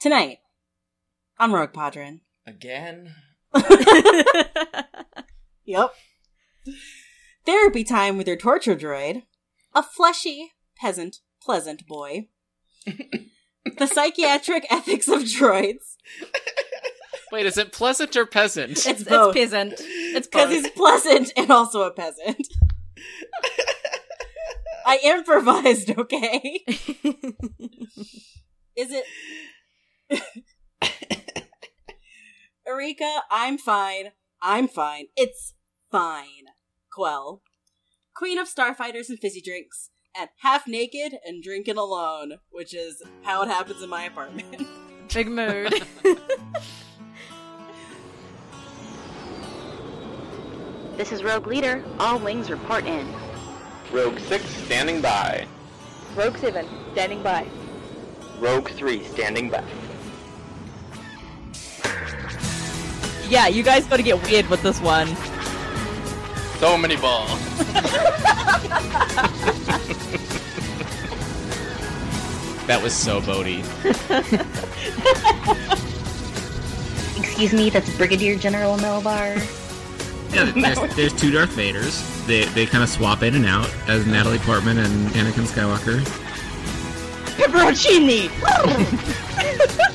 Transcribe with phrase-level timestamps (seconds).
[0.00, 0.38] Tonight,
[1.38, 2.20] I'm Rogue Podron.
[2.46, 3.14] Again?
[5.66, 5.92] Yep.
[7.44, 9.24] Therapy time with your torture droid.
[9.74, 12.28] A fleshy, peasant, pleasant boy.
[12.86, 15.96] the psychiatric ethics of droids.
[17.32, 18.70] Wait, is it pleasant or peasant?
[18.72, 19.34] It's it's both.
[19.34, 19.74] peasant.
[19.80, 22.46] It's Because he's pleasant and also a peasant.
[24.86, 26.64] I improvised, okay?
[28.76, 29.04] Is it.
[32.66, 34.12] Erika, I'm fine.
[34.42, 35.06] I'm fine.
[35.16, 35.54] It's
[35.90, 36.46] fine.
[36.92, 37.42] Quell.
[38.14, 39.90] Queen of Starfighters and Fizzy Drinks.
[40.18, 44.66] And half naked and drinking alone, which is how it happens in my apartment.
[45.12, 45.74] Big mood.
[50.96, 51.84] This is Rogue Leader.
[52.00, 53.06] All wings report in.
[53.92, 55.46] Rogue 6 standing by.
[56.14, 57.46] Rogue 7, standing by.
[58.38, 59.62] Rogue 3 standing by.
[63.28, 65.08] Yeah, you guys gotta get weird with this one.
[66.58, 67.28] So many balls.
[72.66, 73.62] that was so Bodhi.
[77.18, 79.36] Excuse me, that's Brigadier General Melbar.
[80.32, 82.02] Yeah, there's, there's two Darth Vaders.
[82.26, 86.00] They they kind of swap in and out as Natalie Portman and Anakin Skywalker.
[87.36, 88.30] Pepperoncini!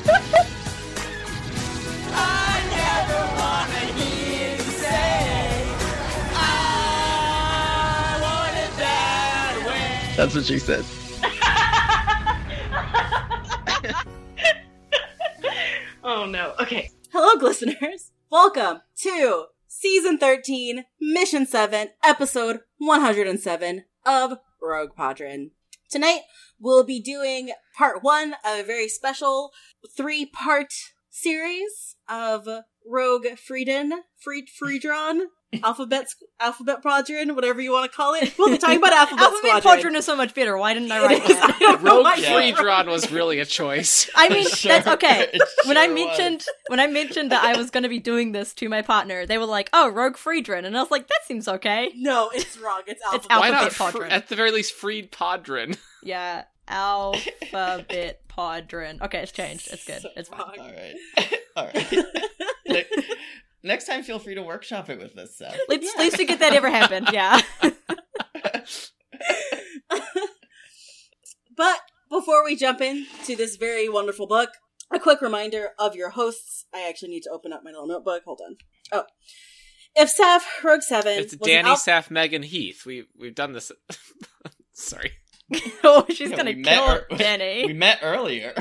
[10.16, 10.84] That's what she said.
[16.04, 16.54] oh no.
[16.60, 16.90] Okay.
[17.10, 18.12] Hello, listeners.
[18.30, 25.52] Welcome to season 13, mission 7, episode 107 of Rogue Podron.
[25.88, 26.20] Tonight,
[26.60, 29.50] we'll be doing part one of a very special
[29.96, 30.74] three part
[31.08, 32.46] series of
[32.86, 35.28] Rogue Frieden, Fried Friedron,
[35.62, 36.06] Alphabet,
[36.40, 38.34] Alphabet Podron, whatever you want to call it.
[38.38, 39.62] We'll be talking about Alphabet, Alphabet Squadron.
[39.62, 40.56] Podron is so much better.
[40.56, 41.28] Why didn't I write is.
[41.28, 41.56] that?
[41.56, 42.32] I don't know Rogue why Yeah.
[42.52, 44.08] Freedron was really a choice.
[44.16, 45.28] I mean, Sure, that's okay.
[45.32, 46.04] it when I sure was.
[46.06, 49.26] mentioned when I mentioned that I was going to be doing this to my partner,
[49.26, 52.56] they were like, "Oh, Rogue Friedrin," and I was like, "That seems okay." No, it's
[52.58, 52.82] wrong.
[52.86, 53.30] It's Alphabet.
[53.30, 55.76] Al- Why not, Alphabet fr- at the very least, Freed Podron?
[56.02, 59.00] Yeah, Alphabet Podron.
[59.02, 59.68] Okay, it's changed.
[59.72, 60.02] It's good.
[60.16, 60.40] It's fine.
[60.40, 60.58] Wrong.
[60.58, 60.96] Alright.
[61.56, 61.92] Alright.
[62.68, 62.84] Ne-
[63.64, 65.56] Next time, feel free to workshop it with us, Seth.
[65.68, 67.08] Let's let's forget that ever happened.
[67.12, 67.40] Yeah.
[71.54, 71.80] But
[72.10, 74.50] before we jump into this very wonderful book,
[74.92, 76.64] a quick reminder of your hosts.
[76.74, 78.22] I actually need to open up my little notebook.
[78.24, 78.56] Hold on.
[78.90, 79.04] Oh.
[79.94, 81.18] If Saf, Rogue 7.
[81.18, 82.84] It's was Danny, al- Saf, Megan, Heath.
[82.86, 83.70] We we've done this.
[84.72, 85.12] Sorry.
[85.84, 87.66] oh, she's Yeah, gonna kill ear- Danny.
[87.66, 88.54] We met earlier.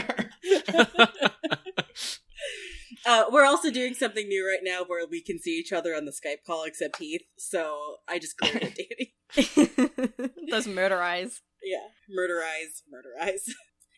[3.06, 6.06] Uh, we're also doing something new right now where we can see each other on
[6.06, 7.22] the Skype call except Heath.
[7.38, 9.16] So I just glared at Danny.
[10.50, 11.42] Those murder eyes.
[11.64, 11.88] Yeah.
[12.10, 13.54] Murder eyes, murder eyes.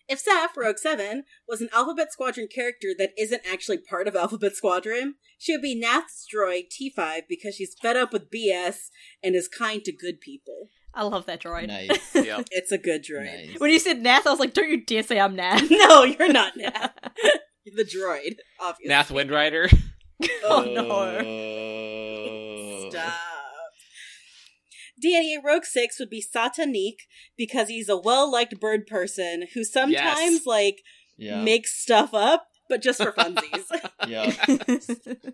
[0.09, 4.53] If Saf, Rogue 7, was an Alphabet Squadron character that isn't actually part of Alphabet
[4.53, 8.89] Squadron, she would be Nath's droid T5 because she's fed up with BS
[9.23, 10.69] and is kind to good people.
[10.93, 11.67] I love that droid.
[11.67, 12.13] nice.
[12.15, 12.47] Yep.
[12.51, 13.47] It's a good droid.
[13.47, 13.59] nice.
[13.59, 16.31] When you said Nath, I was like, "Don't you dare say I'm Nath." No, you're
[16.31, 16.91] not Nath.
[17.63, 18.89] You're the droid, obviously.
[18.89, 19.73] Nath Windrider.
[20.43, 21.21] oh no.
[21.21, 22.89] no.
[22.89, 23.13] Stop.
[25.01, 27.03] Danny Rogue 6 would be Sata Neek
[27.37, 29.91] because he's a well liked bird person who sometimes,
[30.31, 30.45] Yes.
[30.45, 30.81] like,
[31.17, 31.41] Yeah.
[31.41, 33.63] makes stuff up, but just for funsies.
[34.07, 34.33] Yeah.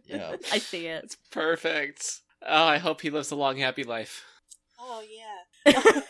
[0.05, 0.35] Yeah.
[0.51, 1.03] I see it.
[1.05, 2.19] It's perfect.
[2.47, 4.23] Oh, I hope he lives a long, happy life.
[4.79, 5.03] oh,
[5.65, 6.01] yeah.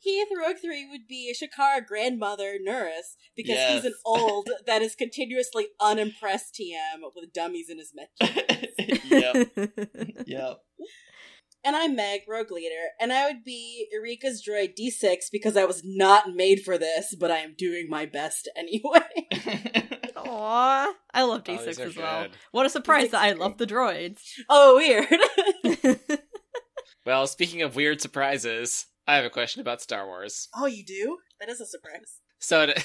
[0.00, 4.94] Heath Rogue 3 would be a Shakara grandmother, Nuress, because he's an old that is
[4.94, 9.04] continuously unimpressed TM with dummies in his mentions.
[9.10, 9.50] yep.
[10.26, 10.58] Yep.
[11.66, 15.82] And I'm Meg, Rogue Leader, and I would be Eureka's droid D6 because I was
[15.84, 19.00] not made for this, but I am doing my best anyway.
[20.16, 22.22] Aw, I love Oh, D6 these are as well.
[22.24, 22.32] good.
[22.52, 24.20] What a surprise that I is love the droids.
[24.50, 25.98] oh, weird.
[27.06, 30.48] Well, speaking of weird surprises, I have a question about Star Wars.
[30.56, 31.18] oh, you do?
[31.40, 32.20] That is a surprise.
[32.38, 32.82] So, to-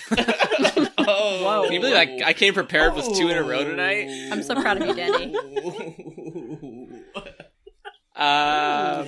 [0.98, 1.44] oh.
[1.44, 1.64] Whoa.
[1.64, 4.08] can you believe I, I came prepared with two in a row tonight?
[4.32, 5.36] I'm so proud of you, Danny.
[8.16, 9.06] Um,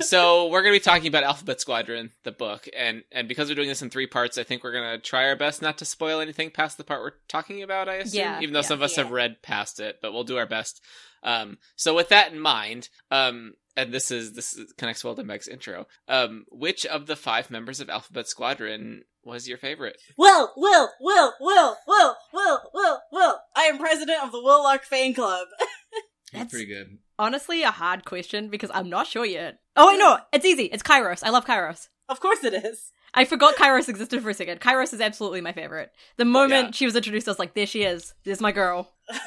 [0.00, 3.54] so we're going to be talking about Alphabet Squadron, the book, and and because we're
[3.54, 5.84] doing this in three parts, I think we're going to try our best not to
[5.84, 7.88] spoil anything past the part we're talking about.
[7.88, 8.66] I assume, Yeah, even though yeah.
[8.66, 9.04] some of us Yeah.
[9.04, 10.82] have read past it, but we'll do our best.
[11.22, 15.24] Um, so with that in mind, um, and this is this is, connects well to
[15.24, 15.86] Meg's intro.
[16.08, 19.98] Um, which of the five members of Alphabet Squadron was your favorite?
[20.16, 23.38] Will, Will, Will, Will, Will, Will, Will, Will.
[23.54, 25.46] I am president of the Willock fan club.
[26.32, 26.98] That's pretty good.
[27.20, 29.58] Honestly, a hard question because I'm not sure yet.
[29.76, 30.18] Oh I know.
[30.32, 30.64] it's easy.
[30.64, 31.22] It's Kairos.
[31.22, 31.88] I love Kairos.
[32.08, 32.92] of course it is.
[33.12, 34.60] I forgot Kairos existed for a second.
[34.60, 35.92] Kairos is absolutely my favorite.
[36.16, 36.70] The moment Yeah.
[36.72, 38.14] she was introduced, I was like, there she is.
[38.24, 38.90] There's my girl.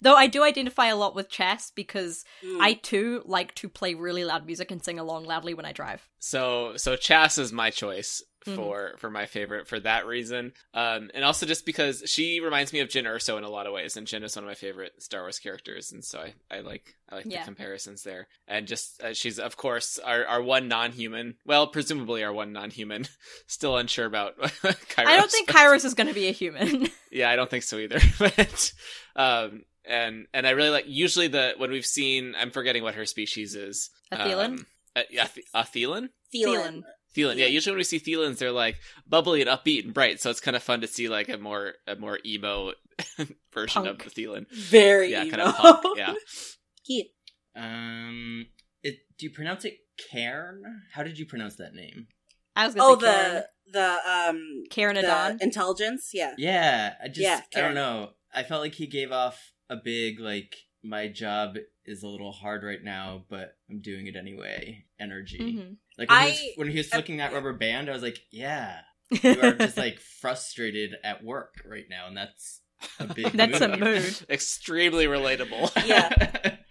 [0.00, 2.60] Though I do identify a lot with Chass because Mm.
[2.60, 6.08] I too like to play really loud music and sing along loudly when I drive.
[6.18, 8.54] So so Chass is my choice Mhm.
[8.54, 12.78] for for my favorite for that reason, um, and also just because she reminds me
[12.80, 15.02] of Jyn Erso in a lot of ways, and Jyn is one of my favorite
[15.02, 17.40] Star Wars characters, and so I, I like I like Yeah.
[17.40, 21.66] the comparisons there, and just uh, she's of course our our one non human, well
[21.66, 23.08] presumably our one non human,
[23.48, 25.06] still unsure about Kairos.
[25.06, 26.88] I don't think but- Kairos is going to be a human.
[27.10, 28.00] yeah, I don't think so either.
[28.20, 28.72] but
[29.16, 33.06] um, and and I really like usually the when we've seen I'm forgetting what her
[33.06, 33.90] species is.
[34.12, 34.44] A Theelin?
[34.44, 36.08] Um, uh, yeah, a Theelin.
[36.30, 36.84] Feeling.
[37.16, 37.46] Theelin, yeah.
[37.46, 38.76] Usually when we see Theelins, they're like
[39.06, 41.72] bubbly and upbeat and bright, so it's kind of fun to see like a more
[41.86, 42.72] a more emo
[43.54, 44.06] version Punk.
[44.06, 44.46] of the Theelin.
[44.52, 45.30] Very Yeah, emo.
[45.36, 45.98] kind of punk.
[45.98, 46.14] Yeah,
[46.86, 47.06] Keith.
[47.56, 48.46] Um,
[48.82, 49.78] it, do you pronounce it
[50.10, 50.62] Cairn?
[50.92, 52.06] How did you pronounce that name?
[52.54, 53.42] I was going Oh, to say Karen.
[53.72, 55.38] the the um Karen the Adon.
[55.40, 56.10] intelligence.
[56.12, 56.34] Yeah.
[56.38, 58.10] Yeah, I just Yeah, I don't know.
[58.34, 62.62] I felt like he gave off a big like my job is a little hard
[62.62, 64.84] right now, but I'm doing it anyway.
[65.00, 65.38] Energy.
[65.38, 65.76] Mhm.
[65.98, 68.80] Like when, he was, when he was flicking that rubber band, I was like, yeah,
[69.10, 72.60] you are just like frustrated at work right now, and that's
[73.00, 73.32] a big.
[73.32, 73.80] That's a mood.
[73.80, 74.26] mood.
[74.30, 75.70] extremely relatable.
[75.86, 76.08] Yeah.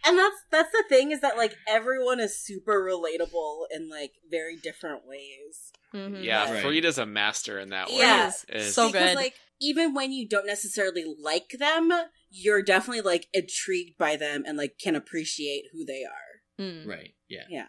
[0.06, 4.56] And that's that's the thing is that like everyone is super relatable in like very
[4.56, 5.72] different ways.
[5.94, 6.24] Mhm.
[6.24, 6.64] yeah, Right.
[6.64, 7.98] Freda's a master in that way.
[7.98, 8.32] Yeah.
[8.50, 9.16] Is- So because good.
[9.16, 11.92] like even when you don't necessarily like them,
[12.30, 16.64] you're definitely like intrigued by them and like can appreciate who they are.
[16.64, 16.88] Mm.
[16.88, 17.14] right.
[17.30, 17.66] Yeah.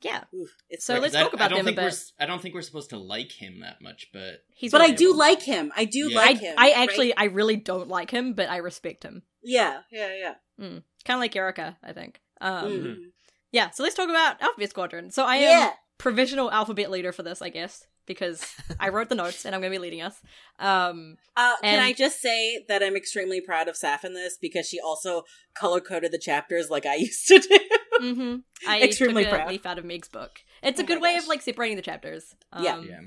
[0.00, 0.24] Yeah.
[0.32, 1.02] Oof, it's So great.
[1.02, 1.92] let's talk I about don't them a think we're bit.
[1.92, 4.92] s- I don't think we're supposed to like him that much, but He's but I
[4.92, 5.72] do like him.
[5.76, 6.16] I do Yeah.
[6.16, 6.54] like I, him.
[6.56, 6.76] I right?
[6.78, 9.22] actually, I really don't like him, but I respect him.
[9.42, 10.34] yeah, yeah, yeah.
[10.58, 12.20] Kind of like Erica, I think.
[12.40, 12.96] Um, Mhm.
[13.50, 15.10] Yeah, so let's talk about Alphabet Squadron.
[15.10, 15.72] So I am Yeah.
[15.96, 18.44] provisional alphabet leader for this, I guess, because
[18.80, 20.20] I wrote the notes and I'm going to be leading us.
[20.58, 24.36] Um, Uh, can And- I just say that I'm extremely proud of Saf in this
[24.40, 25.22] because she also
[25.54, 27.58] color coded the chapters like I used to do.
[28.00, 29.48] hmm I Extremely took a proud.
[29.50, 30.40] leaf out of Meg's book.
[30.62, 31.22] It's a Oh good way gosh.
[31.22, 32.34] of like separating the chapters.
[32.52, 32.80] Um, Yeah.
[32.80, 33.00] yeah.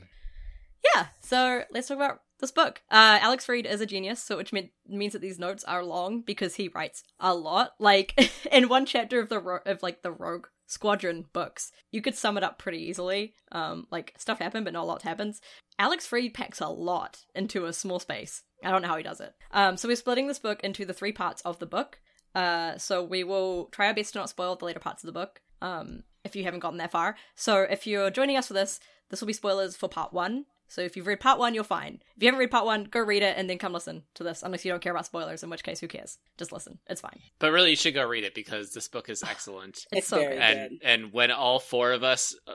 [0.95, 2.81] yeah, so let's talk about this book.
[2.89, 6.21] Uh, Alex Freed is a genius, so which mean- means that these notes are long
[6.21, 7.73] because he writes a lot.
[7.79, 8.13] Like
[8.51, 12.37] in one chapter of the ro- of like the Rogue Squadron books, you could sum
[12.37, 13.33] it up pretty easily.
[13.51, 15.41] Um, like stuff happened, but not a lot happens.
[15.77, 18.43] Alex Freed packs a lot into a small space.
[18.63, 19.33] I don't know how he does it.
[19.51, 21.99] Um, so we're splitting this book into the three parts of the book.
[22.33, 25.19] Uh, so we will try our best to not spoil the later parts of the
[25.19, 25.41] book.
[25.61, 27.17] Um, if you haven't gotten that far.
[27.35, 28.79] So if you're joining us for this,
[29.09, 30.45] this will be spoilers for part one.
[30.71, 31.99] So if you've read part one, you're fine.
[32.15, 34.41] If you haven't read part one, go read it and then come listen to this.
[34.41, 36.17] Unless you don't care about spoilers, in which case, who cares?
[36.37, 36.79] Just listen.
[36.87, 37.19] It's fine.
[37.39, 39.77] but really, you should go read it because this book is excellent.
[39.77, 40.41] It's, It's so very good.
[40.41, 42.53] and and when all four of us uh,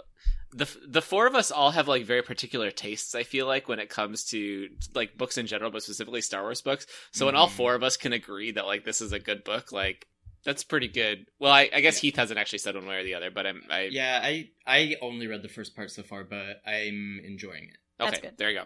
[0.53, 3.81] the the four of us all have like very particular tastes i feel like when
[3.81, 7.49] it comes to like books in general but specifically star wars books so when all
[7.49, 7.57] Mhm.
[7.57, 10.07] four of us can agree that like this is a good book like
[10.45, 12.09] that's pretty good well i, I guess Yeah.
[12.11, 14.95] heath hasn't actually said one way or the other but i'm i Yeah, I I
[15.03, 17.77] only read the first part so far, but I'm enjoying it.
[17.99, 18.39] That's okay good.
[18.39, 18.65] there you go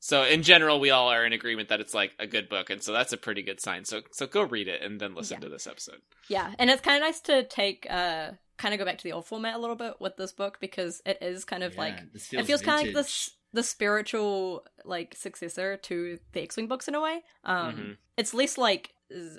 [0.00, 2.82] so in general we all are in agreement that it's like a good book and
[2.82, 5.44] so that's a pretty good sign so so go read it and then listen Yeah.
[5.46, 8.84] to this episode Yeah, and it's kind of nice to take, uh, kind of go
[8.84, 11.62] back to the old format a little bit with this book because it is kind
[11.64, 16.18] of Yeah, like this it feels kind of like this the spiritual like successor to
[16.32, 17.22] the X-wing books in a way.
[17.44, 17.96] Um, Mhm.
[18.18, 18.92] it's less like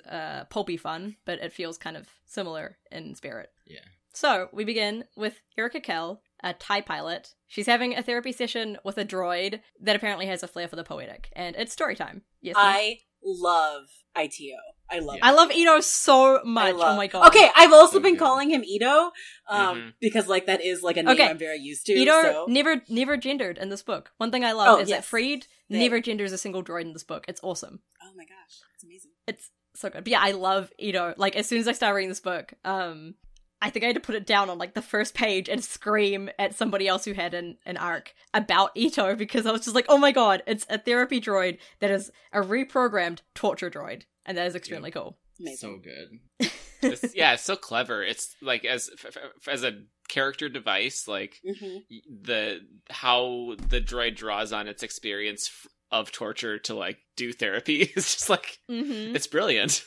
[0.08, 3.52] uh pulpy fun, but it feels kind of similar in spirit.
[3.66, 3.84] Yeah.
[4.12, 7.34] So we begin with Erica Kell, a TIE pilot.
[7.46, 10.84] She's having a therapy session with a droid that apparently has a flair for the
[10.84, 12.22] poetic, and it's story time.
[12.40, 12.64] Yes, Nick?
[12.64, 13.84] I love
[14.16, 14.56] ITO.
[14.92, 15.16] I love.
[15.18, 15.26] Yeah.
[15.26, 16.74] I love Ito so much.
[16.74, 17.28] love- Oh my god.
[17.28, 18.20] Okay, I've also So been good.
[18.24, 19.12] calling him Ito,
[19.48, 19.92] um, Mhm.
[20.00, 21.28] because like that is like a name Okay.
[21.28, 21.92] I'm very used to.
[21.92, 22.46] Ito so.
[22.48, 24.10] never never gendered in this book.
[24.16, 25.04] One thing I love Oh, is that.
[25.04, 27.24] Freed They- never genders a single droid in this book.
[27.28, 27.80] It's awesome.
[28.02, 29.12] Oh my gosh, that's amazing.
[29.28, 30.02] It's so good.
[30.02, 31.14] But yeah, I love Ito.
[31.16, 33.14] Like as soon as I start reading this book, um,
[33.62, 36.30] I think I had to put it down on like the first page and scream
[36.38, 39.86] at somebody else who had an, an arc about Ito because I was just like,
[39.88, 44.46] oh my god, it's a therapy droid that is a reprogrammed torture droid, and that
[44.46, 45.18] is extremely cool.
[45.38, 45.56] Amazing.
[45.58, 46.50] So good.
[46.82, 48.02] It's- yeah, it's so clever.
[48.02, 51.76] It's like as f- f- as a character device, like hmm
[52.22, 57.82] the how the droid draws on its experience f- of torture to like do therapy
[57.96, 59.14] is just like Mm-hmm.
[59.14, 59.84] it's brilliant.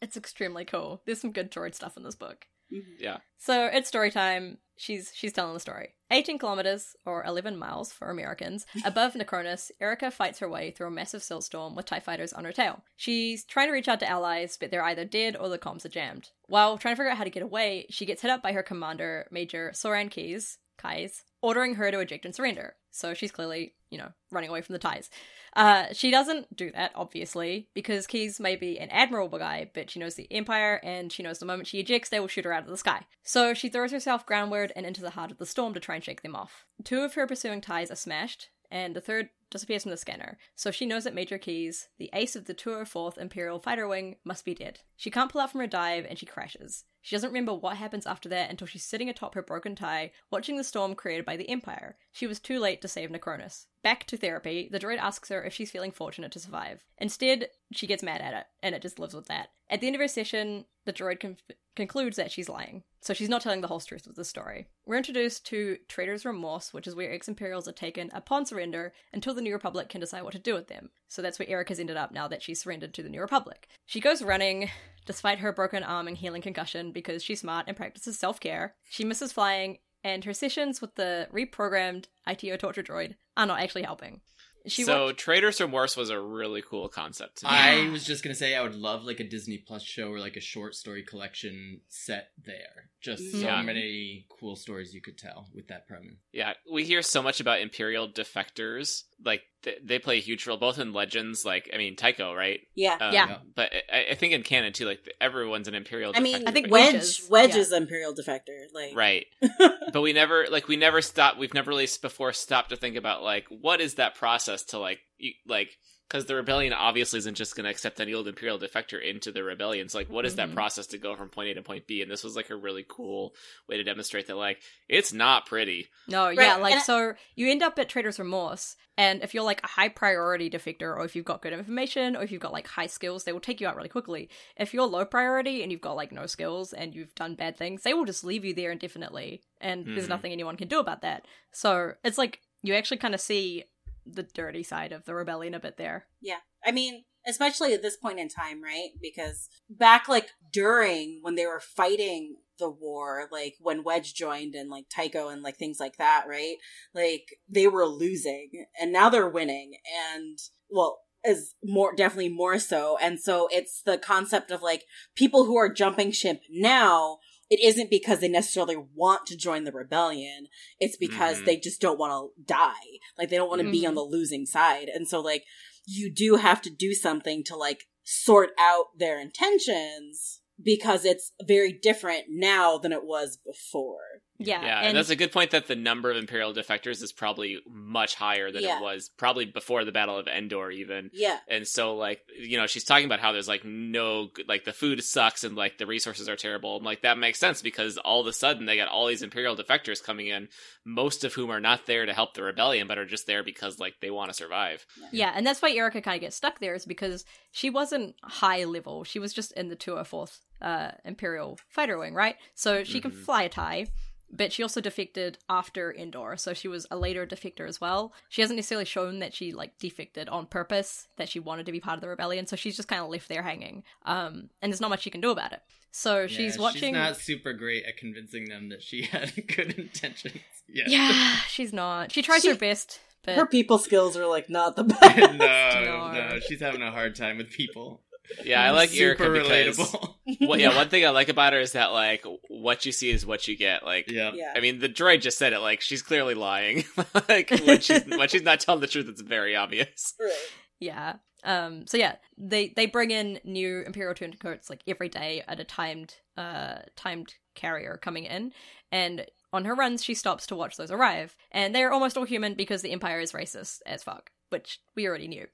[0.00, 1.02] It's extremely cool.
[1.04, 2.46] There's some good droid stuff in this book.
[2.72, 3.02] Mm-hmm.
[3.02, 3.18] Yeah.
[3.38, 4.58] So it's story time.
[4.78, 5.94] She's she's telling the story.
[6.10, 10.90] 18 kilometers, or 11 miles for Americans, above Nacronis, Erica fights her way through a
[10.90, 12.82] massive silt storm with TIE fighters on her tail.
[12.96, 15.88] She's trying to reach out to allies, but they're either dead or the comms are
[15.88, 16.30] jammed.
[16.46, 18.62] While trying to figure out how to get away, she gets hit up by her
[18.62, 22.76] commander, Major Soran Keize, Kais, ordering her to eject and surrender.
[22.90, 25.10] So she's clearly, you know, running away from the ties.
[25.54, 29.98] Uh, she doesn't do that, obviously, because Keize may be an admirable guy, but she
[29.98, 32.64] knows the Empire, and she knows the moment she ejects, they will shoot her out
[32.64, 33.04] of the sky.
[33.22, 36.04] So she throws herself groundward and into the heart of the storm to try and
[36.04, 36.66] shake them off.
[36.84, 40.70] Two of her pursuing ties are smashed, and the third disappears from the scanner, so
[40.70, 44.54] she knows that Major Keize, the ace of the 204th Imperial Fighter Wing, must be
[44.54, 44.80] dead.
[44.96, 46.84] She can't pull out from her dive, and she crashes.
[47.06, 50.56] She doesn't remember what happens after that until she's sitting atop her broken tie, watching
[50.56, 51.96] the storm created by the Empire.
[52.10, 53.66] She was too late to save Nacronis.
[53.84, 56.84] Back to therapy, the droid asks her if she's feeling fortunate to survive.
[56.98, 59.50] Instead, she gets mad at it, and it just lives with that.
[59.70, 61.42] At the end of her session, the droid conf-
[61.76, 64.66] concludes that she's lying, so she's not telling the whole truth of the story.
[64.84, 69.34] We're introduced to Traitor's Remorse, which is where ex Imperials are taken upon surrender until
[69.36, 70.90] the New Republic can decide what to do with them.
[71.08, 73.68] So that's where Erica's ended up now that she's surrendered to the New Republic.
[73.86, 74.70] She goes running,
[75.06, 78.74] despite her broken arm and healing concussion, because she's smart and practices self care.
[78.90, 83.82] She misses flying, and her sessions with the reprogrammed ITO torture droid are not actually
[83.82, 84.20] helping.
[84.66, 87.38] She so wa- Traitor's Remorse was a really cool concept.
[87.38, 87.46] to.
[87.48, 90.36] I was just gonna say I would love like a Disney Plus show or like
[90.36, 92.90] a short story collection set there.
[93.06, 93.62] Just so Yeah.
[93.62, 96.16] many cool stories you could tell with that premise.
[96.32, 99.04] Yeah, we hear so much about Imperial defectors.
[99.24, 101.44] Like th- they play a huge role, both in Legends.
[101.44, 102.58] Like I mean, Tycho, right?
[102.74, 102.96] Yeah.
[103.00, 103.38] Um, Yeah.
[103.54, 106.12] But I, I think in canon too, like everyone's an Imperial.
[106.12, 107.60] Defector I mean, defector, I think Wedge Wedges, Wedge yeah.
[107.60, 108.66] is Imperial defector.
[108.74, 109.26] Like right.
[109.92, 111.38] but we never like we never stopped.
[111.38, 114.98] We've never really before stopped to think about like what is that process to like
[115.16, 115.70] you, like
[116.08, 119.42] because the rebellion obviously isn't just going to accept any old imperial defector into the
[119.42, 119.88] rebellion.
[119.88, 122.00] So like, what is that process to go from point A to point B?
[122.02, 123.34] And this was like a really cool
[123.68, 125.88] way to demonstrate that like it's not pretty.
[126.08, 129.42] No, yeah, like and I- so you end up at Traitor's Remorse, and if you're
[129.42, 132.52] like a high priority defector, or if you've got good information, or if you've got
[132.52, 134.30] like high skills, they will take you out really quickly.
[134.56, 137.82] If you're low priority and you've got like no skills and you've done bad things,
[137.82, 140.10] they will just leave you there indefinitely, and there's Mhm.
[140.10, 141.26] nothing anyone can do about that.
[141.52, 143.64] So it's like you actually kind of see
[144.06, 146.06] the dirty side of the rebellion a bit there.
[146.20, 146.38] Yeah.
[146.64, 148.90] I mean, especially at this point in time, right?
[149.00, 154.70] Because back like during when they were fighting the war, like when Wedge joined and
[154.70, 156.56] like Tycho and like things like that, right?
[156.94, 159.74] Like they were losing and now they're winning
[160.08, 160.38] and
[160.70, 162.96] well, is more definitely more so.
[163.00, 164.84] And so it's the concept of like
[165.16, 169.72] people who are jumping ship now it isn't because they necessarily want to join the
[169.72, 170.48] rebellion.
[170.80, 171.44] It's because Mhm.
[171.44, 172.98] they just don't want to die.
[173.18, 173.88] Like they don't want to be Mhm.
[173.88, 174.88] on the losing side.
[174.88, 175.44] And so like
[175.86, 181.72] you do have to do something to like sort out their intentions because it's very
[181.72, 184.22] different now than it was before.
[184.38, 187.12] Yeah, Yeah, and, and that's a good point that the number of Imperial defectors is
[187.12, 188.78] probably much higher than Yeah.
[188.78, 191.10] it was probably before the Battle of Endor even.
[191.12, 191.38] Yeah.
[191.48, 195.02] And so like, you know, she's talking about how there's like no like the food
[195.02, 196.76] sucks and like the resources are terrible.
[196.76, 199.56] And like that makes sense because all of a sudden they got all these Imperial
[199.56, 200.48] defectors coming in,
[200.84, 203.78] most of whom are not there to help the rebellion but are just there because
[203.78, 204.84] like they want to survive.
[205.12, 208.64] Yeah, and that's why Erica kind of gets stuck there is because she wasn't high
[208.64, 209.04] level.
[209.04, 212.36] She was just in the 204th uh, Imperial Fighter Wing, right?
[212.54, 213.24] So she can Mhm.
[213.24, 213.86] fly a TIE,
[214.30, 218.12] but she also defected after Endor, so she was a later defector as well.
[218.28, 221.80] She hasn't necessarily shown that she like defected on purpose, that she wanted to be
[221.80, 223.82] part of the rebellion, so she's just kind of left there hanging.
[224.04, 225.60] Um, and there's not much she can do about it.
[225.92, 226.92] So she's watching.
[226.92, 230.34] She's not super great at convincing them that she had good intentions.
[230.68, 230.84] Yeah.
[230.88, 232.12] Yeah, she's not.
[232.12, 235.16] She tries She- her best, but Her people skills are like not the best.
[235.16, 235.32] no,
[236.12, 236.12] No.
[236.12, 238.02] no, she's having a hard time with people.
[238.44, 240.14] Yeah, I like super Erica because relatable.
[240.40, 243.24] well, yeah, one thing I like about her is that like what you see is
[243.24, 243.84] what you get.
[243.84, 244.32] Like yeah.
[244.34, 244.52] yeah.
[244.54, 245.60] I mean, the droid just said it.
[245.60, 246.84] Like she's clearly lying.
[247.28, 250.14] like when she's when she's not telling the truth, it's very obvious.
[250.20, 250.32] Right.
[250.80, 251.16] Yeah.
[251.44, 251.86] Um.
[251.86, 256.14] So yeah, they they bring in new Imperial turncoats like every day at a timed
[256.36, 258.52] uh timed carrier coming in,
[258.90, 262.24] and on her runs she stops to watch those arrive, and they are almost all
[262.24, 265.46] human because the Empire is racist as fuck, which we already knew.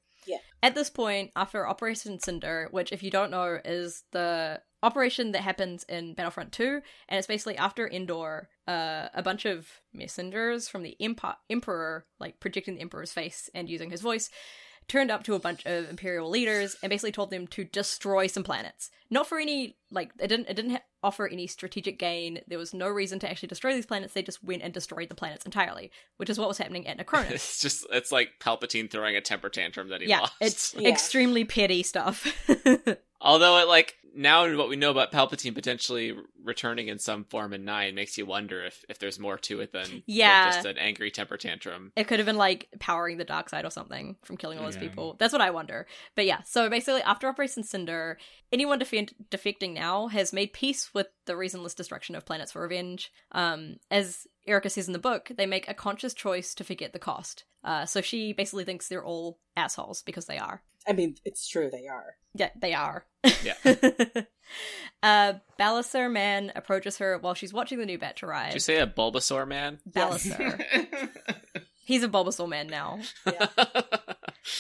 [0.63, 5.43] At this point, after Operation Cinder, which if you don't know is the operation that
[5.43, 10.85] happens in Battlefront 2, and it's basically after Endor, uh, a bunch of messengers from
[10.85, 10.97] the
[11.51, 14.31] Emperor, like projecting the Emperor's face and using his voice,
[14.87, 18.45] turned up to a bunch of Imperial leaders and basically told them to destroy some
[18.45, 18.91] planets.
[19.11, 22.41] Not for any like it didn't it didn't ha- offer any strategic gain.
[22.49, 24.15] There was no reason to actually destroy these planets.
[24.15, 27.31] They just went and destroyed the planets entirely, which is what was happening at Nacronis.
[27.33, 30.33] It's just it's like Palpatine throwing a temper tantrum that he yeah, lost.
[30.41, 30.89] it's Yeah.
[30.89, 32.27] extremely petty stuff.
[33.21, 37.65] Although it like now what we know about Palpatine potentially returning in some form in
[37.65, 40.51] nine makes you wonder if if there's more to it than, than Yeah.
[40.53, 41.93] just an angry temper tantrum.
[41.97, 44.75] It could have been like powering the dark side or something from killing all those
[44.75, 44.83] Yeah.
[44.83, 45.17] people.
[45.21, 45.87] That's what I wonder.
[46.17, 48.19] But yeah, so basically, after Operation Cinder,
[48.53, 53.13] anyone defend- defecting now has made peace with the reasonless destruction of planets for revenge.
[53.33, 56.99] Um, as Erica says in the book, they make a conscious choice to forget the
[56.99, 57.45] cost.
[57.65, 60.63] Uh, so she basically thinks they're all assholes because they are.
[60.87, 62.17] I mean, it's true, they are.
[62.35, 63.07] Yeah, they are.
[63.45, 63.55] Yeah.
[65.03, 68.49] uh, Balosar Man approaches her while she's watching the new batch arrive.
[68.49, 69.79] Did you say a Bulbasaur man?
[69.91, 70.65] Balosar.
[71.85, 73.01] He's a Bulbasaur man now.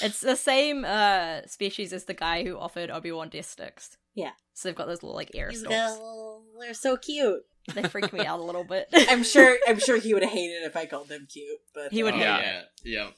[0.00, 3.96] It's the same uh species as the guy who offered Obi Wan death sticks.
[4.14, 4.32] Yeah.
[4.54, 5.92] So they've got those little like air These stalks.
[5.92, 7.40] little- They're so cute.
[7.74, 8.88] They freak me out a little bit.
[8.92, 9.56] I'm sure.
[9.68, 12.16] I'm sure he would have hated if I called them cute, but He would Oh,
[12.18, 12.62] hate yeah.
[12.84, 13.08] Yeah.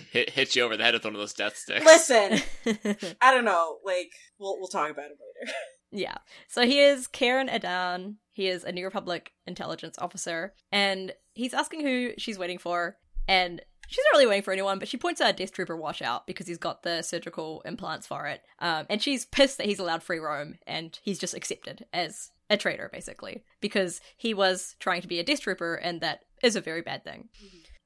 [0.12, 1.84] hit hit you over the head with one of those death sticks.
[1.84, 2.40] Listen,
[3.22, 3.78] I don't know.
[3.84, 5.52] Like, we'll we'll talk about it later.
[5.90, 6.18] yeah.
[6.48, 8.18] So he is Caern Adan.
[8.32, 13.62] He is a New Republic intelligence officer, and he's asking who she's waiting for, and
[13.86, 16.46] she's not really waiting for anyone, but she points out a Death Trooper washout because
[16.46, 20.18] he's got the surgical implants for it, um, and she's pissed that he's allowed free
[20.18, 25.18] roam, and he's just accepted as a traitor, basically, because he was trying to be
[25.18, 27.28] a Death Trooper, and that is a very bad thing.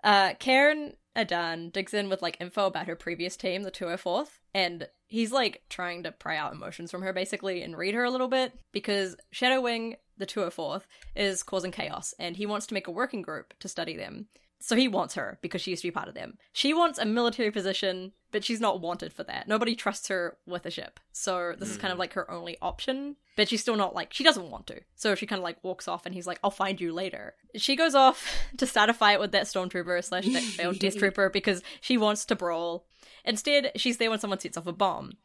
[0.02, 4.88] Uh, Caern Adan digs in with like info about her previous team, the 204th, and
[5.06, 8.28] he's like trying to pry out emotions from her basically and read her a little
[8.28, 10.82] bit because Shadow Wing, the 204th,
[11.16, 14.28] is causing chaos and he wants to make a working group to study them.
[14.62, 16.36] So he wants her because she used to be part of them.
[16.52, 19.48] She wants a military position, but she's not wanted for that.
[19.48, 21.00] Nobody trusts her with a ship.
[21.12, 22.00] So this is kind of hmm.
[22.00, 24.82] like her only option, but she's still not like, she doesn't want to.
[24.96, 27.34] So she kind of like walks off and he's like, I'll find you later.
[27.56, 28.26] She goes off
[28.58, 32.26] to start a fight with that stormtrooper slash that failed death trooper because she wants
[32.26, 32.86] to brawl.
[33.24, 35.16] Instead, she's there when someone sets off a bomb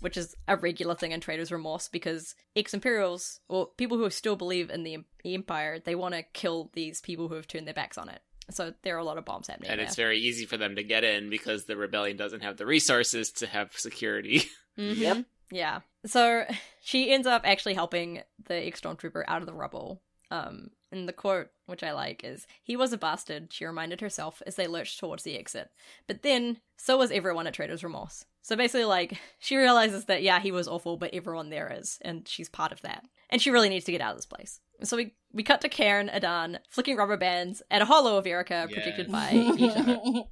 [0.00, 4.36] which is a regular thing in Traitor's Remorse because ex Imperials, or people who still
[4.36, 7.72] believe in the, the Empire, they want to kill these people who have turned their
[7.72, 8.20] backs on it.
[8.50, 9.70] So there are a lot of bombs happening.
[9.70, 9.86] and there.
[9.86, 13.30] it's very easy for them to get in because the rebellion doesn't have the resources
[13.32, 14.44] to have security.
[14.76, 14.96] Mhm.
[14.96, 15.24] Yep.
[15.52, 15.80] Yeah.
[16.04, 16.44] So
[16.82, 20.02] she ends up actually helping the ex Stormtrooper out of the rubble.
[20.32, 24.42] Um, and the quote, which I like, is He was a bastard, she reminded herself
[24.48, 25.70] as they lurched towards the exit.
[26.08, 28.24] But then, so was everyone at Traitor's Remorse.
[28.42, 32.26] So basically, like, she realizes that, yeah, he was awful, but everyone there is, and
[32.26, 33.04] she's part of that.
[33.30, 34.60] And she really needs to get out of this place.
[34.82, 38.66] So we, we cut to Caern Adan flicking rubber bands at a hollow of Erica,
[38.68, 38.74] Yes.
[38.74, 40.28] projected by Ito.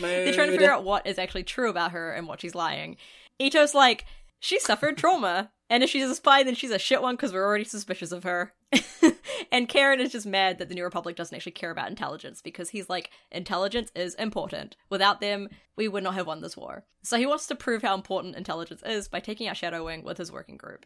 [0.00, 2.96] They're trying to figure out what is actually true about her and what she's lying.
[3.38, 4.04] Ito's like,
[4.44, 7.46] she suffered trauma, and if she's a spy, then she's a shit one because we're
[7.46, 8.52] already suspicious of her.
[9.50, 12.68] and Caern is just mad that the New Republic doesn't actually care about intelligence because
[12.68, 14.76] he's like, intelligence is important.
[14.90, 16.84] Without them, we would not have won this war.
[17.02, 20.18] So he wants to prove how important intelligence is by taking out Shadow Wing with
[20.18, 20.84] his working group.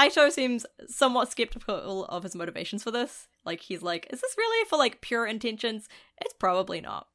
[0.00, 3.28] Aito seems somewhat skeptical of his motivations for this.
[3.44, 5.90] Like he's like, is this really for like pure intentions?
[6.22, 7.08] It's probably not.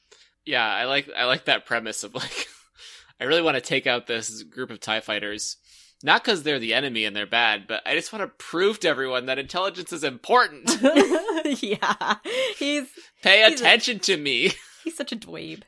[0.46, 2.48] yeah, I like I like that premise of like
[3.20, 5.58] I really want to take out this group of TIE fighters.
[6.02, 8.88] Not because they're the enemy and they're bad, but I just want to prove to
[8.88, 10.70] everyone that intelligence is important.
[11.62, 12.16] yeah,
[12.58, 12.88] he's
[13.22, 14.52] Pay He's a- attention to me.
[14.84, 15.64] he's such a dweeb.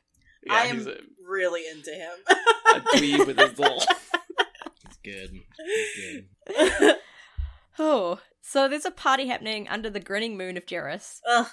[0.46, 0.94] Yeah, I am a,
[1.28, 2.12] really into him.
[2.76, 3.84] a dweeb with his little.
[4.86, 5.32] It's good.
[5.60, 6.28] It's
[6.80, 6.96] good.
[7.80, 11.20] Oh, so there's a party happening under the grinning moon of Jarrus.
[11.28, 11.48] Ugh,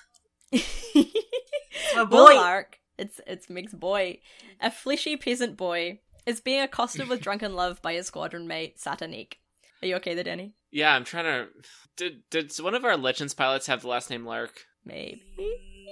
[0.53, 2.35] my Will boy.
[2.35, 4.19] Lark, it's it's Meg's boy,
[4.61, 9.09] a fleshy peasant boy, is being accosted with drunken love by his squadron mate Sata
[9.09, 9.39] Neek.
[9.83, 10.55] Are you okay there, Danny?
[10.71, 11.49] Yeah, I'm trying to.
[11.97, 14.65] Did did one of our Legends pilots have the last name Lark?
[14.85, 15.23] Maybe.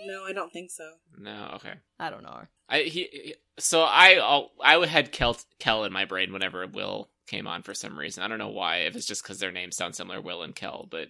[0.06, 0.88] No, I don't think so.
[1.18, 1.52] No.
[1.56, 1.72] Okay.
[1.98, 2.42] I don't know.
[2.68, 6.66] I he, he- so I I'll, I would had Kel Kel in my brain whenever
[6.66, 8.22] Will came on for some reason.
[8.22, 8.78] I don't know why.
[8.78, 11.08] If it's just because their names sound similar, Will and Kel, but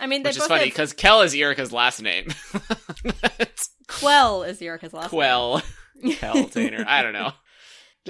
[0.00, 2.28] I mean, they which is both funny have because Kel is Erica's last name.
[3.88, 5.62] Quell is Erica's last Quell
[6.12, 6.86] Kell Tainer.
[6.86, 7.32] I don't know.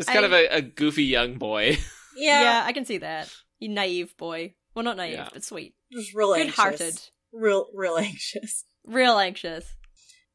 [0.01, 1.79] Just kind I- of a, a goofy young boy.
[2.17, 2.63] Yeah, Yeah.
[2.67, 3.33] I can see that.
[3.61, 4.55] You naive boy.
[4.75, 5.29] Well, not naive, Yeah.
[5.33, 5.75] but sweet.
[5.93, 6.57] just real anxious.
[6.57, 7.01] Good-hearted.
[7.33, 8.65] Real, real anxious.
[8.85, 9.75] Real anxious.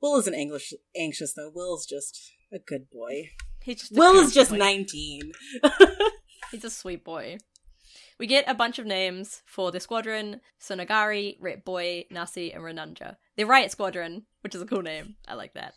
[0.01, 1.51] Will isn't English anxious though.
[1.53, 2.17] Will's just
[2.53, 3.31] a good boy.
[3.61, 4.57] He's just a Will is just boy.
[4.57, 5.31] nineteen.
[6.51, 7.37] He's a sweet boy.
[8.19, 13.17] We get a bunch of names for the squadron Sonagari, Ret Boy, Nasi, and Renunja.
[13.35, 15.15] The Riot Squadron, which is a cool name.
[15.27, 15.73] I like that.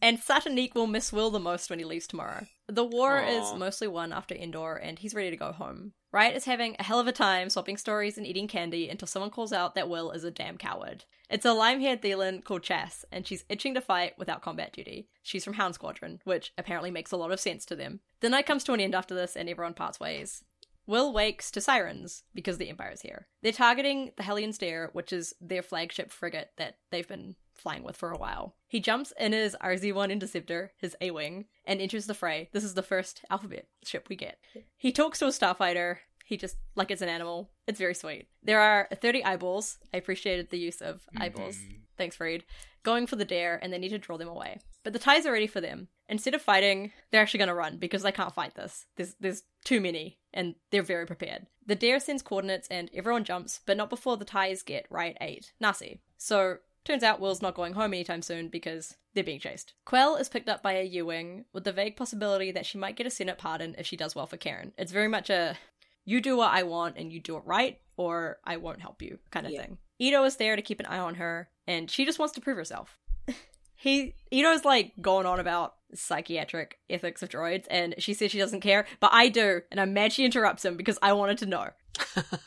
[0.00, 2.46] And Sata Neek will miss Will the most when he leaves tomorrow.
[2.68, 3.28] The war Aw.
[3.28, 5.92] is mostly won after Endor, and he's ready to go home.
[6.12, 9.30] Wright is having a hell of a time swapping stories and eating candy until someone
[9.30, 11.04] calls out that Will is a damn coward.
[11.28, 15.08] It's a lime-haired Theelin called Chass, and she's itching to fight without combat duty.
[15.22, 18.00] She's from Hound Squadron, which apparently makes a lot of sense to them.
[18.20, 20.44] The night comes to an end after this, and everyone parts ways.
[20.86, 23.26] Will wakes to sirens because the Empire's here.
[23.42, 27.96] They're targeting the Helion Dare, which is their flagship frigate that they've been flying with
[27.96, 28.54] for a while.
[28.66, 32.48] He jumps in his RZ-1 Interceptor, his A-Wing, and enters the fray.
[32.52, 34.38] This is the first alphabet ship we get.
[34.76, 35.98] He talks to a starfighter.
[36.24, 37.50] He just, like it's an animal.
[37.66, 38.28] It's very sweet.
[38.42, 39.78] There are 30 eyeballs.
[39.94, 41.22] I appreciated the use of mm-hmm.
[41.22, 41.58] eyeballs.
[41.96, 42.44] Thanks, Freed.
[42.82, 44.58] Going for the dare, and they need to draw them away.
[44.84, 45.88] But the ties are ready for them.
[46.08, 48.86] Instead of fighting, they're actually going to run because they can't fight this.
[48.96, 51.46] There's there's too many, and they're very prepared.
[51.66, 55.52] The dare sends coordinates, and everyone jumps, but not before the ties get right eight
[55.58, 56.00] Nasi.
[56.16, 59.74] So turns out Will's not going home anytime soon because they're being chased.
[59.84, 63.06] Quell is picked up by a U-wing with the vague possibility that she might get
[63.06, 64.72] a Senate pardon if she does well for Caern.
[64.78, 65.56] It's very much a
[66.04, 69.18] you do what I want and you do it right, or I won't help you
[69.30, 69.62] kind of Yeah.
[69.62, 69.78] thing.
[69.98, 72.56] Ito is there to keep an eye on her, and she just wants to prove
[72.56, 72.96] herself.
[73.76, 78.60] he Ito's like going on about psychiatric ethics of droids, and she says she doesn't
[78.60, 81.70] care, but I do, and I'm mad she interrupts him because I wanted to know.
[82.16, 82.46] I,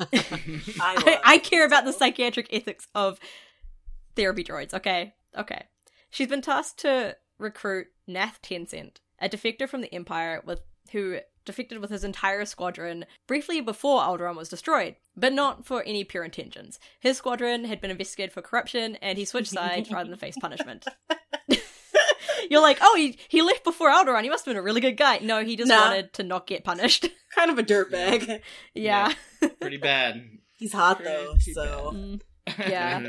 [0.79, 1.19] I.
[1.25, 3.19] I care about the psychiatric ethics of
[4.19, 5.13] therapy droids, okay?
[5.37, 5.63] Okay.
[6.09, 11.79] She's been tasked to recruit Nath Tensent, a defector from the Empire with who defected
[11.79, 16.79] with his entire squadron briefly before Alderaan was destroyed, but not for any pure intentions.
[16.99, 20.85] His squadron had been investigated for corruption, and he switched sides rather than face punishment.
[22.49, 24.23] You're like, oh, he, he left before Alderaan.
[24.23, 25.19] He must have been a really good guy.
[25.19, 25.89] No, he just Nah.
[25.89, 27.07] wanted to not get punished.
[27.35, 28.41] kind of a dirtbag.
[28.73, 29.13] yeah.
[29.61, 30.23] Pretty bad.
[30.57, 31.41] He's hot Pretty though, bad.
[31.53, 32.21] so Mm,
[32.67, 32.99] yeah.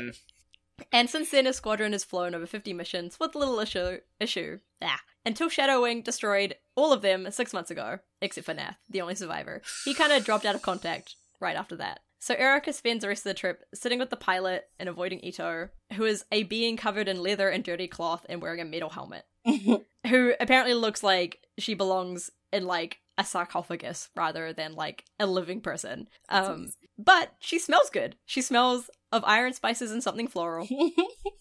[0.91, 3.99] And since then, his squadron has flown over 50 missions with little issue.
[4.19, 4.59] issue.
[4.81, 5.01] Ah.
[5.25, 9.15] Until Shadow Wing destroyed all of them six months ago, except for Nath, the only
[9.15, 9.61] survivor.
[9.85, 12.01] He kind of dropped out of contact right after that.
[12.19, 15.69] So Erica spends the rest of the trip sitting with the pilot and avoiding Ito,
[15.93, 19.25] who is a being covered in leather and dirty cloth and wearing a metal helmet,
[20.07, 25.61] who apparently looks like she belongs in like a sarcophagus rather than like a living
[25.61, 26.07] person.
[26.29, 28.15] Um, but she smells good.
[28.25, 30.67] She smells of iron, spices, and something floral.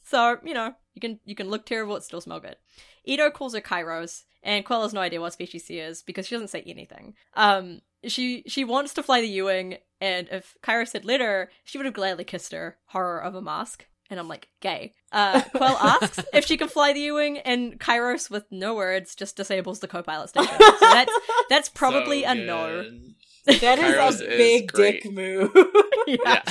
[0.03, 2.57] So, you know, you can you can look terrible, it still smell good.
[3.05, 6.35] Ito calls her Kairos, and Quell has no idea what species she is because she
[6.35, 7.15] doesn't say anything.
[7.35, 11.79] Um she she wants to fly the U-wing, and if Kairos had let her, she
[11.79, 12.79] would have gladly kissed her.
[12.87, 13.87] Horror of a mask.
[14.11, 14.95] And I'm like, gay.
[15.13, 19.37] Uh, Quell asks if she can fly the U-wing, and Kairos, with no words, just
[19.37, 20.55] disables the co-pilot station.
[20.61, 21.13] So that's
[21.49, 22.83] that's probably So a no.
[22.83, 23.15] good.
[23.61, 25.03] that is Kairos a big great.
[25.03, 25.51] dick move.
[26.07, 26.17] yeah.
[26.25, 26.43] Yeah.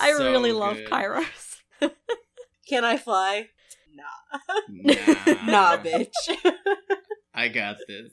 [0.00, 0.90] I So really love good.
[0.90, 1.60] Kairos.
[2.68, 3.48] Can I fly?
[3.94, 4.38] Nah,
[5.46, 6.12] Nah, bitch.
[7.34, 8.12] I got this.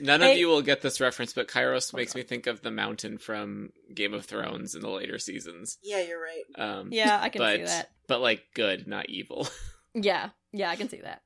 [0.00, 2.70] None Hey- of you will get this reference, but Kairos makes me think of the
[2.70, 5.78] mountain from Game of Thrones in the later seasons.
[5.82, 6.44] yeah, you're right.
[6.56, 7.90] Um, Yeah, I can but, see that.
[8.08, 9.48] But like good, not evil.
[9.96, 11.22] Yeah, yeah, I can see that.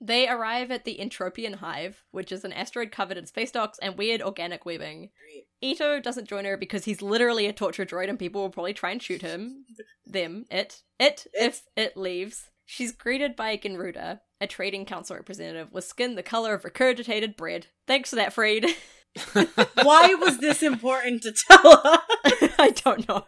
[0.00, 3.98] They arrive at the Entropian Hive, which is an asteroid covered in space docks and
[3.98, 5.10] weird organic webbing.
[5.20, 5.46] Great.
[5.60, 8.92] Ito doesn't join her because he's literally a torture droid and people will probably try
[8.92, 9.64] and shoot him.
[10.06, 10.44] Them.
[10.48, 10.82] It.
[11.00, 12.50] It, if it leaves.
[12.66, 17.66] She's greeted by Genruda, a trading council representative with skin the color of regurgitated bread.
[17.86, 18.66] Thanks for that, Freed.
[19.32, 22.00] Why was this important to tell us?
[22.58, 23.24] I don't know.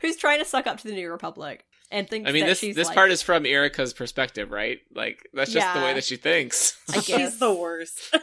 [0.00, 2.58] Who's trying to suck up to the New Republic and thinks I mean, that this
[2.58, 4.80] she's this like, part is from Erica's perspective, right?
[4.94, 6.76] Like that's just the way that she thinks.
[6.90, 7.04] I guess.
[7.04, 8.14] She's the worst.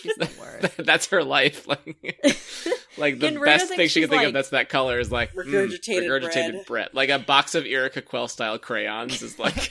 [0.00, 0.76] she's the worst.
[0.78, 1.66] that's her life.
[1.68, 1.84] Like,
[2.98, 5.32] like the best thing she she's can think like- of that's that color is like
[5.34, 6.66] mm, Regurgitated regurgitated bread.
[6.66, 6.88] bread.
[6.92, 9.68] Like a box of Erica Quell style crayons is like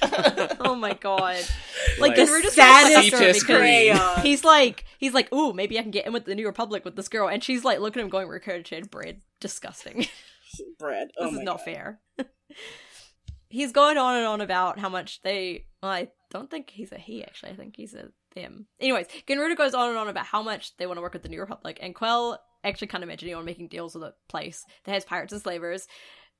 [0.61, 1.35] oh my god.
[1.99, 3.57] Like, Like, Genruda's saddest trying to suck her Cetus green.
[3.87, 4.21] because Crayon.
[4.21, 6.95] He's like, he's like, ooh, maybe I can get in with the New Republic with
[6.95, 10.07] this girl, and she's like looking at him, going, "Regurgitated bread, disgusting.
[10.79, 11.09] Bread.
[11.17, 11.65] Oh this my is not God.
[11.65, 11.99] fair."
[13.49, 15.65] He's going on and on about how much they.
[15.81, 17.23] Well, I don't think he's a he.
[17.23, 18.67] Actually, I think he's a them.
[18.79, 21.29] Anyways, Genruda goes on and on about how much they want to work with the
[21.29, 25.05] New Republic, and Quell actually can't imagine anyone making deals with a place that has
[25.05, 25.87] pirates and slavers.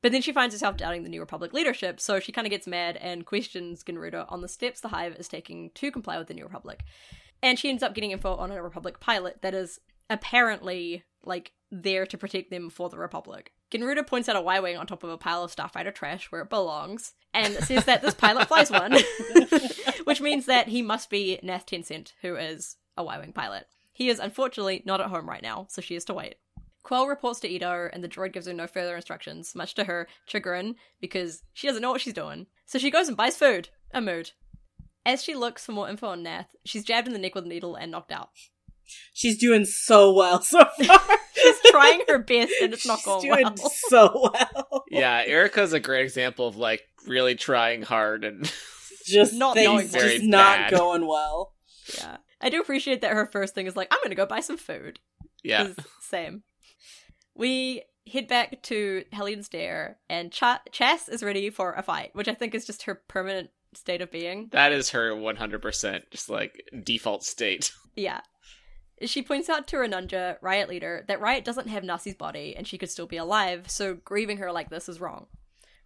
[0.01, 2.67] But then she finds herself doubting the New Republic leadership, so she kind of gets
[2.67, 6.33] mad and questions Genruda on the steps the Hive is taking to comply with the
[6.33, 6.83] New Republic.
[7.41, 12.05] And she ends up getting info on a Republic pilot that is apparently, like, there
[12.05, 13.53] to protect them for the Republic.
[13.71, 16.49] Genruda points out a Y-Wing on top of a pile of starfighter trash where it
[16.49, 18.95] belongs, and says that this pilot flies one,
[20.05, 23.67] which means that he must be Nath Tensent, who is a Y-Wing pilot.
[23.93, 26.35] He is unfortunately not at home right now, so she has to wait.
[26.83, 30.07] Quell reports to Ito, and the droid gives her no further instructions, much to her
[30.25, 32.47] chagrin, because she doesn't know what she's doing.
[32.65, 33.69] So she goes and buys food.
[33.91, 34.31] A mood.
[35.05, 37.47] As she looks for more info on Nath, she's jabbed in the neck with a
[37.47, 38.29] needle and knocked out.
[39.13, 40.99] She's doing so well so far.
[41.33, 43.71] She's trying her best and it's not She's going doing well.
[43.89, 44.83] so well.
[44.89, 48.51] Yeah, Erica's a great example of like really trying hard and
[49.05, 50.71] Just Not things knowing just very not bad.
[50.71, 51.53] going well.
[51.97, 52.17] Yeah.
[52.41, 54.99] I do appreciate that her first thing is like, I'm gonna go buy some food.
[55.43, 55.69] Yeah.
[56.01, 56.43] Same.
[57.35, 62.27] We head back to Helion's Dare, and Ch- Chass is ready for a fight, which
[62.27, 64.49] I think is just her permanent state of being.
[64.51, 67.71] That is her 100% just like default state.
[67.95, 68.21] Yeah.
[69.05, 72.77] She points out to Renunja, Riot leader, that Riot doesn't have Nasi's body and she
[72.77, 75.27] could still be alive, so grieving her like this is wrong.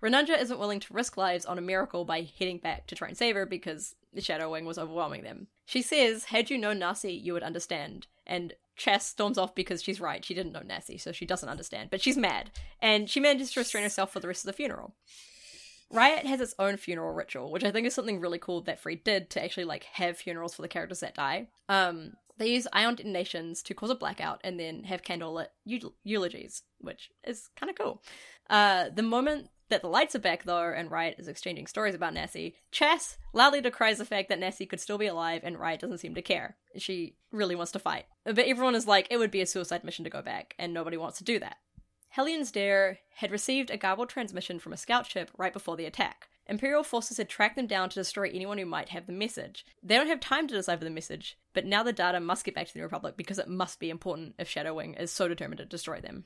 [0.02, 3.18] Renunja isn't willing to risk lives on a miracle by heading back to try and
[3.18, 5.48] save her because the Shadow Wing was overwhelming them.
[5.66, 8.08] She says, Had you known Nasi, you would understand.
[8.28, 11.90] And Chass storms off because she's right, she didn't know Nasi, so she doesn't understand.
[11.90, 14.94] But she's mad, and she manages to restrain herself for the rest of the funeral.
[15.90, 19.04] Riot has its own funeral ritual, which I think is something really cool that Freed
[19.04, 21.48] did to actually like have funerals for the characters that die.
[21.70, 26.64] Um, they use ion detonations to cause a blackout and then have candlelit eul- eulogies,
[26.80, 28.02] which is kind of cool.
[28.50, 32.14] Uh, the moment that the lights are back though, and Riot is exchanging stories about
[32.14, 36.00] Nessie, Chass loudly decries the fact that Nessie could still be alive, and Riot doesn't
[36.00, 36.58] seem to care.
[36.78, 40.04] She really wants to fight, but everyone is like, it would be a suicide mission
[40.04, 41.58] to go back, and nobody wants to do that.
[42.10, 46.28] Helion's Dare had received a garbled transmission from a scout ship right before the attack.
[46.48, 49.66] Imperial forces had tracked them down to destroy anyone who might have the message.
[49.82, 52.68] They don't have time to decipher the message, but now the data must get back
[52.68, 55.66] to the Republic because it must be important if Shadow Wing is so determined to
[55.66, 56.26] destroy them.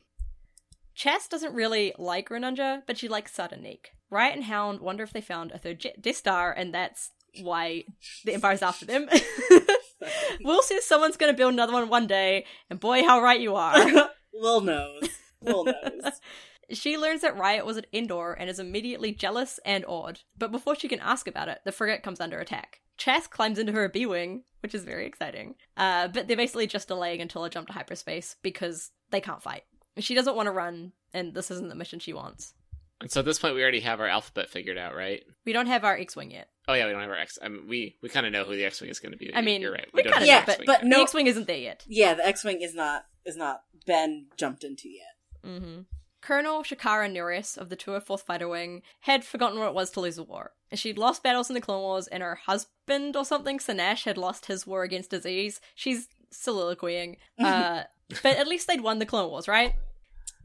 [0.95, 3.91] Chass doesn't really like Renunja, but she likes Sata Neek.
[4.09, 7.83] Riot and Hound wonder if they found a third Death Star, and that's why
[8.25, 9.07] the Empire's after them.
[10.41, 14.09] Will says someone's gonna build another one one day, and boy, how right you are.
[14.33, 15.09] Lil knows.
[15.41, 16.21] Will knows.
[16.71, 20.21] She learns that Riot was at Endor and is immediately jealous and awed.
[20.37, 22.81] But before she can ask about it, the frigate comes under attack.
[22.97, 25.55] Chass climbs into her B-wing, which is very exciting.
[25.77, 29.63] Uh, but they're basically just delaying until a jump to hyperspace because they can't fight.
[29.99, 32.53] She doesn't want to run, and this isn't the mission she wants.
[32.99, 35.23] And so at this point, we already have our alphabet figured out, right?
[35.45, 36.49] We don't have our X-wing yet.
[36.67, 37.37] Oh yeah, we don't have our X.
[37.41, 39.33] I mean, we we kind of know who the X wing is going to be.
[39.33, 39.87] I mean, you're right.
[39.93, 40.89] we don't kinda have know, the but- X-wing but yet.
[40.89, 41.83] No- The X-wing isn't there yet.
[41.87, 45.15] yeah, the X-wing is not is not been jumped into yet.
[45.43, 45.81] hmm
[46.27, 50.17] Colonel Shakara Nuress of the 204th Fighter Wing had forgotten what it was to lose
[50.17, 50.51] a war.
[50.73, 54.47] She'd lost battles in the Clone Wars, and her husband or something, Sanash, had lost
[54.47, 55.61] his war against disease.
[55.73, 57.15] She's soliloquying.
[57.39, 57.83] Uh,
[58.23, 59.73] but at least they'd won the Clone Wars, right?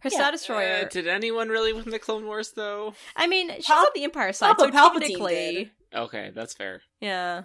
[0.01, 0.19] Her Yeah.
[0.19, 0.83] Star Destroyer.
[0.85, 2.95] Uh, did anyone really win the Clone Wars though?
[3.17, 5.71] I mean, she's Pal- on the Empire side, Papa so Palpatine technically, did.
[5.95, 6.83] Okay, that's fair.
[7.01, 7.43] yeah.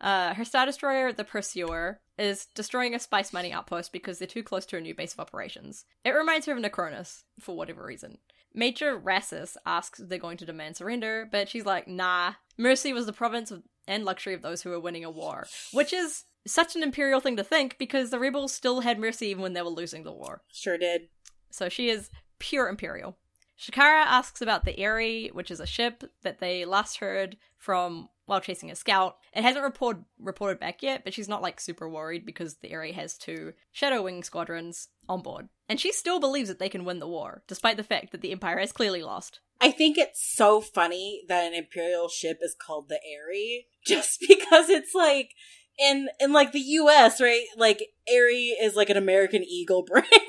[0.00, 4.42] Uh, her Star Destroyer, the Pursuer, is destroying a spice mining outpost because they're too
[4.42, 5.84] close to a new base of operations.
[6.04, 8.18] It reminds her of Nacronis, for whatever reason.
[8.54, 12.32] Major Rassus asks if they're going to demand surrender, but she's like, nah.
[12.56, 15.46] Mercy was the province of, and luxury of those who were winning a war.
[15.72, 19.42] Which is such an imperial thing to think because the rebels still had mercy even
[19.42, 20.42] when they were losing the war.
[20.52, 21.08] Sure did.
[21.50, 23.16] So she is pure Imperial.
[23.58, 28.40] Shakara asks about the Aerie, which is a ship that they last heard from while
[28.40, 29.16] chasing a scout.
[29.36, 32.92] It hasn't report- reported back yet, but she's not like super worried because the Aerie
[32.92, 35.48] has two Shadow Wing squadrons on board.
[35.68, 38.32] And she still believes that they can win the war, despite the fact that the
[38.32, 39.40] Empire has clearly lost.
[39.60, 44.70] I think it's so funny that an imperial ship is called the Aerie, just because
[44.70, 45.32] it's like
[45.78, 47.20] in in like the U.S.
[47.20, 47.44] right?
[47.58, 50.06] Like Aerie is like an American Eagle brand.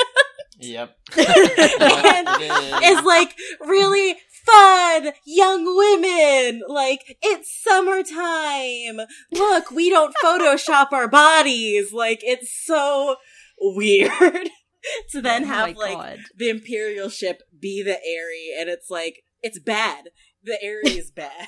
[0.60, 0.98] Yep.
[1.18, 4.16] and It is like really
[4.48, 6.62] fun young women.
[6.68, 9.06] Like it's summertime.
[9.32, 11.92] Look we don't photoshop our bodies.
[11.94, 13.18] Like it's so
[13.60, 14.50] weird
[15.12, 16.20] to then Oh have like God.
[16.38, 20.06] the imperial ship be the aerie and it's like it's bad.
[20.44, 21.48] The aerie is bad.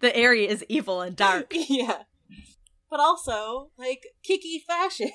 [0.00, 1.52] The Aerie is evil and dark.
[1.68, 2.02] yeah.
[2.88, 5.10] But also like kicky fashion.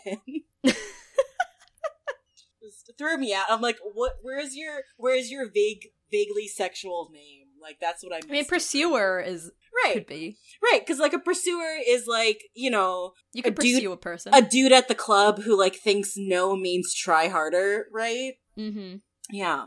[2.98, 3.46] Threw me out.
[3.50, 8.20] I'm like what where's your where's your vague vaguely sexual name like that's what i
[8.28, 9.52] I mean, Pursuer is
[9.86, 10.38] right could be.
[10.64, 13.98] right because like a pursuer is like you know You could A dude- pursue a
[13.98, 14.34] person.
[14.34, 18.98] a dude at the club who like thinks no means try harder right mm-hmm.
[19.32, 19.66] yeah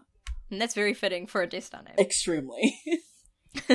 [0.51, 1.95] And that's very fitting for a Death Star name.
[1.99, 2.81] extremely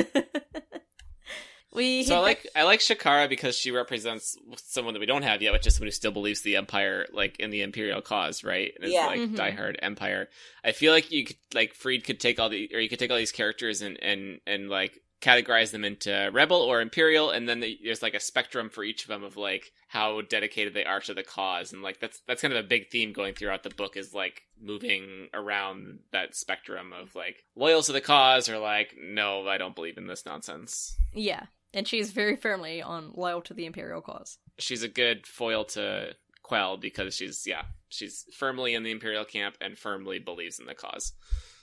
[1.76, 5.42] we So I like I like Shakara because she represents someone that we don't have
[5.42, 8.72] yet, which is someone who still believes the Empire, like in the Imperial cause, right?
[8.76, 9.06] And is Yeah.
[9.06, 9.36] like Mhm.
[9.36, 10.28] diehard Empire.
[10.64, 13.10] I feel like you could like Freed could take all the or you could take
[13.12, 17.60] all these characters and and and like categorize them into rebel or imperial and then
[17.60, 21.00] the, there's like a spectrum for each of them of like how dedicated they are
[21.00, 23.70] to the cause and like that's that's kind of a big theme going throughout the
[23.70, 28.94] book is like moving around that spectrum of like loyal to the cause or like
[29.00, 31.46] no i don't believe in this nonsense Yeah.
[31.76, 34.38] And she is very firmly on loyal to the Imperial cause.
[34.58, 39.56] She's a good foil to Quell because she's yeah, she's firmly in the Imperial camp
[39.60, 41.12] and firmly believes in the cause.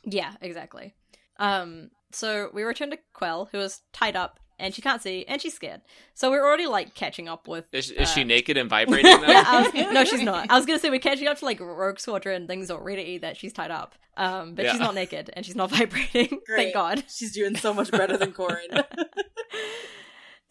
[0.06, 0.94] Yeah, exactly.
[1.40, 5.42] Um, so we return to Quell, who is tied up and she can't see and
[5.42, 5.82] she's scared.
[6.14, 7.66] So we're already like catching up with.
[7.74, 9.28] Is, is uh, she naked and vibrating now?
[9.28, 10.52] Yeah, was- no, she's not.
[10.52, 13.52] I was gonna say we're catching up to like Rogue Squadron things already that she's
[13.54, 13.96] tied up.
[14.16, 14.72] Um, but Yeah.
[14.74, 16.40] she's not naked and she's not vibrating.
[16.46, 16.56] Great.
[16.66, 17.04] Thank God.
[17.10, 18.86] She's doing so much better than Corran.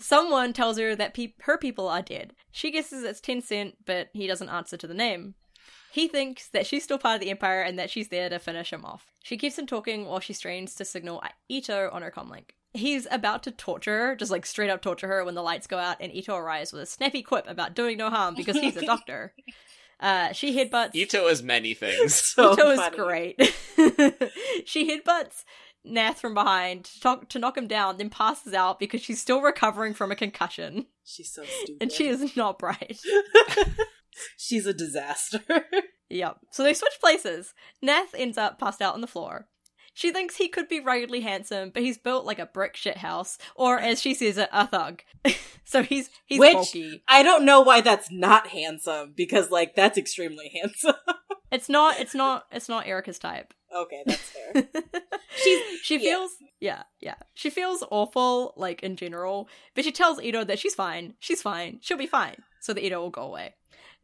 [0.02, 2.34] Someone tells her that pe- her people are dead.
[2.50, 5.34] She guesses it's Tensent, but he doesn't answer to the name.
[5.92, 8.72] He thinks that she's still part of the Empire and that she's there to finish
[8.72, 9.12] him off.
[9.22, 12.50] She keeps him talking while she strains to signal Ito on her comlink.
[12.74, 15.78] He's about to torture her, just like straight up torture her when the lights go
[15.78, 18.84] out, and Ito arrives with a snappy quip about doing no harm because he's a
[18.86, 19.34] doctor.
[20.02, 20.96] Uh, she headbutts.
[20.96, 22.14] Ito is many things.
[22.34, 23.40] so Ito is great.
[24.64, 25.44] she headbutts
[25.85, 29.40] Nath from behind to, talk, to knock him down, then passes out because she's still
[29.40, 30.87] recovering from a concussion.
[31.05, 31.83] She's so stupid.
[31.83, 32.99] And she is not bright.
[34.37, 35.40] She's a disaster.
[36.11, 36.37] yep.
[36.51, 37.55] So they switch places.
[37.81, 39.49] Nath ends up passed out on the floor.
[39.95, 43.37] She thinks he could be ruggedly handsome, but he's built like a brick shit house,
[43.55, 45.03] or as she says it, a thug.
[45.64, 47.03] so he's he's Which- bulky.
[47.09, 50.95] I don't know why that's not handsome because like that's extremely handsome.
[51.51, 53.53] It's not it's not it's not Erica's type.
[53.74, 54.64] Okay, that's fair.
[55.37, 56.11] She's she yeah.
[56.11, 56.30] feels
[56.61, 57.14] yeah, yeah.
[57.35, 61.14] She feels awful, like in general, but she tells Ito that she's fine.
[61.18, 61.78] She's fine.
[61.80, 62.37] She'll be fine.
[62.61, 63.54] So that Ito will go away.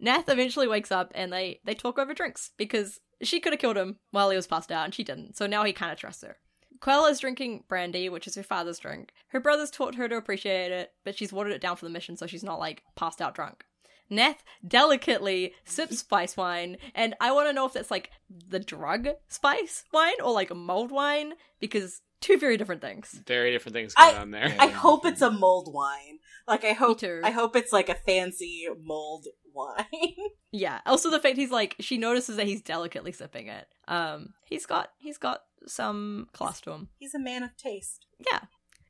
[0.00, 3.76] Nath eventually wakes up and they they talk over drinks because she could have killed
[3.76, 5.36] him while he was passed out and she didn't.
[5.36, 6.36] So now he kind of trusts her.
[6.80, 9.12] Quell is drinking brandy, which is her father's drink.
[9.28, 12.16] Her brothers taught her to appreciate it, but she's watered it down for the mission
[12.16, 13.64] so she's not like passed out drunk.
[14.10, 18.10] Nath delicately sips spice wine, and I want to know if that's like
[18.48, 23.20] the drug spice wine or like mulled wine, because two very different things.
[23.26, 24.54] Very different things going I- on there.
[24.58, 26.18] I hope it's a mulled wine.
[26.46, 27.20] Like I hope too.
[27.22, 29.84] I hope it's like a fancy mulled wine.
[30.50, 30.80] Yeah.
[30.86, 33.66] Also, the fact he's like she notices that he's delicately sipping it.
[33.86, 36.88] Um, he's got he's got some class to him.
[36.96, 38.06] He's a man of taste.
[38.18, 38.40] Yeah.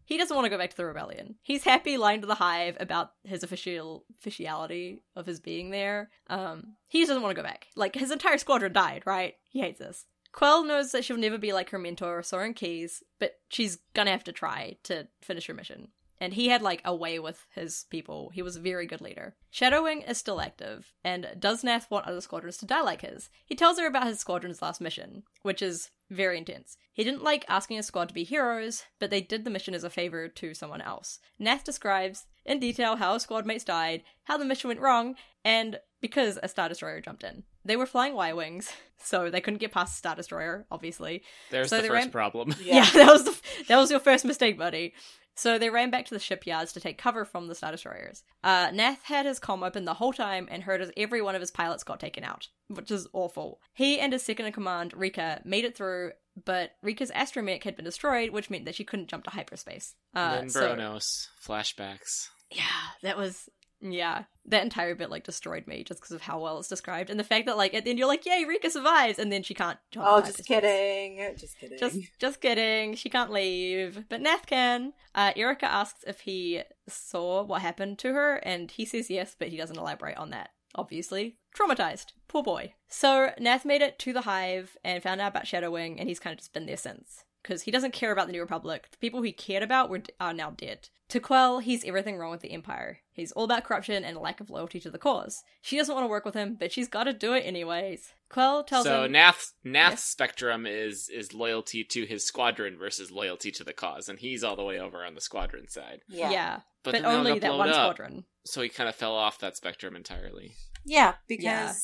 [0.08, 1.34] He doesn't want to go back to the rebellion.
[1.42, 6.08] He's happy lying to the hive about his official officiality of his being there.
[6.28, 7.66] Um, he just doesn't want to go back.
[7.76, 9.34] Like his entire squadron died, right?
[9.50, 10.06] He hates this.
[10.32, 14.24] Quell knows that she'll never be like her mentor, Soran Keize, but she's gonna have
[14.24, 15.88] to try to finish her mission.
[16.20, 18.31] And he had like a way with his people.
[18.35, 19.37] He was a very good leader.
[19.52, 23.31] Shadowwing is still active, and does Nath want other squadrons to die like his?
[23.46, 26.76] He tells her about his squadron's last mission, which is very intense.
[26.92, 29.85] He didn't like asking his squad to be heroes, but they did the mission as
[29.85, 31.20] a favor to someone else.
[31.38, 35.78] Nath describes in detail how his squad mates died, how the mission went wrong, and
[36.00, 37.44] because a Star Destroyer jumped in.
[37.64, 41.22] They were flying Y Wings, so they couldn't get past the Star Destroyer, obviously.
[41.50, 42.54] There's so the first ran- problem.
[42.62, 44.94] Yeah, that was the, that was your first mistake, buddy.
[45.38, 48.24] So they ran back to the shipyards to take cover from the Star Destroyers.
[48.42, 51.40] Uh, Nath had his comm open the whole time and heard as every one of
[51.40, 53.61] his pilots got taken out, which is awful.
[53.72, 56.11] He and his second in command, Rika, made it through,
[56.44, 59.94] but Rika's astromech had been destroyed, which meant that she couldn't jump to hyperspace.
[60.12, 62.31] Uh, Lynn so- Bronos flashbacks.
[62.51, 62.64] yeah,
[63.03, 63.48] that was
[63.80, 64.24] yeah.
[64.46, 67.24] That entire bit like destroyed me just because of how well it's described and the
[67.24, 69.78] fact that like at the end you're like, yay, Rika survives, and then she can't.
[69.96, 71.34] Oh, just kidding.
[71.36, 71.78] Just kidding.
[71.78, 72.94] Just, just kidding.
[72.94, 74.94] She can't leave, but Nath can.
[75.14, 79.48] Uh, Erica asks if he saw what happened to her, and he says yes, but
[79.48, 80.50] he doesn't elaborate on that.
[80.74, 82.12] Obviously, traumatized.
[82.26, 82.74] Poor boy.
[82.88, 86.32] So Nath made it to the Hive and found out about Shadowwing, and he's kind
[86.32, 88.88] of just been there since because he doesn't care about the New Republic.
[88.90, 90.90] The people he cared about were are now dead.
[91.08, 92.98] To Quell, he's everything wrong with the Empire.
[93.11, 95.42] He's all about corruption and a lack of loyalty to the cause.
[95.62, 98.12] She doesn't want to work with him, but she's got to do it anyways.
[98.28, 99.12] Quell tells so him.
[99.12, 100.04] Nath's Nath's Yes.
[100.04, 104.54] spectrum is is loyalty to his squadron versus loyalty to the cause, and he's all
[104.54, 106.02] the way over on the squadron side.
[106.06, 106.30] yeah.
[106.30, 108.24] yeah, But, but, then they all only that one up, squadron.
[108.44, 110.52] So he kind of fell off that spectrum entirely.
[110.84, 111.76] Yeah, because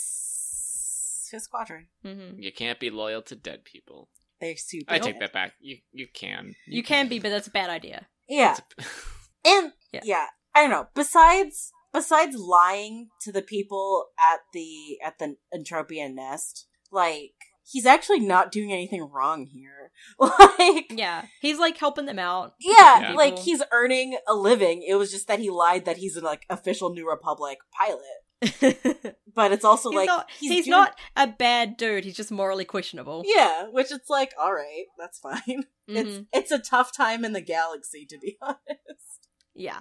[1.31, 1.87] his squadron.
[2.03, 4.11] hmm You can't be loyal to dead people.
[4.45, 4.93] They're super.
[4.93, 5.53] I take that back.
[5.61, 6.55] You you can.
[6.67, 8.07] You can be, but that's a bad idea.
[8.29, 8.57] Yeah.
[9.47, 10.01] And Yeah.
[10.05, 10.27] yeah.
[10.55, 10.87] I don't know.
[10.95, 17.33] Besides besides lying to the people at the at the Entropian nest, like
[17.67, 19.91] he's actually not doing anything wrong here.
[20.19, 22.55] Like Yeah, he's like helping them out.
[22.61, 23.13] yeah, Yeah.
[23.15, 24.83] like he's earning a living.
[24.87, 28.01] It was just that he lied that he's an like official New Republic pilot.
[28.45, 28.75] He's
[29.35, 30.31] But it's also like not.
[30.39, 32.05] He's, doing- not a bad dude.
[32.05, 33.23] He's just morally questionable.
[33.27, 35.65] Yeah, which it's like, all right, that's fine.
[35.87, 36.27] It's Mhm.
[36.33, 39.29] it's a tough time in the galaxy to be honest.
[39.55, 39.81] Yeah.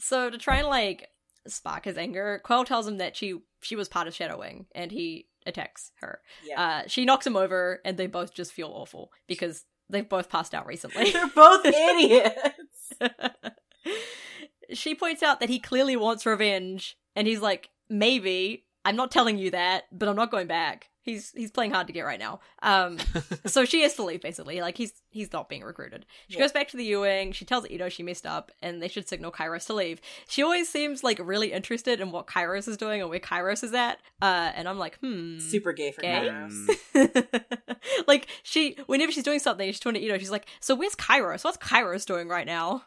[0.00, 1.06] So to try and like
[1.46, 5.28] spark his anger, Quell tells him that she she was part of Shadowwing, and he
[5.46, 6.20] attacks her.
[6.44, 6.60] Yeah.
[6.60, 10.54] Uh, she knocks him over, and they both just feel awful because they've both passed
[10.54, 11.10] out recently.
[11.12, 12.92] They're both idiots.
[14.72, 18.64] she points out that he clearly wants revenge, and he's like, maybe.
[18.86, 20.90] I'm not telling you that, but I'm not going back.
[21.00, 22.40] He's he's playing hard to get right now.
[22.62, 22.98] Um,
[23.46, 24.60] so she has to leave basically.
[24.60, 26.04] Like he's he's not being recruited.
[26.28, 26.44] She Yeah.
[26.44, 27.32] goes back to the Ewing.
[27.32, 30.00] She tells Ito she messed up, and they should signal Kairos to leave.
[30.28, 33.72] She always seems like really interested in what Kairos is doing and where Kairos is
[33.74, 34.00] at.
[34.20, 36.30] Uh, and I'm like, hmm, Super gay for Gay?
[36.30, 37.44] Kairos.
[38.06, 40.18] like she whenever she's doing something, she's talking to Ito.
[40.18, 41.44] She's like, so where's Kairos?
[41.44, 42.84] What's Kairos doing right now?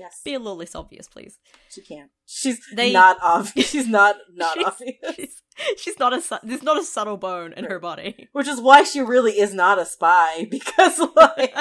[0.00, 1.38] Yes, Be a little less obvious, please.
[1.68, 2.10] she can't.
[2.26, 3.68] She's They- not obvious.
[3.70, 4.96] She's not not She's- obvious.
[5.16, 5.42] She's,
[5.78, 8.28] she's not a su- there's not a subtle bone in her body.
[8.32, 11.54] Which is why she really is not a spy because like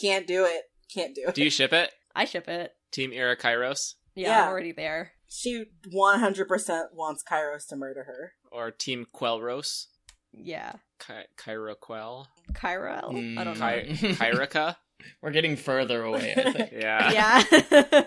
[0.00, 0.62] can't do it.
[0.94, 1.34] Can't do it.
[1.34, 1.90] Do you ship it?
[2.14, 2.72] I ship it.
[2.92, 4.42] Team Era Kairos Yeah, Yeah.
[4.42, 5.12] I'm already there.
[5.28, 8.32] She one hundred percent wants Kairos to murder her.
[8.52, 9.86] or Team Quelros?
[10.32, 10.74] Yeah.
[11.00, 12.28] Ky- Kyra Quell?
[12.52, 12.98] Kyra?
[13.38, 13.82] I don't know.
[13.82, 14.76] Ky- Kyrika?
[15.20, 16.72] We're getting further away, I think.
[16.72, 17.12] Yeah.
[17.12, 17.42] yeah.
[17.70, 18.04] yeah,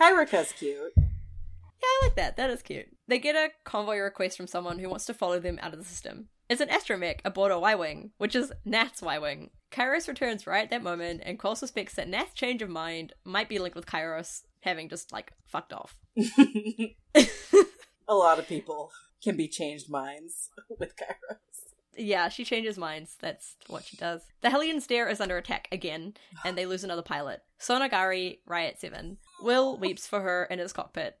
[0.00, 0.92] Kyrika's cute.
[0.96, 1.02] Yeah,
[1.82, 2.36] I like that.
[2.36, 2.88] That is cute.
[3.08, 5.84] They get a convoy request from someone who wants to follow them out of the
[5.84, 6.28] system.
[6.48, 9.50] It's an astromech aboard a Y-Wing, which is Nath's Y-Wing.
[9.70, 13.48] Kairos returns right at that moment, and Quell suspects that Nath's change of mind might
[13.48, 15.96] be linked with Kairos having just, like, fucked off.
[18.08, 18.90] A lot of people
[19.22, 21.36] can be changed minds with Kairos.
[21.96, 23.16] Yeah, she changes minds.
[23.20, 24.22] That's what she does.
[24.42, 26.14] The Hellion's Dare is under attack again,
[26.44, 27.42] and they lose another pilot.
[27.60, 29.18] Sonagari, Riot 7.
[29.42, 31.16] Will weeps for her in his cockpit.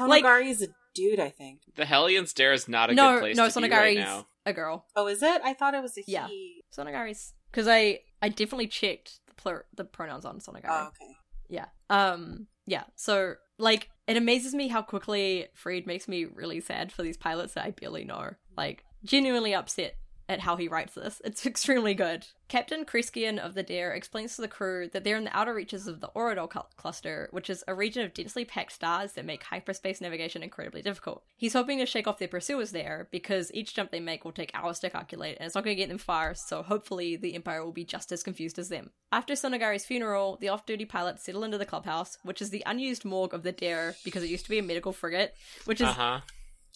[0.00, 1.60] Like- is a dude, I think.
[1.76, 4.26] The Hellion's Dare is not a no, good place no, to be right now.
[4.44, 4.86] a girl.
[4.96, 5.42] Oh, is it?
[5.44, 6.26] I thought it was a Yeah.
[6.28, 6.64] he.
[6.76, 10.64] Sonagari's because I I definitely checked the plur- the pronouns on Sonagari.
[10.68, 11.12] Oh, okay.
[11.48, 11.66] Yeah.
[11.90, 12.46] Um.
[12.66, 12.84] Yeah.
[12.96, 17.54] So like, it amazes me how quickly Freed makes me really sad for these pilots
[17.54, 18.34] that I barely know.
[18.56, 19.96] Like, genuinely upset
[20.28, 21.22] at how he writes this.
[21.24, 22.26] It's extremely good.
[22.48, 25.86] Captain Kreskian of the Dare explains to the crew that they're in the outer reaches
[25.86, 29.44] of the Oridol cl- cluster, which is a region of densely packed stars that make
[29.44, 31.22] hyperspace navigation incredibly difficult.
[31.36, 34.50] He's hoping to shake off their pursuers there because each jump they make will take
[34.52, 36.34] hours to calculate, and it's not going to get them far.
[36.34, 38.90] So hopefully, the Empire will be just as confused as them.
[39.12, 43.32] After Sonogari's funeral, the off-duty pilots settle into the clubhouse, which is the unused morgue
[43.32, 45.34] of the Dare because it used to be a medical frigate,
[45.66, 46.20] which is Uh huh.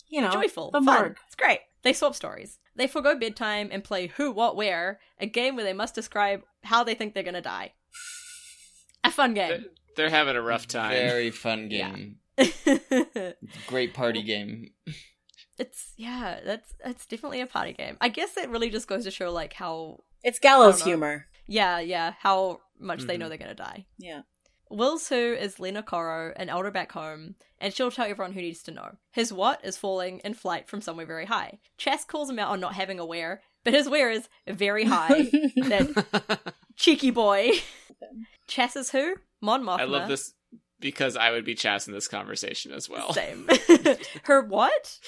[0.08, 0.84] You know, joyful, the fun.
[0.84, 1.16] morgue.
[1.26, 1.60] It's great.
[1.82, 2.58] They swap stories.
[2.76, 6.84] They forego bedtime and play Who, What, Where, a game where they must describe how
[6.84, 7.72] they think they're gonna die.
[9.04, 9.66] A fun game.
[9.96, 10.90] They're having a rough time.
[10.92, 12.16] Very fun game.
[12.36, 14.70] it's Great party game.
[15.58, 17.96] It's yeah, that's that's definitely a party game.
[18.00, 20.84] I guess it really just goes to show like how It's gallows I don't know.
[20.90, 21.26] humor.
[21.46, 23.20] yeah yeah how much they Mhm.
[23.20, 23.86] know they're gonna die.
[23.98, 24.22] Yeah.
[24.70, 28.62] Will's who is Lena Coro, an elder back home, and she'll tell everyone who needs
[28.62, 28.96] to know.
[29.10, 31.58] His what is falling in flight from somewhere very high.
[31.76, 35.08] Chass calls him out on not having a wear, but his wear is very high.
[35.56, 37.50] that cheeky boy.
[38.46, 39.16] Chass is who?
[39.40, 39.80] Mon Mothma.
[39.80, 40.34] I love this
[40.78, 43.12] because I would be Chass in this conversation as well.
[43.12, 43.48] Same.
[44.24, 45.00] her what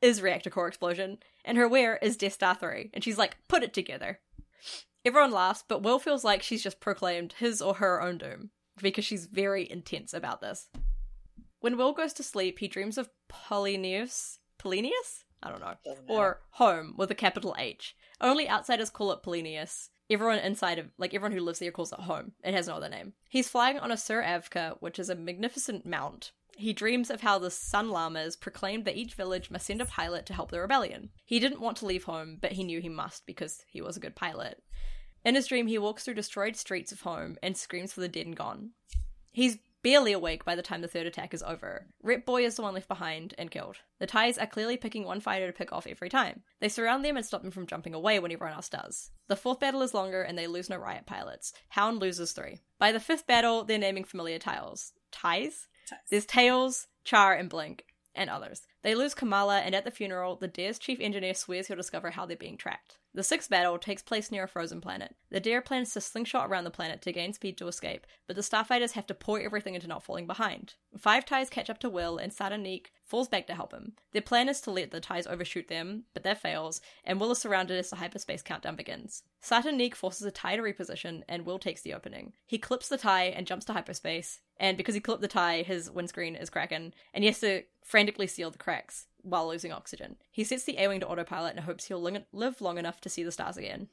[0.00, 2.90] is reactor core explosion, and her where is Death Star 3.
[2.94, 4.20] And she's like, put it together.
[5.04, 8.50] Everyone laughs, but Will feels like she's just proclaimed his or her own doom
[8.82, 10.68] because she's very intense about this.
[11.60, 14.38] When Will goes to sleep, he dreams of Polyneus.
[14.58, 15.24] Polyneus?
[15.42, 15.74] I don't know.
[16.08, 17.96] Or home with a capital H.
[18.20, 19.90] Only outsiders call it Polyneus.
[20.10, 22.32] Everyone inside of, like everyone who lives there calls it home.
[22.42, 23.12] It has no other name.
[23.28, 26.32] He's flying on a Sir Avka, which is a magnificent mount.
[26.56, 30.26] He dreams of how the Sun Lamas proclaimed that each village must send a pilot
[30.26, 31.10] to help the rebellion.
[31.24, 34.00] He didn't want to leave home, but he knew he must because he was a
[34.00, 34.62] good pilot.
[35.24, 38.26] In his dream, he walks through destroyed streets of home and screams for the dead
[38.26, 38.70] and gone.
[39.30, 41.86] He's barely awake by the time the third attack is over.
[42.02, 43.76] Rip Boy is the one left behind and killed.
[43.98, 46.42] The Ties are clearly picking one fighter to pick off every time.
[46.60, 49.10] They surround them and stop them from jumping away when everyone else does.
[49.28, 51.52] The fourth battle is longer and they lose no riot pilots.
[51.70, 52.60] Hound loses three.
[52.78, 54.92] By the fifth battle, they're naming familiar tiles.
[55.12, 55.66] Ties?
[56.10, 58.62] There's Tails, Char, and Blink, and others.
[58.82, 62.26] They lose Kamala, and at the funeral, the Dare's chief engineer swears he'll discover how
[62.26, 62.98] they're being tracked.
[63.12, 65.16] The sixth battle takes place near a frozen planet.
[65.30, 68.42] The Dare plans to slingshot around the planet to gain speed to escape, but the
[68.42, 70.74] starfighters have to pour everything into not falling behind.
[70.96, 73.94] Five ties catch up to Will, and Sata Neek falls back to help him.
[74.12, 77.38] Their plan is to let the ties overshoot them, but that fails, and Will is
[77.38, 79.24] surrounded as the hyperspace countdown begins.
[79.42, 82.32] Sata Neek forces a tie to reposition, and Will takes the opening.
[82.46, 85.90] He clips the tie and jumps to hyperspace, and because he clipped the tie, his
[85.90, 90.16] windscreen is cracking, and he has to frantically seal the cracks while losing oxygen.
[90.30, 92.00] He sets the A-wing to autopilot and hopes he'll
[92.32, 93.88] live long enough to see the stars again.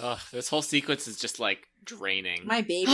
[0.00, 2.46] Ugh, this whole sequence is just like draining.
[2.46, 2.90] My baby.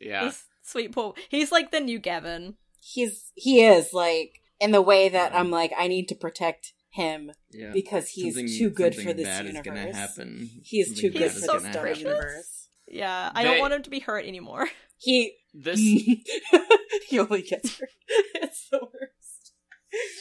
[0.00, 0.24] yeah.
[0.24, 1.16] He's sweet Paul.
[1.28, 2.54] He's like the new Gavin.
[2.80, 7.30] he's he is like in the way that I'm like I need to protect him
[7.50, 7.70] Yeah.
[7.72, 9.60] because he's Something- too good for this bad universe.
[9.60, 10.50] is gonna happen.
[10.64, 12.02] He is Something too good He's for is so the gonna Star precious.
[12.04, 12.16] happen.
[12.16, 12.68] Universe.
[12.88, 14.68] Yeah, I They- don't want him to be hurt anymore.
[15.00, 15.78] He This
[17.08, 17.88] he only gets her.
[18.34, 19.52] It's the worst.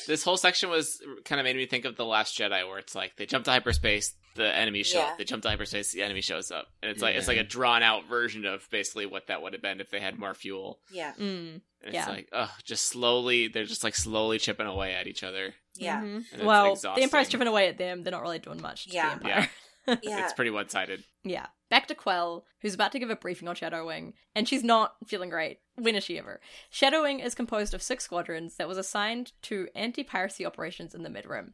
[0.08, 2.96] this whole section was kind of made me think of the Last Jedi, where it's
[2.96, 5.14] like they jump to hyperspace, the enemy show Yeah.
[5.18, 7.84] They jump to hyperspace, the enemy shows up, and it's like it's like a drawn
[7.84, 10.80] out version of basically what that would have been if they had more fuel.
[10.92, 12.00] Yeah, Mm, And Yeah.
[12.02, 15.54] it's like, oh, just slowly, they're just like slowly chipping away at each other.
[15.76, 16.16] yeah, mhm.
[16.16, 17.04] And it's Well, the exhausting.
[17.04, 18.04] Empire's chipping away at them.
[18.04, 19.10] They're not really doing much to Yeah.
[19.18, 19.50] the Empire.
[20.04, 20.24] yeah.
[20.24, 21.04] It's pretty one sided.
[21.24, 21.48] Yeah.
[21.70, 25.30] Back to Quell, who's about to give a briefing on Shadowwing, and she's not feeling
[25.30, 25.60] great.
[25.76, 26.40] When is she ever?
[26.72, 31.10] Shadowwing is composed of six squadrons that was assigned to anti piracy operations in the
[31.10, 31.54] Mid Rim.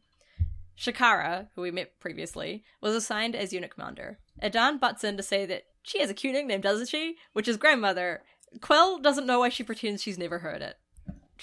[0.78, 4.20] Shakara, who we met previously, was assigned as unit commander.
[4.42, 7.18] Adan butts in to say that she has a cute nickname, doesn't she?
[7.34, 8.24] Which is grandmother.
[8.62, 10.78] Quell doesn't know why she pretends she's never heard it.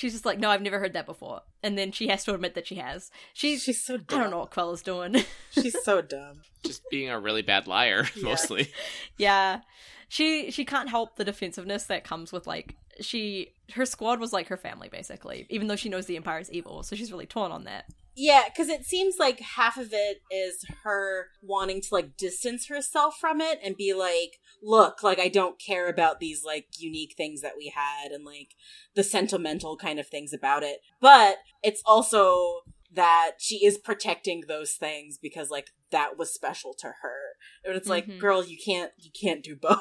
[0.01, 1.43] She's just like, no, I've never heard that before.
[1.63, 3.11] And then she has to admit that she has.
[3.35, 4.21] She's, She's so I dumb.
[4.21, 5.15] don't know what Quell is doing.
[5.51, 6.41] She's so dumb.
[6.65, 8.25] Just being a really bad liar, Yeah.
[8.25, 8.73] mostly.
[9.19, 9.61] Yeah.
[10.09, 14.49] She she can't help the defensiveness that comes with like she her squad was like
[14.49, 17.53] her family basically, even though she knows the empire is evil, so she's really torn
[17.53, 17.85] on that.
[18.17, 23.17] Yeah, because it seems like half of it is her wanting to like distance herself
[23.21, 27.41] from it and be like, look, like I don't care about these like unique things
[27.41, 28.49] that we had and like
[28.95, 30.81] the sentimental kind of things about it.
[31.01, 32.61] But it's also
[32.93, 37.19] that she is protecting those things because like that was special to her.
[37.65, 38.19] And it's like, Mhm.
[38.19, 39.79] girl, you can't you can't do both.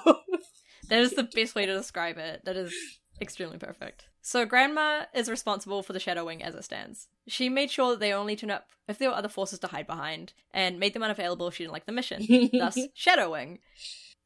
[0.88, 2.46] That is the best way to describe it.
[2.46, 2.74] That is
[3.22, 4.06] extremely perfect.
[4.22, 7.08] So grandma is responsible for the Shadow Wing as it stands.
[7.28, 9.88] She made sure that they only turn up if there were other forces to hide
[9.88, 12.50] behind, and made them unavailable if she didn't like the mission.
[12.54, 13.60] thus shadowing.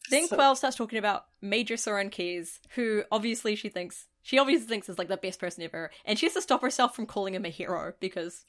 [0.09, 4.67] Then So- Quell starts talking about Major Soran Keize, who obviously she thinks she obviously
[4.67, 7.35] thinks is like the best person ever, and she has to stop herself from calling
[7.35, 8.45] him a hero because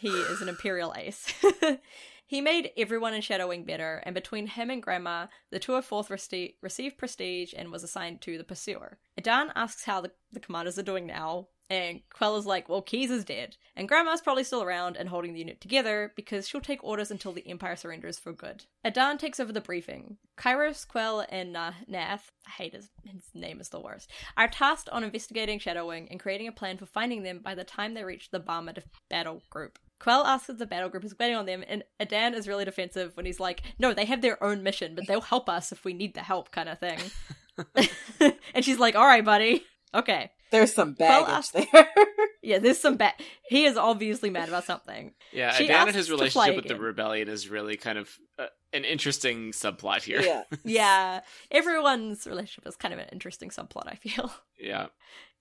[0.00, 1.32] he is an imperial ace.
[2.28, 6.98] he made everyone in Shadowwing better, and between him and Grandma, the 204th rece- received
[6.98, 8.98] prestige and was assigned to the Pursuer.
[9.16, 13.10] Adan asks how the, the commanders are doing now, and Quell is like, well, Keize
[13.10, 16.84] is dead, and Grandma's probably still around and holding the unit together because she'll take
[16.84, 18.66] orders until the Empire surrenders for good.
[18.84, 20.18] Adan takes over the briefing.
[20.36, 24.90] Kairos, Quell, and uh, Nath, I hate his, his name is the worst, are tasked
[24.90, 28.30] on investigating Shadowwing and creating a plan for finding them by the time they reach
[28.30, 29.78] the Barma battle group.
[30.00, 33.16] Quell asks if the battle group is waiting on them, and Adan is really defensive
[33.16, 35.92] when he's like, no, they have their own mission, but they'll help us if we
[35.92, 36.98] need the help, kind of thing.
[38.54, 39.64] and she's like, alright, buddy.
[39.94, 40.30] Okay.
[40.50, 41.88] There's some Well, baggage uh, there.
[42.40, 43.12] Yeah, there's some bad.
[43.48, 45.12] He is obviously mad about something.
[45.32, 48.46] Yeah, She Adan and his relationship fly with the rebellion is really kind of uh,
[48.72, 50.22] an interesting subplot here.
[50.22, 50.42] yeah.
[50.64, 51.20] Yeah,
[51.50, 54.32] everyone's relationship is kind of an interesting subplot, I feel.
[54.58, 54.86] yeah.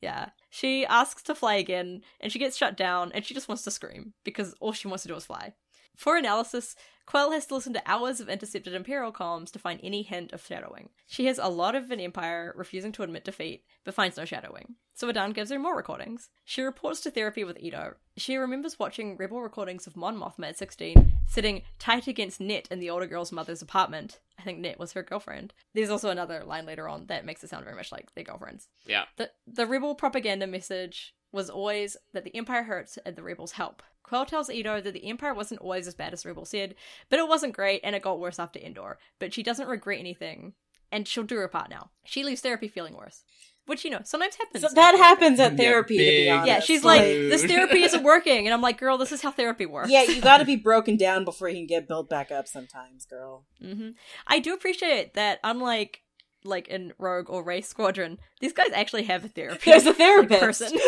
[0.02, 0.30] Yeah.
[0.50, 3.72] She asks to fly again, and she gets shut down, and she just wants to
[3.72, 5.54] scream, because all she wants to do is fly.
[5.96, 6.76] For analysis,
[7.08, 10.44] Quell has to listen to hours of intercepted Imperial comms to find any hint of
[10.44, 10.90] Shadowwing.
[11.08, 14.76] She has a lot of an Empire refusing to admit defeat, but finds no Shadowwing.
[14.94, 16.30] So Adan gives her more recordings.
[16.44, 17.96] She reports to therapy with Ito.
[18.18, 22.80] She remembers watching rebel recordings of Mon Mothma at 16, sitting tight against Net in
[22.80, 24.20] the older girl's mother's apartment.
[24.38, 25.54] I think Net was her girlfriend.
[25.74, 28.68] There's also another line later on that makes it sound very much like their girlfriends.
[28.86, 29.06] Yeah.
[29.16, 33.82] The the rebel propaganda message was always that the Empire hurts and the rebels help.
[34.08, 36.76] Quell tells Ito that the Empire wasn't always as bad as Rebel said,
[37.10, 38.98] but it wasn't great and it got worse after Endor.
[39.20, 40.54] But she doesn't regret anything,
[40.92, 41.92] and she'll do her part now.
[42.06, 43.24] She leaves therapy feeling worse.
[43.66, 44.64] Which, you know, sometimes happens.
[44.64, 46.48] So that happens at Yeah, therapy, to be honest.
[46.48, 47.30] yeah, she's like, Rude.
[47.34, 48.46] this therapy isn't working.
[48.48, 49.90] And I'm like, girl, this is how therapy works.
[49.90, 52.48] yeah, you got to be broken down before you can get built back up.
[52.48, 53.44] Sometimes, girl.
[53.62, 53.90] Mm-hmm.
[54.26, 56.00] I do appreciate that, unlike
[56.46, 59.70] like in Rogue or Wraith Squadron, these guys actually have a therapy.
[59.70, 60.40] There's a like, therapist.
[60.40, 60.80] person.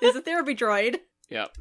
[0.00, 0.98] There's a therapy droid.
[1.28, 1.56] Yep.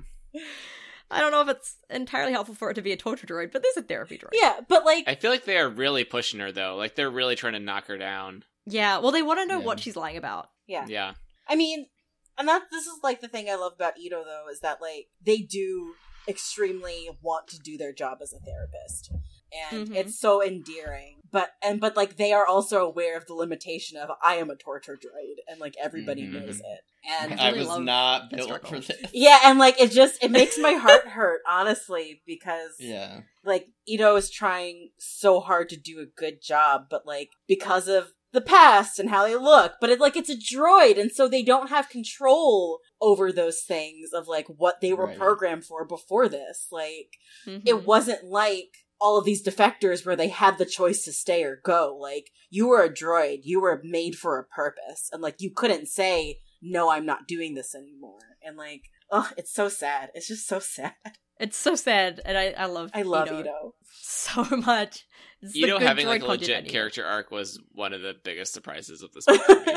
[1.11, 3.61] I don't know if it's entirely helpful for it to be a torture droid, but
[3.63, 4.29] there's a therapy droid.
[4.33, 6.75] yeah, but like, I feel like they are really pushing her though.
[6.75, 8.43] Like they're really trying to knock her down.
[8.65, 9.65] Yeah, well, they want to know Yeah.
[9.65, 10.49] what she's lying about.
[10.67, 10.85] yeah.
[10.87, 11.13] Yeah.
[11.47, 11.87] I mean,
[12.37, 15.07] and that this is like the thing I love about Ito though is that like
[15.23, 15.93] they do
[16.27, 19.11] extremely want to do their job as a therapist.
[19.53, 19.95] And Mhm.
[19.95, 21.17] it's so endearing.
[21.31, 24.55] But and but like they are also aware of the limitation of I am a
[24.55, 26.33] torture droid and like everybody Mhm.
[26.33, 26.81] knows it.
[27.07, 28.69] And I I really was not built struggle.
[28.69, 29.11] for this.
[29.13, 33.21] yeah, and like it just it makes my heart hurt, honestly, because Yeah.
[33.43, 38.13] like Ito is trying so hard to do a good job, but like because of
[38.33, 41.43] the past and how they look, but it like it's a droid, and so they
[41.43, 45.17] don't have control over those things of like what they were Right.
[45.17, 46.67] programmed for before this.
[46.71, 47.63] Like Mhm.
[47.65, 48.69] it wasn't like
[49.01, 51.97] all of these defectors where they had the choice to stay or go.
[51.99, 55.87] Like you were a droid, you were made for a purpose, and like you couldn't
[55.87, 58.19] say no, I'm not doing this anymore.
[58.45, 60.11] And like, oh, it's so sad.
[60.13, 60.93] It's just so sad.
[61.39, 63.73] It's so sad, and I, I love I love Ito, Ito.
[63.99, 65.07] so much.
[65.41, 66.69] It's the Ito having like a legit need.
[66.71, 69.73] character arc was one of the biggest surprises of this book for me.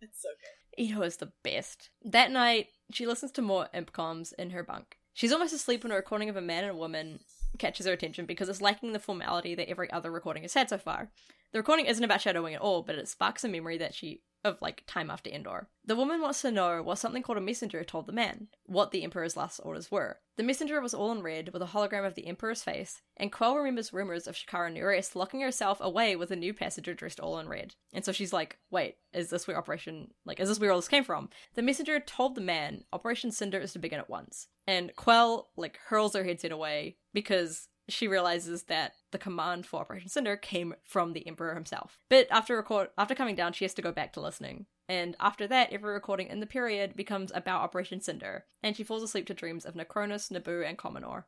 [0.00, 0.82] It's so good.
[0.82, 1.90] Ito is the best.
[2.02, 4.96] That night, she listens to more imp comms in her bunk.
[5.12, 7.20] She's almost asleep when a recording of a man and a woman
[7.58, 10.78] catches her attention because it's lacking the formality that every other recording has had so
[10.78, 11.10] far.
[11.52, 14.60] The recording isn't about Shadowwing at all, but it sparks a memory that she of
[14.60, 15.68] like time after Endor.
[15.84, 19.02] The woman wants to know what something called a messenger told the man, what the
[19.02, 20.20] Emperor's last orders were.
[20.36, 23.56] The messenger was all in red with a hologram of the Emperor's face, and Quell
[23.56, 27.48] remembers rumors of Shakara Nuress locking herself away with a new passenger dressed all in
[27.48, 27.74] red.
[27.92, 30.88] And so she's like, wait, is this where Operation like is this where all this
[30.88, 31.30] came from?
[31.54, 34.48] The messenger told the man Operation Cinder is to begin at once.
[34.66, 40.08] And Quell like hurls her headset away because she realizes that the command for Operation
[40.08, 41.98] Cinder came from the Emperor himself.
[42.08, 44.66] But after record after coming down, she has to go back to listening.
[44.88, 49.02] And after that, every recording in the period becomes about Operation Cinder, and she falls
[49.02, 51.26] asleep to dreams of Nacronis, Naboo, and Commenor.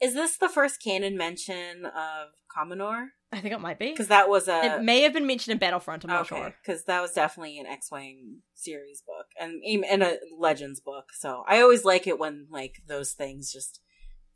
[0.00, 3.08] Is this the first canon mention of Commenor?
[3.32, 3.90] I think it might be.
[3.90, 6.54] Because that was a It may have been mentioned in Battlefront, I'm not sure.
[6.64, 11.06] Because that was definitely an X-wing series book and in a Legends book.
[11.12, 13.80] So I always like it when like those things just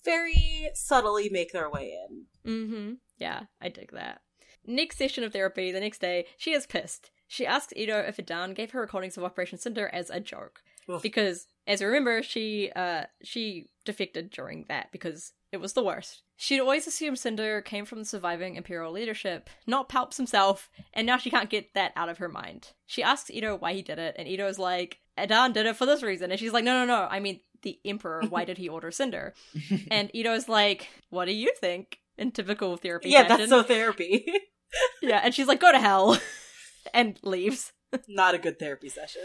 [0.04, 2.24] very subtly make their way in.
[2.50, 2.92] Mm-hmm.
[3.18, 4.20] Yeah, I dig that.
[4.66, 7.10] Next session of therapy, the next day, she is pissed.
[7.26, 10.60] She asks Ito if Adan gave her recordings of Operation Cinder as a joke.
[10.88, 11.00] Ugh.
[11.02, 16.22] Because, as you remember, she uh she defected during that because it was the worst.
[16.36, 21.18] She'd always assumed Cinder came from the surviving Imperial leadership, not Palps himself, and now
[21.18, 22.72] she can't get that out of her mind.
[22.86, 26.02] She asks Ito why he did it, and Ito's like, Adan did it for this
[26.02, 26.30] reason.
[26.30, 29.34] And she's like, no, no, no, I mean, the Emperor, why did he order Cinder?
[29.90, 31.98] and Ito's like, what do you think?
[32.18, 33.38] In typical therapy yeah, fashion.
[33.38, 34.26] that's so therapy.
[35.02, 36.18] Yeah, and she's like, go to hell.
[36.94, 37.72] and leaves.
[38.08, 39.24] Not a good therapy session.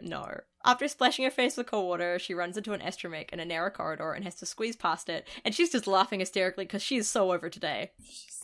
[0.00, 0.40] No.
[0.64, 3.70] After splashing her face with cold water, she runs into an astromech in a narrow
[3.70, 7.08] corridor and has to squeeze past it, and she's just laughing hysterically because she is
[7.08, 7.90] so over today.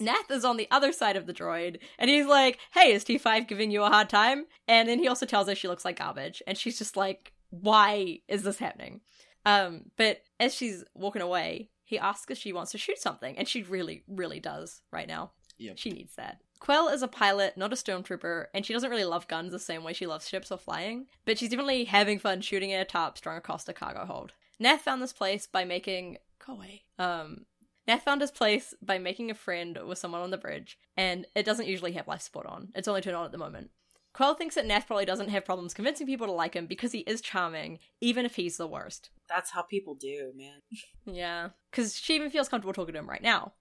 [0.01, 3.47] Nath is on the other side of the droid, and he's like, Hey, is T5
[3.47, 4.47] giving you a hard time?
[4.67, 8.21] And then he also tells her she looks like garbage, and she's just like, Why
[8.29, 9.01] is this happening?
[9.47, 13.47] Um, but as she's walking away, he asks if she wants to shoot something, and
[13.47, 15.33] she really, really does right now.
[15.59, 15.79] Yep.
[15.79, 16.39] She needs that.
[16.59, 19.85] Quell is a pilot, not a stormtrooper, and she doesn't really love guns the same
[19.85, 23.19] way she loves ships or flying, but she's definitely having fun shooting at a tarp
[23.19, 24.33] strung across the cargo hold.
[24.59, 26.85] Nath found this place by making go away.
[26.99, 27.45] Um
[27.87, 31.45] Nath found his place by making a friend with someone on the bridge, and it
[31.45, 32.69] doesn't usually have life support on.
[32.75, 33.71] It's only turned on at the moment.
[34.15, 37.01] Quell thinks that Nath probably doesn't have problems convincing people to like him because he
[37.01, 39.11] is charming, even if he's the worst.
[39.29, 40.63] That's how people do, man.
[41.05, 43.53] Yeah, because she even feels comfortable talking to him right now.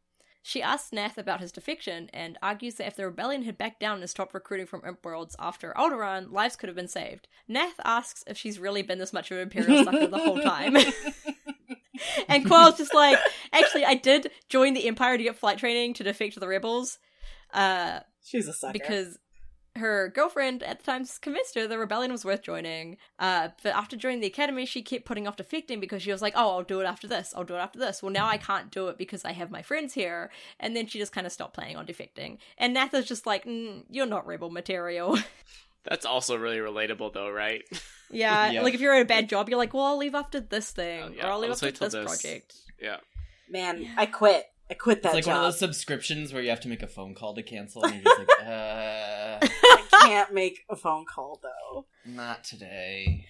[0.45, 3.99] She asks Nath about his defection and argues that if the rebellion had backed down
[4.01, 7.30] and stopped recruiting from Imp worlds after Alderaan, lives could have been saved.
[7.47, 10.76] Nath asks if she's really been this much of an Imperial sucker the whole time.
[12.28, 13.18] and Quell's just like,
[13.54, 16.99] actually, I did join the Empire to get flight training to defect to the rebels.
[17.54, 18.74] Uh, She's a sucker.
[18.74, 19.18] because
[19.76, 22.97] her girlfriend at the time convinced her the rebellion was worth joining.
[23.17, 26.34] Uh, but after joining the academy, she kept putting off defecting because she was like,
[26.36, 27.34] "Oh, I'll do it after this.
[27.36, 29.61] I'll do it after this." Well, now I can't do it because I have my
[29.61, 30.30] friends here.
[30.59, 32.38] And then she just kind of stopped planning on defecting.
[32.57, 35.17] And Natha's just like, mm, "You're not rebel material."
[35.84, 37.63] That's also really relatable, though, right?
[38.11, 38.61] yeah, Yeah.
[38.61, 41.03] like if you're at a bad job, you're like, "Well, I'll leave after this thing,
[41.03, 42.97] Oh, yeah, or I'll leave I'll after this, this." project." Yeah.
[43.49, 44.45] Man, I quit.
[44.70, 45.09] I quit that.
[45.09, 45.36] It's like job.
[45.36, 47.95] one of those subscriptions where you have to make a phone call to cancel, and
[47.95, 51.86] you're just like, uh, I can't make a phone call though.
[52.05, 53.28] not today.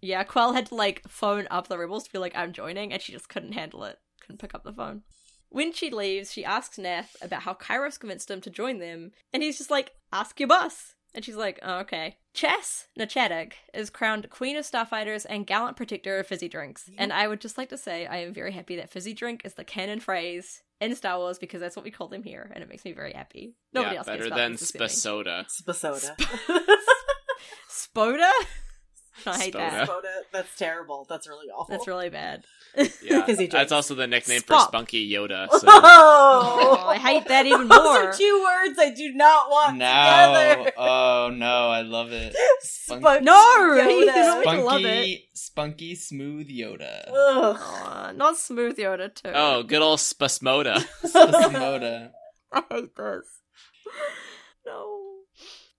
[0.00, 3.02] Yeah, Quell had to like phone up the rebels to be like, I'm joining, and
[3.02, 3.98] she just couldn't handle it.
[4.20, 5.02] Couldn't pick up the phone.
[5.48, 9.42] When she leaves, she asks Nath about how Kairos convinced him to join them, and
[9.42, 10.94] he's just like, ask your boss.
[11.14, 12.18] And she's like, oh, okay.
[12.34, 16.90] Chess Nachadag is crowned Queen of Starfighters and Gallant Protector of Fizzy Drinks.
[16.98, 19.54] And I would just like to say I am very happy that Fizzy Drink is
[19.54, 22.68] the canon phrase in Star Wars because that's what we call them here, and it
[22.68, 23.54] makes me very happy.
[23.72, 24.86] Nobody yeah, else better gets than Starbucks except me.
[24.86, 25.46] Spasoda.
[25.62, 26.16] Spasoda.
[27.70, 28.30] Spoda?
[29.24, 29.88] I hate that.
[29.88, 30.02] Spoda.
[30.32, 31.06] That's terrible.
[31.08, 31.72] That's really awful.
[31.74, 32.44] That's really bad.
[33.02, 34.46] Yeah, Fizzy that's also the nickname Spop.
[34.64, 35.48] for Spunky Yoda.
[35.50, 35.66] So.
[35.68, 37.78] Oh, I hate that even more.
[37.78, 40.72] Those are two words I do not want Now, together.
[40.76, 42.36] oh no, I love it.
[42.60, 43.88] Spunk- No, Yoda.
[43.88, 44.84] he's not meant to love it.
[44.84, 47.08] Spunky, spunky, smooth Yoda.
[47.08, 47.56] Ugh.
[47.58, 49.30] Aw, not smooth Yoda too.
[49.34, 50.84] Oh, good old Spasmoda.
[51.04, 52.10] Spasmoda.
[52.52, 53.24] I hate this.
[54.66, 55.02] No.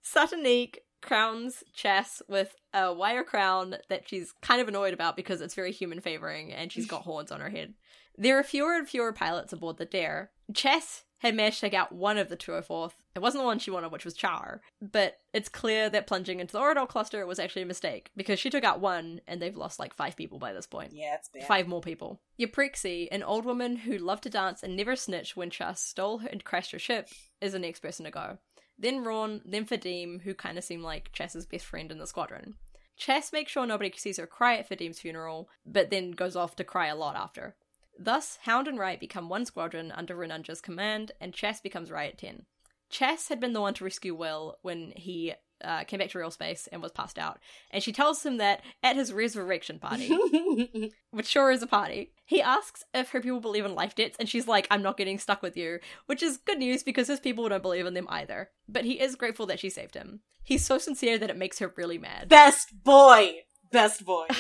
[0.04, 5.42] Sata Neek crowns Chass with a wire crown that she's kind of annoyed about because
[5.42, 7.74] it's very human favoring and she's got horns on her head.
[8.18, 10.32] There are fewer and fewer pilots aboard the Dare.
[10.52, 12.94] Chass had managed to take out one of the 204th.
[13.16, 14.62] It wasn't the one she wanted, which was Char.
[14.82, 18.50] But it's clear that plunging into the Oridol cluster was actually a mistake because she
[18.50, 20.94] took out one and they've lost like five people by this point.
[20.94, 21.48] Yeah, it's bad.
[21.48, 22.22] Five more people.
[22.40, 26.28] Yaprixie, an old woman who loved to dance and never snitched when Chass stole her
[26.28, 27.10] and crashed her ship,
[27.42, 28.38] is the next person to go.
[28.80, 32.56] Then Ron, then Fadim, who kind of seem like Chass's best friend in the squadron.
[32.98, 36.64] Chass makes sure nobody sees her cry at Fadim's funeral, but then goes off to
[36.64, 37.56] cry a lot after.
[37.98, 42.46] Thus, Hound and Riot become one squadron under Renunja's command, and Chass becomes Riot 10.
[42.92, 45.34] Chass had been the one to rescue Will when he
[45.64, 47.40] uh, came back to real space and was passed out,
[47.72, 50.10] and she tells him that at his resurrection party,
[51.12, 54.28] which sure is a party, he asks if her people believe in life debts, and
[54.28, 57.48] she's like, I'm not getting stuck with you, which is good news because his people
[57.48, 58.50] don't believe in them either.
[58.68, 60.22] But he is grateful that she saved him.
[60.44, 62.30] He's so sincere that it makes her really mad.
[62.30, 63.36] Best boy.
[63.72, 64.28] Best boy.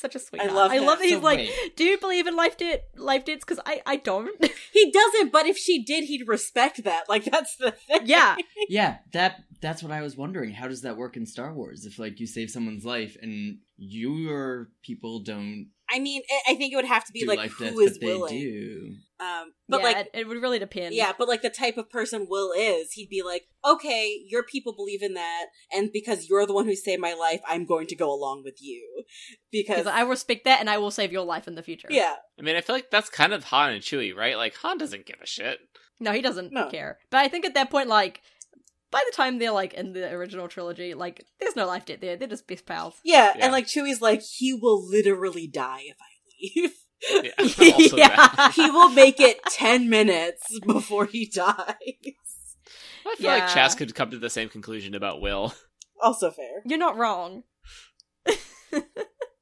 [0.00, 0.52] He's such a sweetheart.
[0.52, 1.76] love I love that he's So like, wait.
[1.76, 3.44] do you believe in life debt life dates?
[3.44, 4.30] Because I, I don't.
[4.72, 7.08] He doesn't, but if she did, he'd respect that.
[7.08, 8.02] Like that's the thing.
[8.04, 8.36] yeah.
[8.68, 10.52] Yeah, that that's what I was wondering.
[10.52, 11.84] How does that work in Star Wars?
[11.86, 16.72] If like you save someone's life and your people don't I mean, I- I think
[16.72, 18.38] it would have to be do like life who debts, is they willing.
[18.38, 18.94] do.
[19.18, 20.94] Um, but yeah, like, it, it would really depend.
[20.94, 24.72] yeah, but like the type of person Will is, he'd be like, okay, your people
[24.74, 27.96] believe in that, and because you're the one who saved my life, I'm going to
[27.96, 29.04] go along with you
[29.52, 31.88] because Because I respect that, and I will save your life in the future.
[31.90, 34.36] yeah, I mean, I feel like that's kind of Han and Chewie, right?
[34.38, 35.58] Like Han doesn't give a shit.
[35.98, 36.70] No, he doesn't No.
[36.70, 36.98] care.
[37.10, 38.22] But I think at that point, like,
[38.90, 42.16] by the time they're like in the original trilogy, like, there's no life debt there.
[42.16, 42.94] They're just best pals.
[43.04, 43.44] yeah, Yeah.
[43.44, 46.72] and like Chewie's like, he will literally die if I leave.
[47.24, 48.52] Yeah, also that.
[48.56, 51.74] he will make it ten minutes before he dies.
[53.06, 53.34] I feel Yeah.
[53.36, 55.54] like Chass could come to the same conclusion about Will.
[56.02, 56.62] Also fair.
[56.66, 57.44] You're not wrong.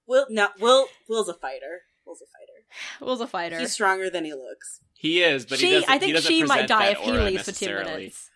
[0.06, 1.82] Will no, Will Will's a fighter.
[2.06, 3.04] Will's a fighter.
[3.04, 3.58] Will's a fighter.
[3.58, 4.80] He's stronger than he looks.
[4.94, 5.90] He is, but he she, doesn't.
[5.90, 8.30] I he think doesn't she might die if he leaves for ten minutes.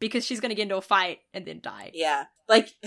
[0.00, 1.92] Because she's gonna get into a fight and then die.
[1.94, 2.74] Yeah, like,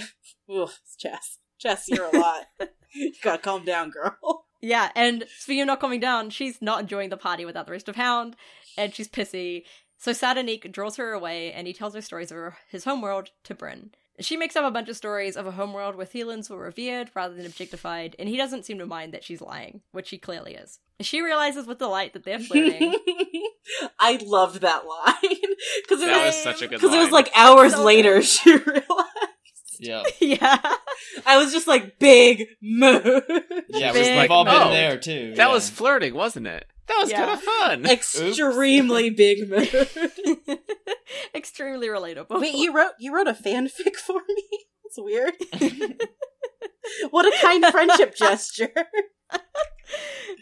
[0.54, 2.48] ugh, Chass, Chass, you're a lot.
[2.94, 4.46] you gotta calm down, girl.
[4.62, 7.88] Yeah, and speaking of not coming down, she's not enjoying the party without the rest
[7.90, 8.36] of Hound,
[8.78, 9.64] and she's pissy.
[9.98, 13.54] So Sata Neek draws her away, and he tells her stories of his homeworld to
[13.54, 13.92] Bryn.
[14.20, 17.34] She makes up a bunch of stories of a homeworld where Theelins were revered rather
[17.34, 20.80] than objectified, and he doesn't seem to mind that she's lying, which she clearly is.
[21.00, 22.94] She realizes with delight that they're flirting.
[24.00, 25.16] I loved that line
[25.82, 26.92] because it That was was such a good line.
[26.92, 28.26] because it was like hours So later good.
[28.28, 28.88] she realized.
[29.80, 30.04] Yeah.
[30.22, 30.60] yeah.
[31.26, 33.04] I was just like big mood,
[33.70, 34.74] Yeah, Big we've all been mode.
[34.74, 35.34] there too.
[35.36, 35.52] That yeah.
[35.54, 36.66] was flirting, wasn't it?
[36.88, 37.26] That was Yeah.
[37.26, 37.86] kind of fun.
[37.90, 39.70] extremely big mood.
[41.36, 42.40] Extremely relatable.
[42.42, 44.44] Wait, you wrote you wrote a fanfic for me?
[44.84, 45.34] That's weird.
[47.10, 48.74] what a kind friendship gesture.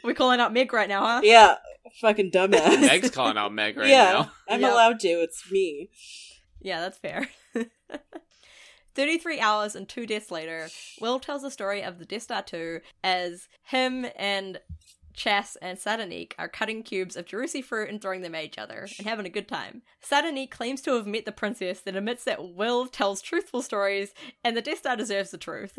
[0.03, 1.21] We're calling out Meg right now, huh?
[1.23, 1.55] Yeah,
[2.01, 2.81] fucking dumbass.
[2.81, 4.31] Meg's calling out Meg right yeah, now.
[4.49, 4.71] I'm Yep.
[4.71, 5.07] allowed to.
[5.09, 5.89] It's me.
[6.61, 7.29] Yeah, that's fair.
[8.95, 10.69] 33 hours and two deaths later,
[10.99, 14.59] Will tells the story of the Death Star 2 as him and
[15.13, 18.57] Chass and Sata Neek are cutting cubes of Jerusi fruit and throwing them at each
[18.57, 19.81] other and having a good time.
[20.03, 24.13] Sata Neek claims to have met the princess, then admits that Will tells truthful stories
[24.43, 25.75] and the Death Star deserves the truth.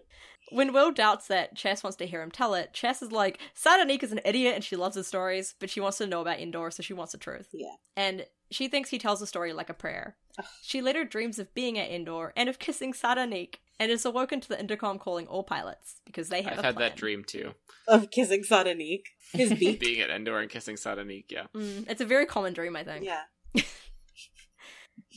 [0.50, 3.86] when Will doubts that Chass wants to hear him tell it, Chass is like, Sata
[3.86, 6.40] Neek is an idiot and she loves his stories, but she wants to know about
[6.40, 7.48] Endor, so she wants the truth.
[7.52, 7.74] Yeah.
[7.96, 10.16] And she thinks he tells the story like a prayer.
[10.62, 14.40] She later dreams of being at Endor and of kissing Sata Neek, and is awoken
[14.40, 16.90] to the intercom calling all pilots because they have I've a had plan.
[16.90, 17.52] that dream too.
[17.88, 19.10] Of kissing Sata Neek.
[19.32, 19.80] His beak.
[19.80, 21.46] Being at Endor and kissing Sata Neek, yeah.
[21.54, 23.04] Mm, it's a very common dream, I think.
[23.04, 23.22] yeah.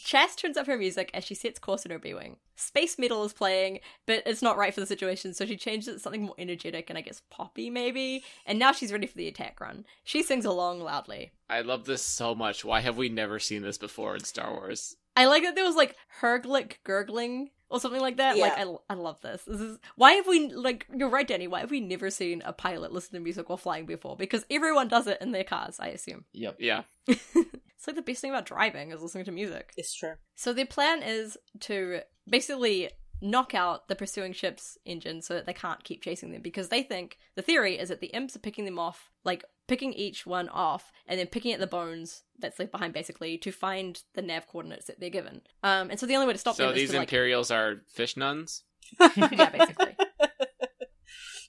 [0.05, 2.37] Chass turns up her music as she sets course in her B-wing.
[2.55, 5.93] Space metal is playing, but it's not right for the situation, so she changes it
[5.93, 8.23] to something more energetic and I guess poppy maybe.
[8.45, 9.85] And now she's ready for the attack run.
[10.03, 11.31] She sings along loudly.
[11.49, 12.63] I love this so much.
[12.65, 14.95] Why have we never seen this before in Star Wars?
[15.15, 18.37] I like that there was like Herglic gurgling or something like that.
[18.37, 19.43] Like I, I love this.
[19.43, 21.47] This is why have we like you're right, Danny.
[21.47, 24.15] Why have we never seen a pilot listen to music while flying before?
[24.15, 26.25] Because everyone does it in their cars, I assume.
[26.33, 26.57] Yep.
[26.59, 26.83] Yeah.
[27.07, 29.71] It's like the best thing about driving is listening to music.
[29.77, 30.13] It's true.
[30.35, 32.89] So their plan is to basically
[33.21, 36.83] knock out the pursuing ship's engine so that they can't keep chasing them because they
[36.83, 40.49] think the theory is that the imps are picking them off, like picking each one
[40.49, 44.47] off and then picking at the bones that's left behind basically to find the nav
[44.47, 45.41] coordinates that they're given.
[45.63, 47.51] Um, and so the only way to stop So them these is to like Imperials
[47.51, 48.63] are fish nuns?
[48.99, 49.95] yeah, basically.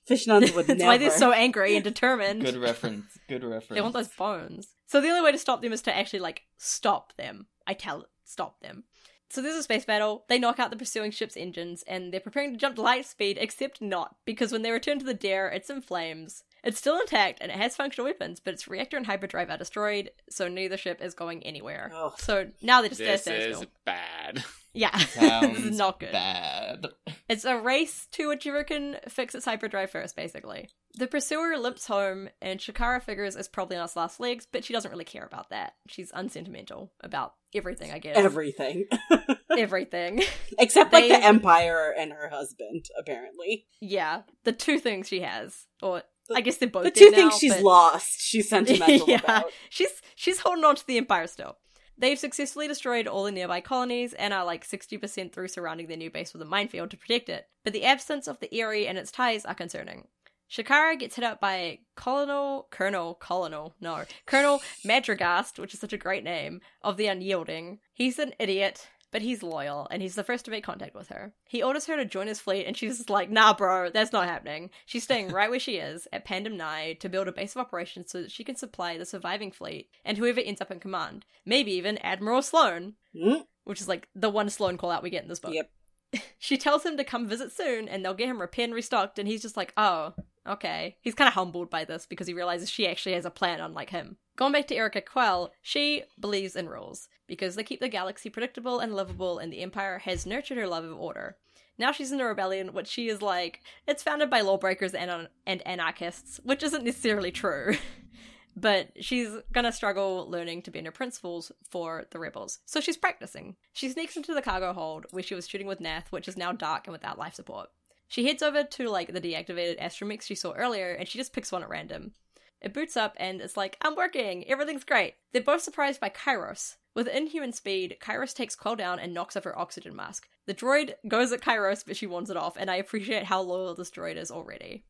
[0.07, 0.89] Fish nuns would That's never.
[0.89, 2.43] why they're so angry and determined.
[2.43, 3.05] Good reference.
[3.29, 3.75] Good reference.
[3.75, 4.69] They want those bones.
[4.87, 7.47] So the only way to stop them is to actually like stop them.
[7.67, 8.85] I tell it, stop them.
[9.29, 10.25] So there's a space battle.
[10.31, 13.37] They knock out the pursuing ship's engines, and they're preparing to jump to light speed,
[13.39, 16.45] except not because when they return to the Dare, it's in flames.
[16.65, 20.11] It's still intact and it has functional weapons, but its reactor and hyperdrive are destroyed,
[20.29, 21.91] so neither ship is going anywhere.
[21.95, 22.13] Ugh.
[22.19, 23.71] So now they're just there This standing is still.
[23.85, 24.45] bad.
[24.75, 26.13] Yeah, Sounds this is not good.
[26.13, 26.87] Bad.
[27.29, 30.69] It's a race to whichever can fix its hyperdrive first, basically.
[30.97, 34.73] The pursuer limps home, and Shakara figures it's probably on its last legs, but she
[34.75, 35.73] doesn't really care about that.
[35.89, 38.19] She's unsentimental about everything, I guess.
[38.19, 38.85] Everything.
[39.57, 40.23] everything.
[40.59, 43.67] Except like They- the Empire and her husband, apparently.
[43.81, 46.03] yeah, the two things she has, or
[46.35, 49.51] I guess they're both The two things now, she's but- lost, she's sentimental yeah, about.
[49.71, 51.57] she's she's holding on to the empire still.
[52.01, 56.11] They've successfully destroyed all the nearby colonies and are like 60% through surrounding their new
[56.13, 57.49] base with a minefield to protect it.
[57.65, 60.07] But the absence of the Aerie and its ties are concerning.
[60.49, 65.99] Shakara gets hit up by Colonel, Colonel, Colonel, no, Colonel Madrigast, which is such a
[65.99, 67.81] great name, of the Unyielding.
[67.93, 71.33] He's an idiot, but he's loyal, and he's the first to make contact with her.
[71.49, 74.71] He orders her to join his fleet, and she's like, nah, bro, that's not happening.
[74.87, 78.11] She's staying right where she is, at Pandem Nai, to build a base of operations
[78.11, 81.25] so that she can supply the surviving fleet, and whoever ends up in command.
[81.47, 83.43] Maybe even Admiral Sloane, Hmm?
[83.65, 85.55] which is like the one Sloane call out we get in this book.
[85.55, 85.71] Yep.
[86.39, 89.29] She tells him to come visit soon, and they'll get him repaired and restocked, and
[89.29, 90.15] he's just like, oh,
[90.47, 90.97] okay.
[91.03, 93.91] He's kind of humbled by this because he realizes she actually has a plan unlike
[93.91, 94.17] him.
[94.39, 98.79] Going back to Erica Quell, she believes in rules because they keep the galaxy predictable
[98.79, 101.37] and livable, and the Empire has nurtured her love of order.
[101.77, 105.67] Now she's in a rebellion, which she is like, it's founded by lawbreakers and, and
[105.67, 107.75] anarchists, which isn't necessarily true.
[108.57, 112.61] but she's gonna struggle learning to bend her principles for the rebels.
[112.65, 113.57] So she's practicing.
[113.73, 116.53] She sneaks into the cargo hold where she was shooting with Nath, which is now
[116.53, 117.71] dark and without life support.
[118.07, 121.51] She heads over to like the deactivated astromix she saw earlier, and she just picks
[121.51, 122.13] one at random.
[122.61, 125.15] It boots up and it's like, I'm working, everything's great.
[125.33, 126.77] They're both surprised by Kairos.
[126.95, 130.29] With inhuman speed, Kairos takes Quell down and knocks off her oxygen mask.
[130.47, 133.75] The droid goes at Kairos, but she warns it off, and I appreciate how loyal
[133.75, 134.85] this droid is already.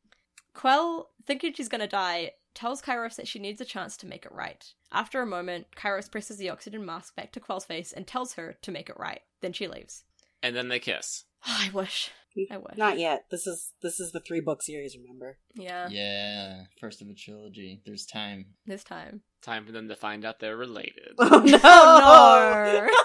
[0.54, 4.32] Quell, thinking she's gonna die, tells Kairos that she needs a chance to make it
[4.32, 4.72] right.
[4.90, 8.56] After a moment, Kairos presses the oxygen mask back to Quell's face and tells her
[8.62, 9.20] to make it right.
[9.42, 10.04] Then she leaves.
[10.42, 11.24] And then they kiss.
[11.46, 12.10] I wish.
[12.50, 12.76] I wish.
[12.76, 13.24] Not yet.
[13.30, 15.38] This is this is the three book series, remember?
[15.54, 17.82] Yeah, Yeah, first of a trilogy.
[17.84, 18.46] There's time.
[18.66, 19.22] this time.
[19.42, 21.14] Time for them to find out they're related.
[21.18, 21.40] Oh
[22.88, 22.88] no!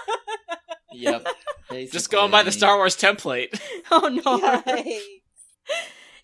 [0.96, 1.26] Yep.
[1.90, 2.52] Just going by the.
[2.52, 3.58] Star Wars template.
[3.90, 4.38] oh no!
[4.62, 5.00] Yikes.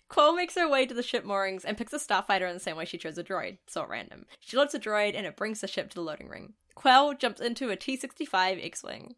[0.07, 2.75] Quell makes her way to the ship moorings and picks a starfighter in the same
[2.77, 4.25] way she chose a droid, so random.
[4.39, 6.53] She loads a droid and it brings the ship to the loading ring.
[6.75, 9.15] Quell jumps into a T 65 X Wing.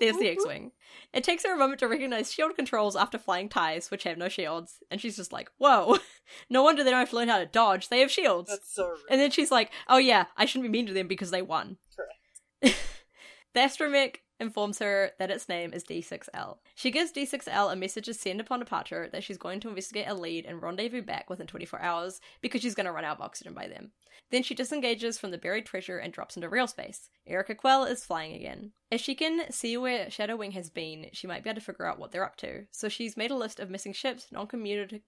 [0.00, 0.72] There's the X Wing.
[1.12, 4.28] It takes her a moment to recognize shield controls after flying ties, which have no
[4.28, 5.98] shields, and she's just like, whoa,
[6.50, 8.50] no wonder they don't have to learn how to dodge, they have shields.
[8.50, 8.98] That's so rude.
[9.10, 11.76] And then she's like, oh yeah, I shouldn't be mean to them because they won.
[11.96, 12.76] Correct.
[13.54, 16.56] the astromech informs her that its name is D6L.
[16.74, 20.14] She gives D6L a message to send upon departure that she's going to investigate a
[20.14, 23.52] lead and rendezvous back within 24 hours because she's going to run out of oxygen
[23.52, 23.90] by then.
[24.30, 27.08] Then she disengages from the buried treasure and drops into real space.
[27.26, 28.72] Erica Quell is flying again.
[28.90, 31.86] If she can see where Shadow Wing has been, she might be able to figure
[31.86, 32.66] out what they're up to.
[32.70, 35.02] So she's made a list of missing ships, non-communicative,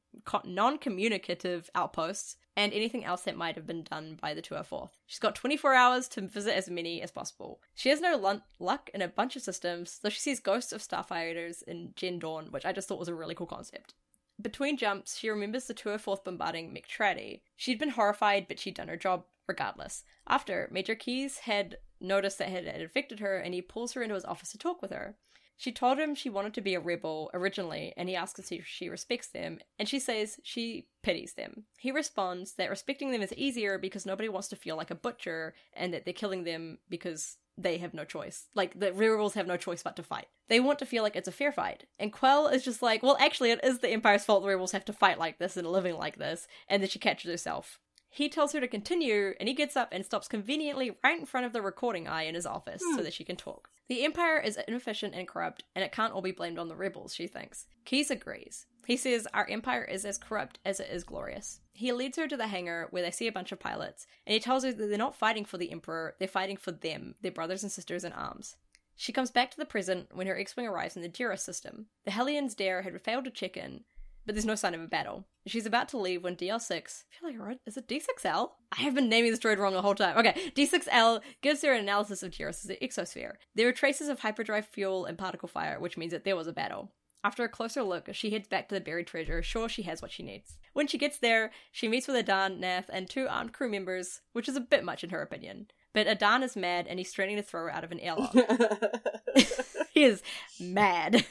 [0.45, 4.91] non-communicative outposts, and anything else that might have been done by the 204th.
[5.07, 7.61] She's got 24 hours to visit as many as possible.
[7.75, 10.83] She has no lun- luck in a bunch of systems, though she sees ghosts of
[10.83, 13.95] starfighters in Gen Dawn, which I just thought was a really cool concept.
[14.43, 17.43] Between jumps, she remembers the 204th bombarding McTraddy.
[17.57, 20.05] She'd been horrified, but she'd done her job regardless.
[20.27, 24.15] After, Major Keize had noticed that it had affected her, and he pulls her into
[24.15, 25.17] his office to talk with her.
[25.57, 28.89] She told him she wanted to be a rebel originally, and he asks if she
[28.89, 31.67] respects them, and she says she pities them.
[31.79, 35.55] He responds that respecting them is easier because nobody wants to feel like a butcher,
[35.73, 38.47] and that they're killing them because they have no choice.
[38.55, 40.27] Like, the rebels have no choice but to fight.
[40.49, 41.85] They want to feel like it's a fair fight.
[41.99, 44.85] And Quell is just like, well, actually, it is the Empire's fault the rebels have
[44.87, 47.79] to fight like this and living like this, and then she catches herself.
[48.09, 51.47] He tells her to continue, and he gets up and stops conveniently right in front
[51.47, 53.03] of the recording eye in his office so hmm.
[53.05, 53.71] that she can talk.
[53.89, 57.15] The Empire is inefficient and corrupt, and it can't all be blamed on the rebels,
[57.15, 57.67] she thinks.
[57.87, 58.67] Keize agrees.
[58.87, 61.61] He says our empire is as corrupt as it is glorious.
[61.73, 64.41] He leads her to the hangar where they see a bunch of pilots, and he
[64.41, 67.63] tells her that they're not fighting for the Emperor, they're fighting for them, their brothers
[67.63, 68.57] and sisters in arms.
[68.97, 71.87] She comes back to the present when her X Wing arrives in the Jira system.
[72.05, 73.85] The Hellions dare had failed to check in,
[74.27, 75.27] but there's no sign of a battle.
[75.47, 78.51] She's about to leave when DL6, I feel like I wrote, is it D6L?
[78.77, 80.19] I have been naming this droid wrong the whole time.
[80.19, 83.33] Okay, D6L gives her an analysis of Jiros' exosphere.
[83.55, 86.53] There are traces of hyperdrive fuel and particle fire, which means that there was a
[86.53, 86.93] battle.
[87.25, 90.11] After a closer look, she heads back to the buried treasure, sure she has what
[90.11, 90.59] she needs.
[90.73, 94.49] When she gets there, she meets with Adan, Nath, and two armed crew members, which
[94.49, 95.69] is a bit much in her opinion.
[95.93, 98.35] But Adan is mad and he's threatening to throw her out of an airlock.
[99.93, 100.23] he is
[100.59, 101.27] mad.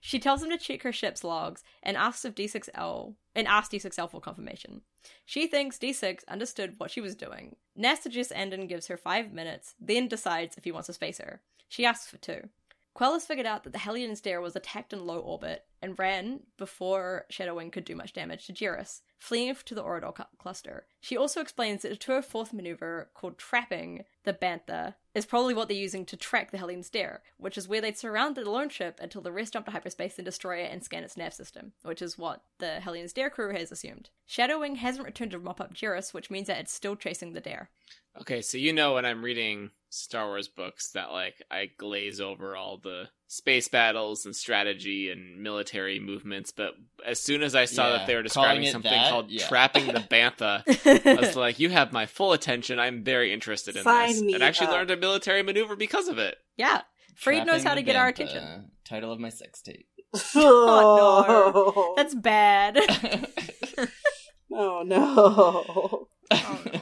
[0.00, 4.10] She tells him to check her ship's logs and asks if D6L and asks D6L
[4.10, 4.82] for confirmation.
[5.24, 7.56] She thinks D6 understood what she was doing.
[7.76, 11.40] Nath suggests Adan gives her five minutes, then decides if he wants to space her.
[11.68, 12.48] She asks for two.
[12.98, 16.40] Quell has figured out that the Hellions Dare was attacked in low orbit and ran
[16.56, 20.84] before Shadowwing could do much damage to Geras, fleeing to the Oridol cu- cluster.
[21.00, 25.76] She also explains that a 204th maneuver called Trapping the Bantha is probably what they're
[25.76, 29.22] using to track the Hellions Dare, which is where they'd surround the lone ship until
[29.22, 32.18] the rest jump to hyperspace and destroy it and scan its nav system, which is
[32.18, 34.10] what the Hellions Dare crew has assumed.
[34.28, 37.70] Shadowwing hasn't returned to mop up Geras, which means that it's still chasing the Dare.
[38.20, 42.54] Okay, so you know when I'm reading Star Wars books that like I glaze over
[42.56, 46.72] all the space battles and strategy and military movements, but
[47.06, 49.46] as soon as I saw Yeah, that they were describing something that, called yeah.
[49.48, 50.62] trapping the bantha,
[51.06, 52.78] I was like, "You have my full attention.
[52.78, 54.72] I'm very interested in Sign this." me and actually up.
[54.74, 56.36] learned a military maneuver because of it.
[56.56, 56.82] yeah,
[57.16, 58.70] Freed knows how to Trapping get our attention.
[58.84, 59.88] Title of my sex tape.
[60.36, 62.78] oh no, That's bad.
[64.52, 66.08] Oh no.
[66.30, 66.80] Oh, no.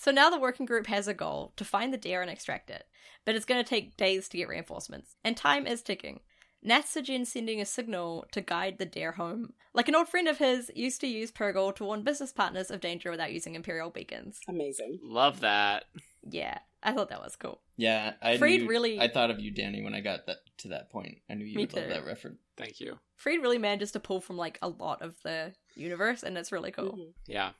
[0.00, 2.84] So now the working group has a goal to find the dare and extract it,
[3.24, 6.20] but it's going to take days to get reinforcements, and time is ticking.
[6.62, 9.52] Nat's again sending a signal to guide the dare home.
[9.74, 12.80] Like an old friend of his used to use Purgle to warn business partners of
[12.80, 14.40] danger without using Imperial beacons.
[14.48, 14.98] Amazing.
[15.02, 15.84] Love that.
[16.28, 17.60] Yeah, I thought that was cool.
[17.76, 20.68] yeah, I Freed knew- really- I thought of you, Danny, when I got that to
[20.68, 21.18] that point.
[21.30, 22.38] I knew you Me would love that reference.
[22.56, 22.98] Thank you.
[23.14, 26.72] Freed really manages to pull from like a lot of the universe, and it's really
[26.72, 26.96] cool.
[26.98, 27.12] Mhm.
[27.28, 27.52] Yeah.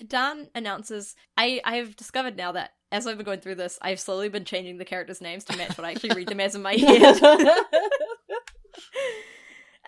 [0.00, 4.00] Adan announces I I have discovered now that as I've been going through this, I've
[4.00, 6.62] slowly been changing the characters' names to match what I actually read them as in
[6.62, 7.20] my head.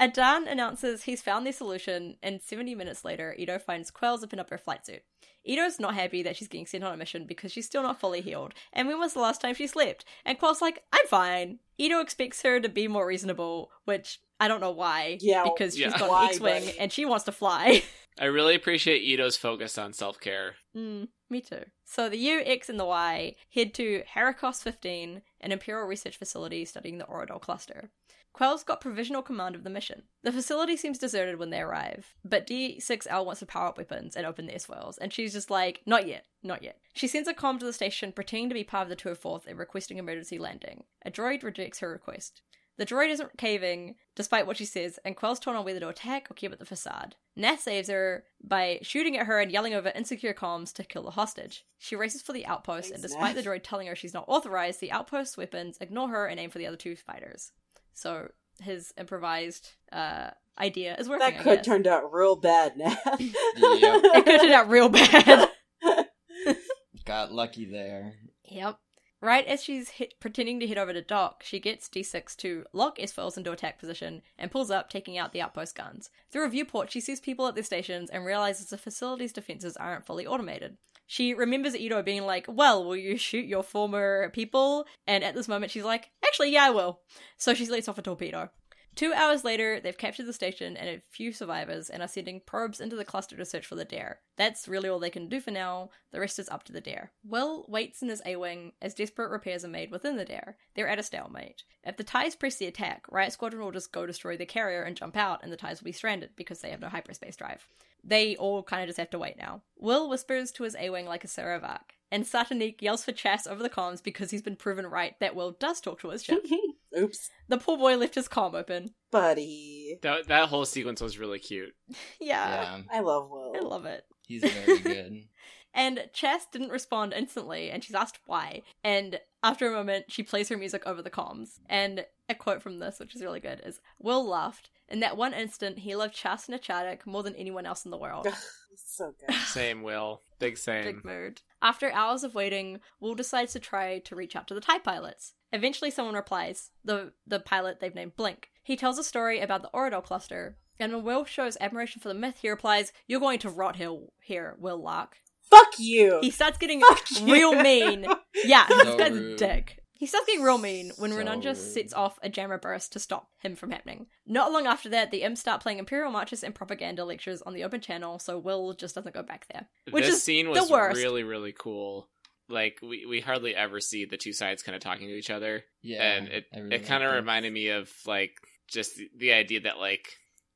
[0.00, 4.50] Adan announces he's found the solution, and 70 minutes later, Ito finds Quell zipping up
[4.50, 5.02] her flight suit.
[5.44, 8.20] Ito's not happy that she's getting sent on a mission because she's still not fully
[8.20, 8.55] healed.
[8.72, 10.05] And when was the last time she slept?
[10.24, 11.59] And Quell's like, I'm fine.
[11.78, 15.18] Ito expects her to be more reasonable, which I don't know why.
[15.20, 17.82] Yeah, Because she's got an X-wing but- and she wants to fly.
[18.19, 20.55] I really appreciate Ito's focus on self care.
[20.77, 21.65] Mm, me too.
[21.85, 26.65] So the U, X, and the Y head to Harakos 15, an Imperial research facility
[26.65, 27.91] studying the Oridol cluster.
[28.33, 30.03] Quell's got provisional command of the mission.
[30.25, 34.27] The facility seems deserted when they arrive, but D6L wants to power up weapons and
[34.27, 36.79] open their swirls, and she's just like, not yet, not yet.
[36.95, 39.57] She sends a comm to the station pretending to be part of the 204th and
[39.57, 40.83] requesting emergency landing.
[41.07, 42.43] A droid rejects her request.
[42.77, 46.29] The droid isn't caving, despite what she says, and Quell's torn on whether to attack
[46.31, 47.14] or keep at the facade.
[47.37, 51.12] Nath saves her by shooting at her and yelling over insecure comms to kill the
[51.12, 51.64] hostage.
[51.79, 53.45] She races for the outpost, and despite Nath.
[53.45, 56.59] the droid telling her she's not authorized, the outpost's weapons ignore her and aim for
[56.59, 57.53] the other two fighters.
[57.93, 58.29] So
[58.61, 61.29] his improvised uh, idea is working.
[61.29, 61.64] that could guess.
[61.66, 62.99] turned out real bad, Nat.
[63.18, 65.49] It could turn out real bad.
[67.05, 68.14] Got lucky there.
[68.47, 68.79] Yep.
[69.25, 73.01] Right as she's hit, pretending to head over to dock, she gets D6 to lock
[73.01, 76.11] S-foils into attack position and pulls up, taking out the outpost guns.
[76.31, 80.05] Through a viewport, she sees people at their stations and realizes the facility's defenses aren't
[80.05, 80.77] fully automated.
[81.07, 84.85] She remembers Ito being like, Well, will you shoot your former people?
[85.07, 87.01] And at this moment, she's like, Actually, yeah, I will.
[87.39, 88.51] So she lets off a torpedo.
[88.95, 92.80] Two hours later, they've captured the station and a few survivors and are sending probes
[92.80, 94.20] into the cluster to search for the dare.
[94.36, 95.90] That's really all they can do for now.
[96.12, 97.11] The rest is up to the dare.
[97.24, 100.57] Will waits in his A Wing as desperate repairs are made within the dare.
[100.74, 101.64] They're at a stalemate.
[101.82, 104.97] If the TIEs press the attack, Riot Squadron will just go destroy the carrier and
[104.97, 107.66] jump out, and the TIEs will be stranded because they have no hyperspace drive.
[108.05, 109.62] They all kind of just have to wait now.
[109.76, 113.47] Will whispers to his A Wing like a Saravak, and Sata Neek yells for Chass
[113.47, 116.45] over the comms because he's been proven right that Will does talk to his ship.
[116.99, 118.95] Oops, the poor boy left his comm open.
[119.11, 119.99] buddy.
[120.03, 121.75] That that whole sequence was really cute.
[122.21, 123.53] Yeah, Yeah, I love Will.
[123.57, 124.05] I love it.
[124.29, 125.12] he's very good.
[125.75, 128.62] And Chess didn't respond instantly, and she's asked why.
[128.85, 131.59] And after a moment, she plays her music over the comms.
[131.68, 134.70] And a quote from this, which is really good, is Will laughed.
[134.89, 137.99] In that one instant, he loved Chass na Chadic more than anyone else in the
[137.99, 138.29] world.
[138.77, 139.35] so good.
[139.47, 140.22] Same, Will.
[140.39, 140.85] Big same.
[140.85, 141.43] Big mood.
[141.61, 145.35] After hours of waiting, Will decides to try to reach out to the TIE pilots.
[145.53, 148.51] Eventually, someone replies, the, the pilot they've named Blink.
[148.62, 152.14] He tells a story about the Oridol cluster, and when Will shows admiration for the
[152.14, 155.16] myth, he replies, You're going to rot hill here, Will Lark.
[155.57, 156.18] Fuck you.
[156.20, 157.32] He starts getting Fuck you.
[157.32, 158.07] real mean.
[158.44, 159.38] Yeah, this So guy's a rude.
[159.38, 159.78] dick.
[159.96, 161.57] He starts getting real mean when So Renunja rude.
[161.57, 164.07] sets off a jammer burst to stop him from happening.
[164.26, 167.62] Not long after that, the Imps start playing Imperial marches and propaganda lectures on the
[167.64, 169.68] open channel, so Will just doesn't go back there.
[169.90, 170.96] Which this is scene the was worst.
[171.00, 172.09] really, really cool.
[172.48, 175.62] Like we, we hardly ever see the two sides kind of talking to each other,
[175.80, 178.32] Yeah, and it really it kind of reminded me of like
[178.68, 180.09] just the, the idea that like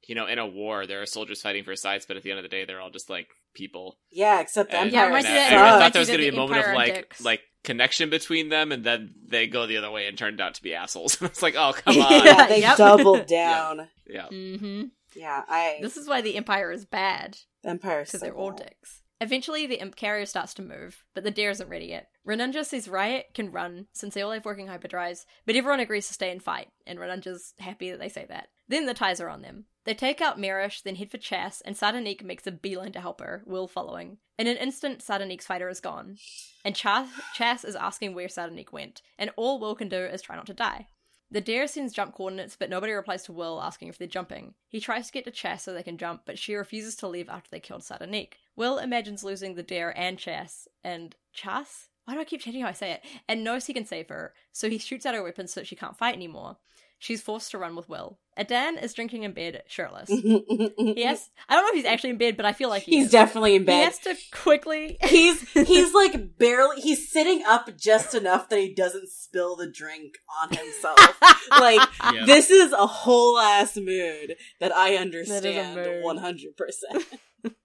[0.07, 2.41] you know in a war there are soldiers fighting for sides, but at the end
[2.41, 3.29] of the day they're all just like
[3.59, 3.99] people.
[4.11, 6.09] yeah, except the And, Yeah, it Empire and I, of that- I thought there was
[6.09, 7.21] going to be a the moment of like dicks.
[7.21, 10.63] like connection between them, and then they go the other way and turned out to
[10.63, 11.21] be assholes.
[11.23, 12.25] it's like, oh come on, Yeah.
[12.25, 12.77] Yeah, they Yep.
[12.79, 13.89] doubled down.
[14.09, 14.27] yeah.
[14.33, 14.83] mm-hmm
[15.15, 15.79] Yeah, I.
[15.83, 19.03] This is why the Empire is bad, the Empire because they're all dicks.
[19.21, 22.07] Eventually, the imp carrier starts to move, but the dare isn't ready yet.
[22.25, 26.15] Renunja says Riot can run since they all have working hyperdrives, but everyone agrees to
[26.15, 28.47] stay and fight, and Renunja's happy that they say that.
[28.69, 29.65] Then the ties are on them.
[29.89, 33.23] They take out Mirish, then head for Chass, and Sardanik makes a beeline to help
[33.23, 34.19] her, Will following.
[34.39, 36.19] In an instant, Sardanik's fighter is gone,
[36.63, 40.37] and Chass, Chass is asking where Sardanik went, and all Will can do is try
[40.37, 40.89] not to die.
[41.31, 44.53] The dare sends jump coordinates, but nobody replies to Will asking if they're jumping.
[44.69, 47.31] He tries to get to Chass so they can jump, but she refuses to leave
[47.31, 48.35] after they killed Sardanik.
[48.57, 51.89] Will imagines losing the dare and Chass, and Chass?
[52.05, 53.05] Why do I keep changing how I say it?
[53.27, 55.97] And knows he can save her, so he shoots out her weapon so she can't
[55.97, 56.59] fight anymore.
[57.01, 58.19] She's forced to run with Will.
[58.37, 60.09] Adan is drinking in bed, shirtless.
[60.13, 63.07] yes, I don't know if he's actually in bed, but I feel like he he's
[63.07, 63.11] is.
[63.13, 63.79] definitely in bed.
[63.79, 64.97] He has to quickly.
[65.05, 70.15] he's he's like barely he's sitting up just enough that he doesn't spill the drink
[70.43, 70.99] on himself.
[71.51, 72.27] like Yep.
[72.27, 77.05] this is a whole ass mood that I understand one hundred percent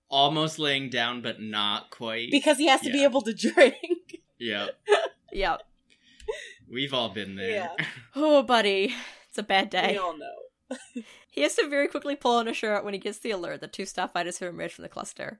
[0.09, 2.29] Almost laying down, but not quite.
[2.29, 4.21] because he has to be able to drink.
[4.39, 4.69] Yep.
[5.31, 5.61] yep.
[6.71, 7.71] We've all been there.
[8.15, 8.93] Oh, buddy.
[9.33, 9.93] It's a bad day.
[9.93, 10.75] We all know.
[11.31, 13.73] He has to very quickly pull on a shirt when he gets the alert that
[13.73, 15.39] two starfighters have emerged from the cluster.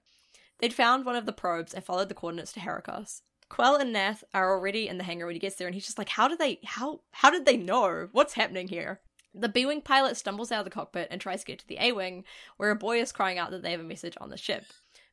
[0.57, 3.21] They'd found one of the probes and followed the coordinates to Heracos.
[3.49, 5.99] Quell and Nath are already in the hangar when he gets there, and he's just
[5.99, 6.59] like, "How did they?
[6.65, 7.01] How?
[7.11, 8.09] How did they know?
[8.11, 9.01] What's happening here?"
[9.35, 12.23] The B-wing pilot stumbles out of the cockpit and tries to get to the A-wing,
[12.57, 14.65] where a boy is crying out that they have a message on the ship.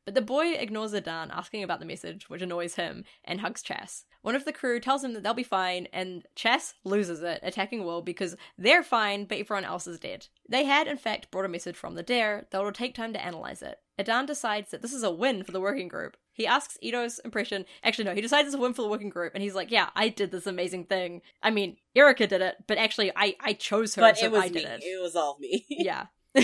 [0.05, 4.05] But the boy ignores Adan asking about the message, which annoys him, and hugs Chass.
[4.23, 7.83] One of the crew tells him that they'll be fine, and Chass loses it, attacking
[7.83, 10.27] Will because they're fine, but everyone else is dead.
[10.47, 13.23] They had, in fact, brought a message from the Dare, though it'll take time to
[13.23, 13.79] analyze it.
[13.97, 16.17] Adan decides that this is a win for the working group.
[16.33, 17.65] He asks Ito's impression.
[17.83, 19.89] Actually, no, he decides it's a win for the working group, and he's like, "Yeah,
[19.95, 21.21] I did this amazing thing.
[21.43, 24.43] I mean, Yrica did it, but actually, I I chose her, But so it was
[24.43, 24.51] I me.
[24.53, 24.83] did it.
[24.83, 25.65] It was all me.
[25.69, 26.05] Yeah.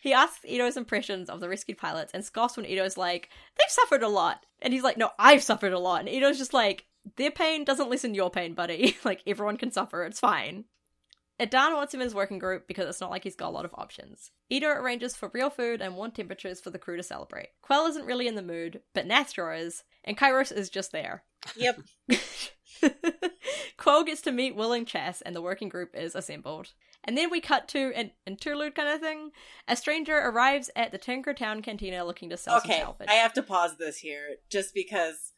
[0.00, 4.02] he asks Ito's impressions of the rescued pilots and scoffs when Ito's like, they've suffered
[4.02, 4.44] a lot.
[4.60, 6.00] And he's like, no, I've suffered a lot.
[6.00, 6.86] And Ito's just like,
[7.16, 8.96] their pain doesn't lessen your pain, buddy.
[9.04, 10.64] like, everyone can suffer, it's fine.
[11.40, 13.64] Adan wants him in his working group because it's not like he's got a lot
[13.64, 14.32] of options.
[14.50, 17.50] Ito arranges for real food and warm temperatures for the crew to celebrate.
[17.62, 21.22] Quell isn't really in the mood, but Nathra is, and Kairos is just there.
[21.56, 21.80] Yep.
[23.76, 26.72] Quell gets to meet Will and Chass, and the working group is assembled.
[27.04, 29.30] And then we cut to an interlude kind of thing.
[29.68, 33.08] A stranger arrives at the Tinker Town Cantina looking to sell some Okay, salvage.
[33.08, 35.32] I have to pause this here just because.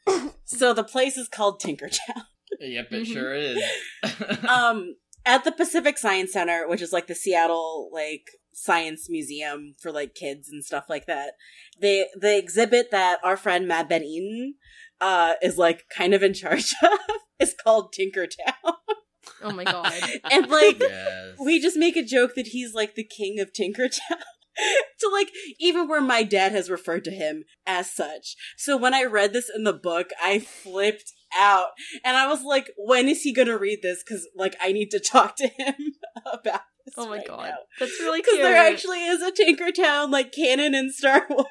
[0.45, 2.24] so the place is called Tinkertown.
[2.59, 3.12] Yep, it Mhm.
[3.12, 3.62] sure is.
[4.49, 9.93] um at the Pacific Science Center, which is like the Seattle like science museum for
[9.93, 11.34] like kids and stuff like that.
[11.80, 14.55] They the exhibit that our friend Matt Ben Eaton
[15.01, 16.98] uh is like kind of in charge of
[17.40, 18.74] is called Tinkertown.
[19.42, 19.92] oh my god.
[20.30, 21.36] and like yes.
[21.42, 24.22] we just make a joke that he's like the king of Tinkertown.
[24.98, 28.36] to like even where my dad has referred to him as such.
[28.57, 31.68] So when I read this in the book, I flipped out
[32.05, 34.03] and I was like, when is he gonna read this?
[34.05, 35.74] Because like I need to talk to him
[36.26, 36.94] about this.
[36.98, 37.44] Oh my right god.
[37.44, 37.59] now.
[37.78, 41.46] That's really Because there actually is a Tinkertown like canon in Star Wars.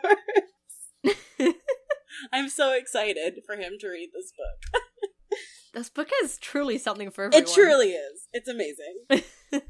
[2.33, 4.81] I'm so excited for him to read this book.
[5.73, 7.43] this book is truly something for everyone.
[7.43, 8.27] It truly is.
[8.33, 9.23] It's amazing.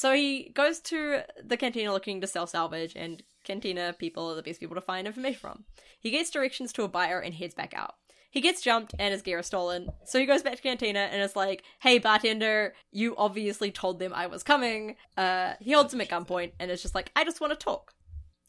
[0.00, 4.42] So he goes to the cantina looking to sell salvage, and cantina people are the
[4.42, 5.64] best people to find information from.
[6.00, 7.96] He gets directions to a buyer and heads back out.
[8.30, 11.20] He gets jumped and his gear is stolen, so he goes back to cantina and
[11.20, 16.00] is like, "Hey bartender, you obviously told them I was coming." Uh, he holds him
[16.00, 17.92] at gunpoint and is just like, "I just want to talk."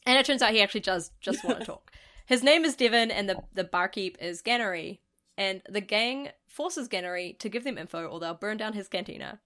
[0.06, 1.92] And it turns out he actually does just want to talk.
[2.26, 4.98] His name is Devon, and the the barkeep is Gannery,
[5.36, 9.40] and the gang forces Gannery to give them info, or they'll burn down his cantina.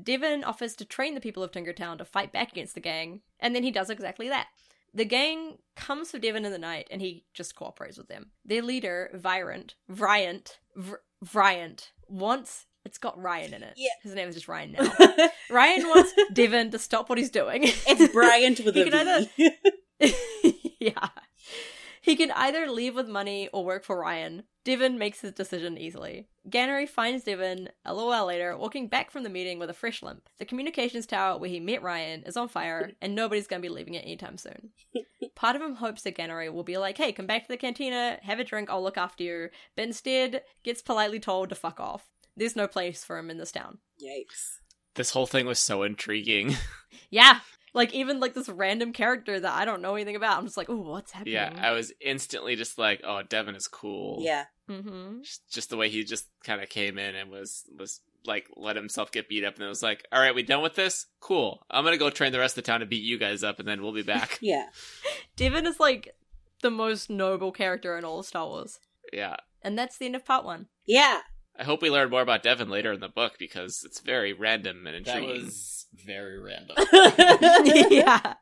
[0.00, 3.54] Devon offers to train the people of Tinkertown to fight back against the gang, and
[3.54, 4.46] then he does exactly that.
[4.94, 8.30] The gang comes for Devon in the night, and he just cooperates with them.
[8.44, 12.66] Their leader, Virant, Vryant, Vr- Vryant, wants.
[12.84, 13.74] It's got Ryan in it.
[13.76, 13.90] Yeah.
[14.02, 14.90] His name is just Ryan now.
[15.50, 17.62] Ryan wants Devon to stop what he's doing.
[17.64, 19.28] It's Bryant with He a can either-
[20.00, 20.74] V.
[20.80, 21.08] yeah.
[22.00, 24.44] He can either leave with money or work for Ryan.
[24.64, 26.28] Devon makes his decision easily.
[26.48, 30.02] Gannery finds Devon a little while later walking back from the meeting with a fresh
[30.02, 30.28] limp.
[30.38, 33.72] The communications tower where he met Ryan is on fire, and nobody's going to be
[33.74, 34.70] leaving it anytime soon.
[35.34, 38.18] Part of him hopes that Gannery will be like, hey, come back to the cantina,
[38.22, 42.10] have a drink, I'll look after you, but instead gets politely told to fuck off.
[42.36, 43.78] There's no place for him in this town.
[44.02, 44.58] Yikes.
[44.94, 46.56] This whole thing was so intriguing.
[47.12, 47.40] Yeah,
[47.72, 50.38] like even like this random character that I don't know anything about.
[50.38, 51.34] I'm just like, oh, what's happening?
[51.34, 54.44] yeah, I was instantly just like, "Oh, Devon is cool." Yeah.
[54.68, 55.22] mm-hmm.
[55.22, 58.76] just, just the way he just kind of came in and was was like let
[58.76, 61.06] himself get beat up, and it was like, "All right, we done with this?
[61.20, 61.64] Cool.
[61.70, 63.68] I'm gonna go train the rest of the town to beat you guys up, and
[63.68, 64.66] then we'll be back." Yeah.
[65.36, 66.14] devon is like
[66.62, 68.80] the most noble character in all of Star Wars.
[69.12, 69.36] Yeah.
[69.62, 70.66] And that's the end of part one.
[70.86, 71.20] Yeah.
[71.58, 74.86] I hope we learn more about Devon later in the book because it's very random
[74.86, 75.50] and That intriguing.
[75.92, 76.76] Was very random.
[77.90, 78.34] yeah.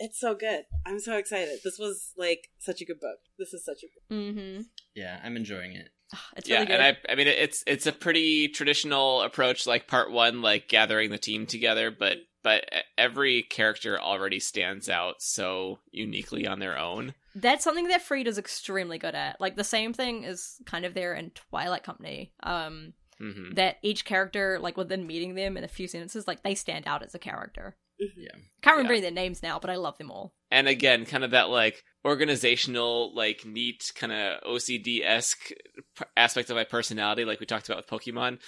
[0.00, 0.62] It's so good.
[0.86, 1.58] I'm so excited.
[1.64, 3.18] This was like such a good book.
[3.38, 4.60] This is such a good Mm-hmm.
[4.94, 5.88] yeah, I'm enjoying it.
[6.36, 6.80] It's yeah, really good.
[6.80, 11.10] and I I mean it's it's a pretty traditional approach like part 1 like gathering
[11.10, 12.64] the team together, but but
[12.96, 17.14] every character already stands out so uniquely on their own.
[17.34, 19.40] That's something that Freed is extremely good at.
[19.40, 22.32] Like the same thing is kind of there in Twilight Company.
[22.42, 26.54] Um, hmm that each character, like within meeting them in a few sentences, like they
[26.54, 27.76] stand out as a character.
[27.98, 28.30] Yeah.
[28.62, 29.00] Can't remember Yeah.
[29.00, 30.32] their names now, but I love them all.
[30.52, 35.50] And again, kind of that like organizational, like neat, kind of OCD esque
[36.16, 38.38] aspect of my personality, like we talked about with Pokemon,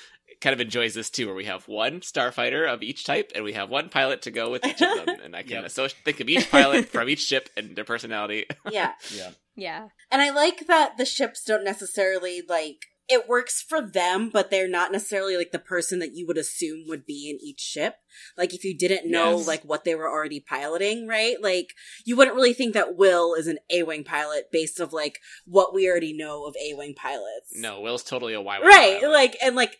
[0.40, 3.52] kind of enjoys this too, where we have one starfighter of each type, and we
[3.54, 5.64] have one pilot to go with each of them, and I can Yep.
[5.64, 8.46] associ- think of each pilot from each ship and their personality.
[8.70, 8.92] Yeah.
[9.14, 9.30] Yeah.
[9.56, 9.88] Yeah.
[10.10, 14.68] And I like that the ships don't necessarily like it works for them, but they're
[14.68, 17.96] not necessarily like the person that you would assume would be in each ship.
[18.38, 19.46] Like if you didn't know Yes.
[19.46, 21.36] like what they were already piloting, right?
[21.42, 21.74] Like
[22.04, 25.88] you wouldn't really think that Will is an A-wing pilot based of like what we
[25.90, 27.52] already know of A-wing pilots.
[27.54, 28.58] no, Will's totally a Y.
[28.60, 29.02] Wing pilot.
[29.02, 29.78] Right, like and like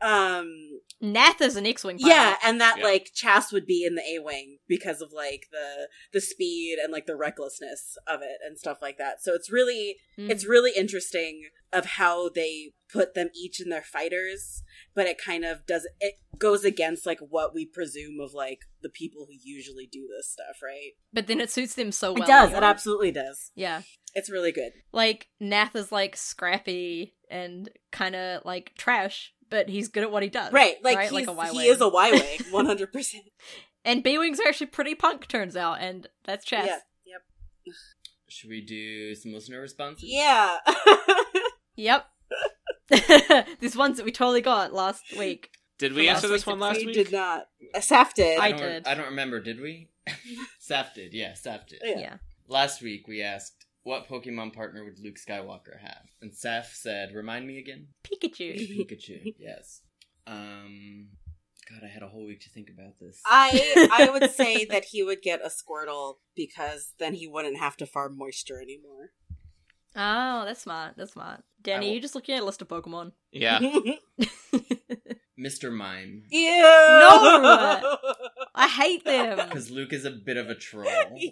[0.00, 1.98] um Nath is an X-wing.
[1.98, 2.10] Pilot.
[2.14, 2.84] yeah, and that Yeah.
[2.84, 6.92] like Chass would be in the A wing because of like the the speed and
[6.92, 9.22] like the recklessness of it and stuff like that.
[9.22, 10.30] So it's really Mm.
[10.30, 14.62] it's really interesting of how they put them each in their fighters,
[14.94, 18.88] but it kind of does it goes against like what we presume of like the
[18.88, 20.92] people who usually do this stuff, right?
[21.12, 22.22] but then it suits them so well.
[22.22, 22.44] it does.
[22.50, 22.58] anyway.
[22.58, 23.50] It absolutely does.
[23.54, 23.82] Yeah.
[24.14, 24.72] It's really good.
[24.92, 30.24] Like Nath is like scrappy and kind of like trash, but he's good at what
[30.24, 30.52] he does.
[30.52, 31.04] Right, like, right?
[31.04, 31.66] he's, like a Y he wing.
[31.68, 33.22] is a Y wing, one hundred percent.
[33.84, 36.66] and B wings are actually pretty punk, turns out, and that's Chess.
[36.66, 37.74] Yeah, yep,
[38.28, 40.08] Should we do some listener responses?
[40.08, 40.56] yeah.
[41.76, 42.06] Yep.
[43.60, 45.50] These ones that we totally got last week.
[45.78, 46.94] Did we answer this one last we week?
[46.94, 47.46] did not.
[47.74, 48.38] Uh, Saf did.
[48.38, 48.86] I don't, did.
[48.86, 49.40] I don't remember.
[49.40, 49.88] Did we?
[50.68, 51.12] Saf did.
[51.14, 51.80] Yeah, Saf did.
[51.82, 51.98] Yeah.
[51.98, 52.16] Yeah.
[52.48, 57.46] Last week we asked what Pokemon partner would Luke Skywalker have, and Saf said, "Remind
[57.46, 58.56] me again." Pikachu.
[58.88, 59.34] Pikachu.
[59.38, 59.82] Yes.
[60.26, 61.08] Um.
[61.70, 63.22] God, I had a whole week to think about this.
[63.24, 67.76] I I would say that he would get a Squirtle because then he wouldn't have
[67.78, 69.12] to farm moisture anymore.
[69.96, 70.94] Oh, that's smart.
[70.98, 71.42] That's smart.
[71.62, 73.12] Danny, I will- you just looking at a list of Pokemon.
[73.32, 73.60] Yeah.
[75.40, 75.72] Mr.
[75.72, 76.48] Mime, Ew.
[76.62, 77.96] No!
[78.54, 79.36] I hate them.
[79.48, 80.86] because Luke is a bit of a troll.
[81.16, 81.30] Ew.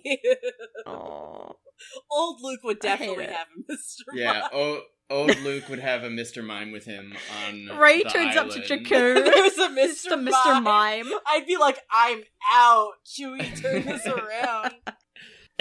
[0.86, 1.56] Oh.
[2.10, 4.14] Old Luke would definitely have a Mr.
[4.14, 4.50] Yeah, Mime.
[4.52, 6.44] o- old Luke would have a Mr.
[6.44, 7.14] Mime with him
[7.46, 7.78] on.
[7.78, 8.86] Rey the turns up to island.
[8.86, 9.24] Jakku.
[9.24, 10.08] There's a Mr.
[10.10, 10.62] the Mr.
[10.62, 10.64] Mime.
[11.08, 11.12] Mime.
[11.26, 12.22] I'd be like, I'm
[12.54, 12.92] out.
[13.06, 14.72] Chewie, turn this around.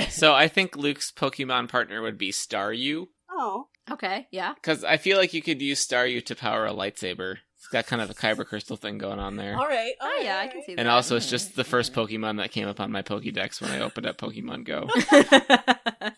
[0.10, 3.07] so I think Luke's Pokemon partner would be Staryu.
[3.30, 3.68] Oh.
[3.89, 4.53] Okay, yeah.
[4.53, 7.38] Because I feel like you could use Staryu to power a lightsaber.
[7.73, 9.56] It's got kind of a kyber crystal thing going on there.
[9.57, 9.93] All right.
[10.02, 10.81] all Oh, right, yeah, I can see that.
[10.81, 13.80] And also, it's just the first Pokemon that came up on my Pokédex when I
[13.80, 14.89] opened up Pokemon Go.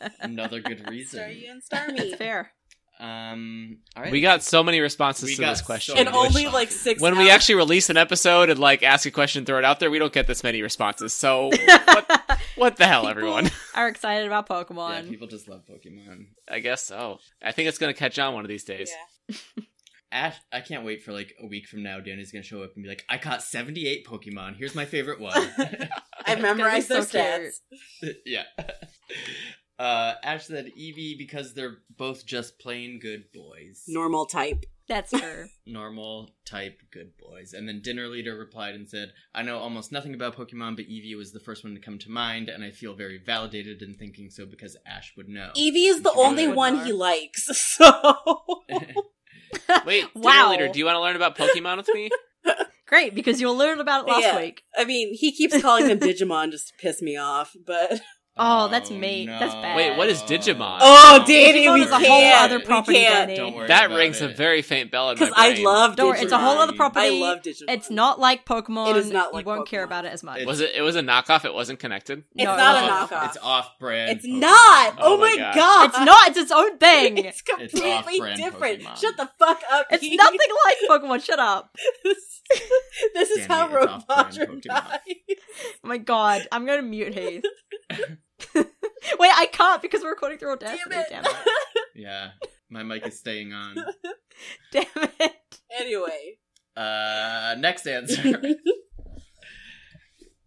[0.20, 1.20] Another good reason.
[1.20, 2.16] Star you and Star That's me.
[2.16, 2.52] fair.
[3.00, 3.78] Um.
[3.96, 4.12] All right.
[4.12, 5.98] We got so many responses We to got this so question.
[5.98, 6.54] And only responses.
[6.54, 7.02] like six.
[7.02, 9.92] when we actually release an episode and like ask a question, throw it out there,
[9.92, 11.14] we don't get this many responses.
[11.14, 11.50] So
[11.86, 13.52] what, what the hell, People everyone?
[13.76, 14.90] are excited about Pokemon?
[14.90, 15.10] Yeah, Pokemon.
[15.10, 16.28] people just love Pokemon.
[16.50, 17.20] I guess so.
[17.44, 18.92] I think it's gonna catch on one of these days.
[19.30, 19.36] Yeah.
[20.14, 22.00] Ash, I can't wait for like a week from now.
[22.00, 24.58] Danny's gonna show up and be like, "I caught seventy-eight Pokemon.
[24.58, 25.50] Here's my favorite one."
[26.26, 28.14] I've memorized their It's so stats.
[28.26, 28.44] yeah.
[29.80, 33.84] Uh, Ash said Eevee because they're both just plain good boys.
[33.88, 34.66] Normal type.
[34.88, 35.48] That's her.
[35.66, 37.54] Normal type good boys.
[37.54, 41.18] And then Dinner Leader replied and said, I know almost nothing about Pokemon, but Eevee
[41.18, 44.30] was the first one to come to mind, and I feel very validated in thinking
[44.30, 45.50] so because Ash would know.
[45.58, 46.84] Eevee is the only one know.
[46.84, 48.64] he likes, so
[49.86, 50.22] Wait, Wow.
[50.46, 50.50] wow.
[50.52, 52.10] leader, do you want to learn about Pokemon with me?
[52.88, 54.38] Great, because you'll learn about it last Yeah.
[54.40, 54.64] week.
[54.78, 58.02] I mean, he keeps calling them Digimon just to piss me off, but
[58.36, 59.28] Oh, that's oh, mean.
[59.28, 59.78] That's bad.
[59.78, 60.80] Wait, what is Digimon?
[60.82, 62.46] Oh, Danny, Digimon we is a whole can't.
[62.46, 63.36] other We property, can't.
[63.36, 66.16] Don't worry that about rings a very faint bell in my because I love Don't
[66.18, 66.24] Digimon.
[66.24, 67.06] it's a whole other property.
[67.06, 67.66] I love Digimon.
[67.68, 68.90] It's not like Pokemon.
[68.90, 70.38] It is not like You won't care about it as much.
[70.38, 70.72] It's- Was it?
[70.76, 71.46] It was a knockoff.
[71.46, 72.24] It wasn't connected.
[72.36, 73.26] It's No, it not a knockoff.
[73.28, 74.18] It's off-brand.
[74.18, 74.40] It's Pokemon.
[74.40, 74.96] not.
[74.98, 75.90] Oh, Oh my my god.
[75.90, 76.28] It's not.
[76.30, 77.18] It's its own thing.
[77.20, 78.82] It's completely off-brand different.
[78.82, 78.98] Pokemon.
[79.00, 79.86] Shut the fuck up.
[79.92, 80.18] It's Pete.
[80.18, 81.24] nothing like Pokemon.
[81.24, 81.70] Shut up.
[82.04, 82.42] this,
[83.14, 84.62] this is Danny, how it's Rogue off-brand Podger Pokemon.
[84.64, 85.00] dies.
[85.84, 87.44] Oh my god, I'm gonna mute Heath.
[88.56, 90.82] Wait, I can't because we're recording through Audacity.
[90.90, 91.08] Damn it.
[91.10, 91.32] Damn it.
[91.96, 92.32] Yeah,
[92.72, 93.76] my mic is staying on.
[94.72, 94.86] Damn
[95.20, 95.60] it.
[95.80, 96.38] anyway.
[96.76, 98.42] Uh, next answer.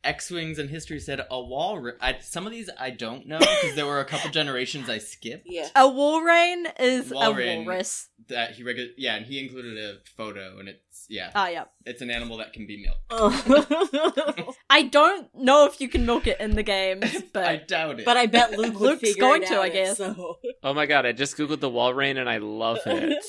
[0.07, 1.79] X Wings and History said a wall.
[1.79, 4.99] Ri- I, some of these I don't know because there were a couple generations I
[4.99, 5.47] skipped.
[5.47, 5.69] Yeah.
[5.75, 8.09] A walrein is a walrus.
[8.29, 11.65] That he regu- yeah, and he included a photo, and it's yeah, Ah, yeah.
[11.85, 14.55] it's an animal that can be milked.
[14.71, 17.01] I don't know if you can milk it in the game,
[17.33, 18.05] but I doubt it.
[18.07, 19.97] but I bet Luke would Luke's going to, I if guess.
[19.99, 20.39] So.
[20.63, 23.25] Oh my god, I just googled the Walrein and I love it.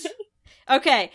[0.69, 1.11] Okay.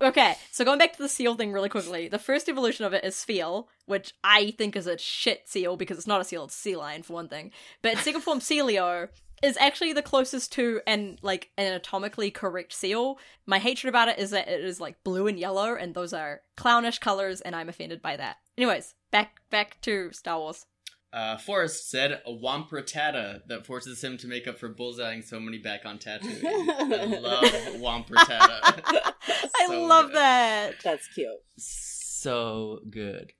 [0.00, 3.04] Okay, so going back to the seal thing really quickly, the first evolution of it
[3.04, 6.56] is Spheal, which I think is a shit seal because it's not a seal, it's
[6.56, 7.50] a sea lion for one thing.
[7.82, 9.08] But second form, Sealeo,
[9.42, 13.18] is actually the closest to an like an anatomically correct seal.
[13.44, 16.40] My hatred about it is that it is like blue and yellow, and those are
[16.56, 18.38] clownish colors, and I'm offended by that.
[18.56, 20.64] Anyways, back back to Star Wars.
[21.14, 25.58] Uh, Forrest said a Wampertata that forces him to make up for bullseyeing so many
[25.58, 26.44] back on Tatooine.
[26.44, 27.44] I love
[27.80, 28.80] Wampertata.
[29.56, 30.16] I love good.
[30.16, 30.74] that.
[30.82, 31.28] That's cute.
[31.56, 33.32] so good.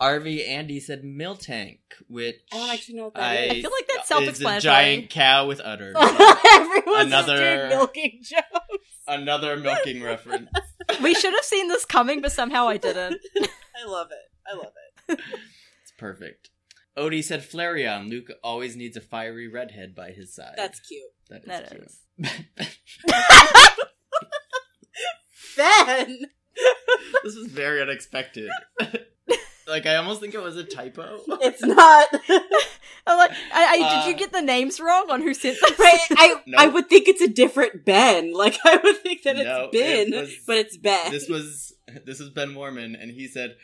[0.00, 1.78] RV Andy said Miltank,
[2.08, 3.50] which I don't actually know what that I, is.
[3.50, 4.58] I feel like that's self-explanatory.
[4.58, 5.96] a giant cow with udders.
[6.52, 8.84] Everyone's Another- just doing milking jokes.
[9.08, 10.50] Another milking reference.
[11.02, 13.20] we should have seen this coming, but somehow I didn't.
[13.40, 14.50] I love it.
[14.52, 14.72] I love
[15.08, 15.20] it.
[15.20, 16.50] It's perfect.
[16.96, 18.08] Odie said Flareon.
[18.08, 20.54] Luke always needs a fiery redhead by his side.
[20.56, 21.02] That's cute.
[21.28, 21.82] that is That cute.
[21.84, 23.76] is.
[25.56, 26.18] Ben.
[27.24, 28.50] this was very unexpected.
[29.68, 31.20] like I almost think it was a typo.
[31.40, 32.08] It's not.
[33.08, 35.78] I'm like, I, I, Uh, did you get the names wrong on who sent this?
[35.78, 36.58] Right, I No.
[36.58, 38.32] I would think it's a different Ben.
[38.34, 41.10] Like I would think that No, it's Ben, it was- but it's Ben.
[41.10, 41.72] this was
[42.04, 43.56] this was Ben Mormon, and he said,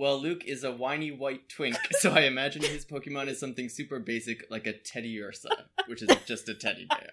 [0.00, 3.98] "Well, Luke is a whiny white twink, so I imagine his Pokemon is something super
[3.98, 5.50] basic, like a Teddiursa,
[5.88, 7.10] which is just a teddy bear."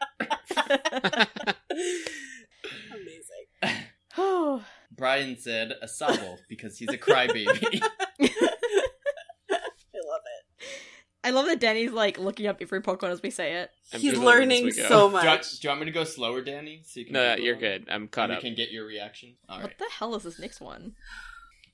[2.91, 3.83] Amazing.
[4.17, 7.47] Oh, Brian said a Sobble because he's a crybaby.
[8.21, 8.29] I
[10.09, 10.43] love it.
[11.23, 13.69] I love that Danny's like looking up every Pokemon as we say it.
[13.93, 14.87] I'm He's learning as we go.
[14.87, 15.59] so do, you want, much.
[15.59, 16.81] do you want me to go slower, Danny?
[16.85, 17.61] So you can No, Google you're them?
[17.83, 17.89] good.
[17.91, 18.43] I'm caught And up.
[18.43, 19.35] we can get your reaction.
[19.49, 19.77] All What right.
[19.77, 20.93] the hell is this next one?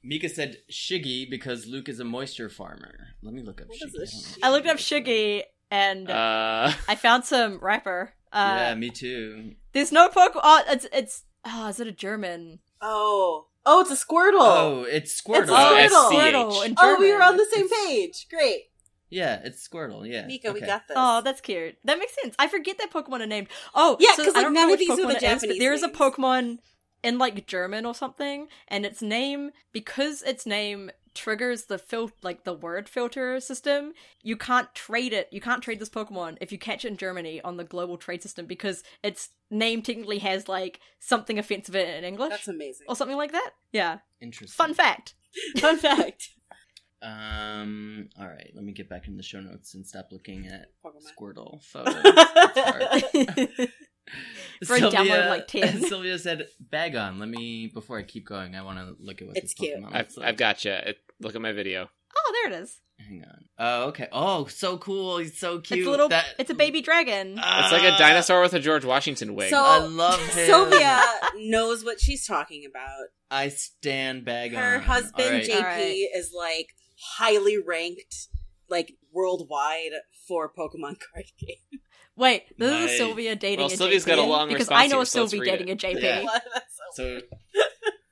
[0.04, 3.10] Mika said Schiggy because Luke is a moisture farmer.
[3.22, 3.88] Let me look up Schiggy.
[3.88, 4.48] is a I don't know.
[4.48, 8.14] I looked up Schiggy and Uh, I found some rapper.
[8.32, 9.54] Uh, yeah, me too.
[9.74, 10.42] There's no Pokemon.
[10.44, 11.24] Oh, it's it's.
[11.46, 12.60] Oh, is it a German?
[12.82, 14.40] Oh, oh, it's a Squirtle.
[14.40, 15.42] Oh, it's Squirtle.
[15.44, 16.52] It's Oh, Squirtle.
[16.52, 16.70] SCH.
[16.70, 17.18] Squirtle Oh, we German.
[17.20, 18.28] were on the same page.
[18.30, 18.62] Great,
[19.10, 20.10] Yeah, it's Squirtle.
[20.10, 20.26] Yeah.
[20.26, 20.96] Mika, we got this.
[20.98, 21.76] Oh, that's cute.
[21.84, 22.36] That makes sense.
[22.40, 23.48] I forget that Pokemon are named.
[23.76, 25.10] Oh, Yeah, so 'cause, I like, don't none know of which these are the Pokemon
[25.12, 25.90] it is, but Japanese there is a.
[25.90, 26.58] Pokemon
[27.04, 32.44] in like German or something, and its name because its name triggers the fil- like
[32.44, 33.94] the word filter system.
[34.24, 35.30] You can't trade it.
[35.32, 38.24] You can't trade this Pokemon if you catch it in Germany on the global trade
[38.24, 42.88] system because its name technically has like something offensive in it in English that's amazing.
[42.90, 43.52] or something like that.
[43.72, 44.56] Yeah, Interesting.
[44.56, 45.14] fun fact.
[45.58, 46.30] Fun fact.
[47.02, 48.10] Um.
[48.20, 48.52] All right.
[48.56, 51.04] Let me get back in the show notes and stop looking at Pokemon.
[51.20, 53.68] Squirtle photos.
[54.62, 54.82] It's hard.
[54.82, 55.88] For a download, like, 10.
[55.88, 58.56] Sylvia said, "Bagon." Let me before I keep going.
[58.56, 59.78] I want to look at what It's this cute.
[59.80, 60.28] Pokemon I've, looks like.
[60.28, 60.76] I've got you.
[61.20, 61.90] Look at my video.
[62.18, 62.80] oh, there it is.
[63.00, 63.46] Hang on.
[63.58, 64.08] Oh, okay.
[64.12, 65.18] Oh, so cool.
[65.18, 65.80] He's so cute.
[65.80, 66.10] It's a little.
[66.10, 67.38] That- It's a baby dragon.
[67.42, 69.50] Ah, It's like a dinosaur with a George Washington wig.
[69.50, 70.46] So- I love him.
[70.46, 71.02] Sylvia
[71.38, 73.08] knows what she's talking about.
[73.32, 74.82] I stand bag Her on.
[74.84, 75.44] husband All right.
[75.44, 75.96] JP Alright.
[76.16, 76.68] is like
[77.18, 78.28] highly ranked,
[78.70, 79.92] like worldwide
[80.28, 81.80] for Pokemon card game.
[82.16, 82.92] Wait, this Nice.
[82.92, 85.06] is Sylvia dating Well, a Sylvia's JP got a long because I know here, a
[85.06, 85.84] so let's Sylvie read dating it.
[85.84, 86.02] a JP.
[86.02, 86.26] Yeah.
[86.94, 87.22] So So,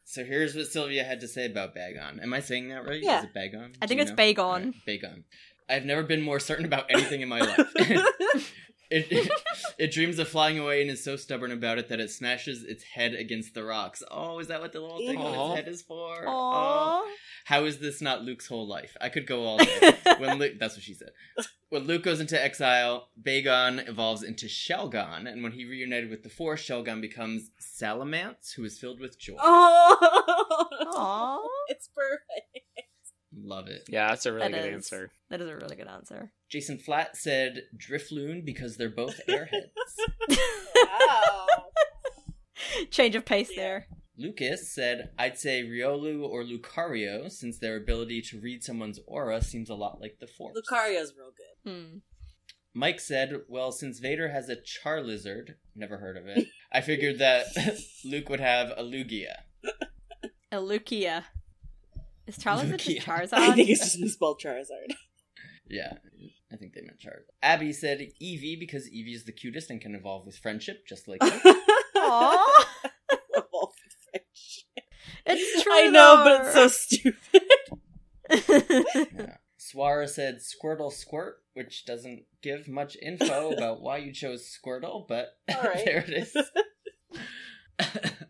[0.05, 2.21] so here's what Sylvia had to say about Bagon.
[2.21, 3.01] Am I saying that right?
[3.01, 3.19] Yeah.
[3.19, 3.75] Is it Bagon?
[3.81, 4.15] I think it's know?
[4.17, 4.39] Bagon.
[4.39, 5.23] Alright, Bagon.
[5.69, 7.59] I've never been more certain about anything in my life.
[9.09, 9.31] it,
[9.80, 12.84] it dreams of flying away and is so stubborn about it that it smashes its
[12.84, 14.03] head against the rocks.
[14.11, 16.23] Oh, is that what the little thing on its head is for?
[16.27, 17.09] Oh.
[17.45, 18.95] How is this not Luke's whole life?
[18.99, 19.93] I could go all day.
[20.18, 21.09] when Luke, that's what she said.
[21.69, 26.30] When Luke goes into exile, Bagon evolves into Shelgon, and when he reunited with the
[26.30, 29.35] Force, Shelgon becomes Salamence, who is filled with joy.
[29.39, 31.47] Oh, Aww.
[31.69, 32.65] it's perfect.
[33.34, 33.84] Love it.
[33.88, 35.11] Yeah, that's a really That good is- answer.
[35.30, 36.31] That is a really good answer.
[36.51, 39.71] Jason Flat said Drifloon because they're both airheads.
[40.75, 41.45] Wow.
[42.91, 43.87] Change of pace there.
[44.17, 49.69] Lucas said, I'd say Riolu or Lucario, since their ability to read someone's aura seems
[49.69, 50.55] a lot like the Force.
[50.57, 51.71] Lucario's real good.
[51.71, 51.97] Hmm.
[52.73, 57.45] Mike said, Well, since Vader has a Charlizard, never heard of it, I figured that
[58.05, 59.33] Luke would have a Lugia.
[60.51, 61.23] A Lugia.
[62.27, 63.29] Is Charizard just Charizard?
[63.33, 64.93] I think it's just misspelled Charizard.
[65.72, 65.93] Yeah,
[66.52, 67.23] I think they meant Charizard.
[67.41, 71.23] Abby said Eevee because Eevee is the cutest and can evolve with friendship, just like
[71.23, 71.30] you.
[71.95, 72.38] Aww.
[75.26, 75.72] It's true.
[75.73, 77.41] I know, but it's so stupid.
[78.45, 78.61] so.
[79.18, 79.38] Yeah.
[79.60, 85.38] Swara said Squirtle Squirt, which doesn't give much info about why you chose Squirtle, but
[85.56, 85.85] All right.
[85.85, 86.35] there it is.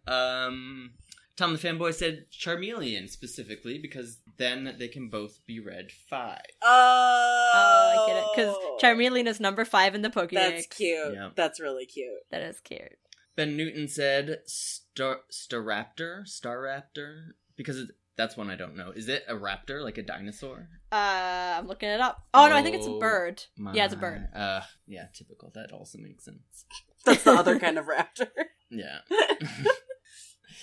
[0.08, 0.92] um,
[1.38, 6.42] Tom the fanboy said Charmeleon specifically because then they can both be read five.
[6.62, 8.26] Oh, Oh, I get it.
[8.36, 10.32] Because Charmeleon is number five in the Pokédex.
[10.32, 11.14] That's cute.
[11.14, 11.30] Yeah.
[11.36, 12.10] That's really cute.
[12.32, 12.98] That is cute.
[13.36, 18.92] Ben Newton said Star Staraptor, Staraptor, because it, that's one I don't know.
[18.92, 20.68] Is it a raptor, like a dinosaur?
[20.92, 22.26] Uh, I'm looking it up.
[22.34, 23.44] Oh, no, I think it's a Oh, bird.
[23.74, 24.28] Yeah, it's a bird.
[24.36, 25.52] Uh, yeah, typical.
[25.56, 26.66] That also makes sense.
[27.06, 28.28] That's the other kind of raptor.
[28.70, 29.00] Yeah.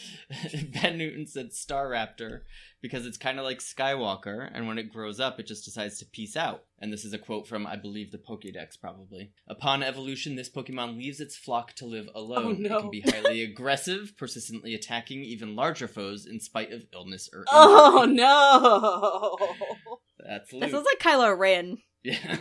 [0.83, 2.43] ben Newton said Star Raptor
[2.81, 6.07] because it's kind of like Skywalker, and when it grows up, it just decides to
[6.07, 6.65] peace out.
[6.79, 9.33] And this is a quote from, I believe, the Pokédex, probably.
[9.49, 12.45] Upon evolution, this Pokemon leaves its flock to live alone.
[12.45, 12.79] Oh, no.
[12.79, 17.45] It can be highly aggressive, persistently attacking even larger foes in spite of illness or
[17.53, 18.25] oh, injury.
[18.25, 19.99] Oh no!
[20.25, 21.79] That's That sounds like Kylo Ren.
[22.03, 22.37] yeah.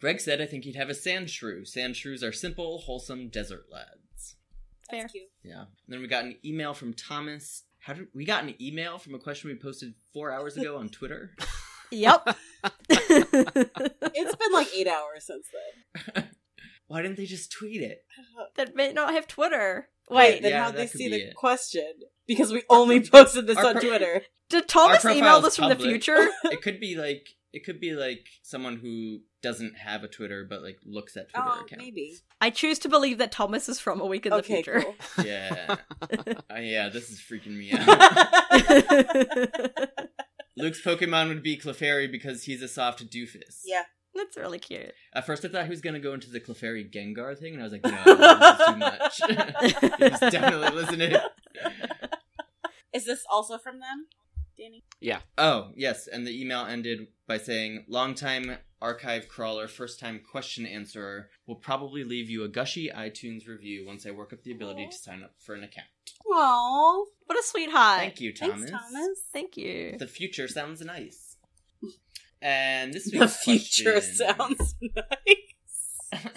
[0.00, 1.64] Greg said, I think he'd have a sand shrew.
[1.64, 4.05] Sand shrews are simple, wholesome desert lads.
[4.90, 5.02] Fair.
[5.02, 5.24] That's cute.
[5.44, 5.60] Yeah.
[5.62, 7.62] And then we got an email from Thomas.
[7.78, 10.88] How did we got an email from a question we posted four hours ago on
[10.88, 11.34] Twitter?
[11.92, 12.36] Yep.
[12.90, 15.46] It's been like eight hours since
[16.14, 16.24] then.
[16.88, 18.04] Why didn't they just tweet it?
[18.38, 19.88] Uh, that may not have Twitter.
[20.08, 21.34] Wait, Wait, then yeah, how'd they see the it.
[21.34, 21.92] question?
[22.26, 24.22] Because we only posted this our on pro- Twitter.
[24.48, 26.28] did Thomas email this from the future?
[26.44, 30.62] It could be like it could be like someone who doesn't have a Twitter but
[30.62, 31.80] like looks at Twitter Oh, account.
[31.80, 32.16] maybe.
[32.40, 34.80] I choose to believe that Thomas is from a week in the future.
[34.82, 34.94] cool.
[35.24, 35.76] Yeah.
[36.50, 37.86] Uh, yeah, this is freaking me out.
[40.56, 43.60] Luke's Pokemon would be Clefairy because he's a soft doofus.
[43.64, 43.82] yeah.
[44.14, 44.92] That's really cute.
[45.14, 47.64] At first, I thought he was gonna go into the Clefairy Gengar thing, and I
[47.64, 49.20] was like, no, this is too much.
[50.10, 51.16] he's definitely listening.
[52.94, 54.06] Is this also from them,
[54.56, 54.84] Danny?
[55.00, 55.20] Yeah.
[55.38, 61.28] Oh, yes, and the email ended by saying, Longtime archive crawler, first time question answerer,
[61.46, 64.96] will probably leave you a gushy iTunes review once I work up the ability to
[64.96, 65.86] sign up for an account.
[66.30, 67.04] Aww.
[67.26, 68.00] What a sweetheart.
[68.00, 68.56] Thank you, Thomas.
[68.60, 69.20] Thanks, Thomas.
[69.32, 69.96] Thank you.
[69.98, 71.36] The future sounds nice.
[72.42, 73.28] And this week's The
[73.58, 74.74] future question- sounds
[76.12, 76.22] nice.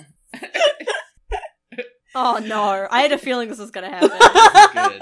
[2.15, 4.99] Oh no, I had a feeling this was gonna happen.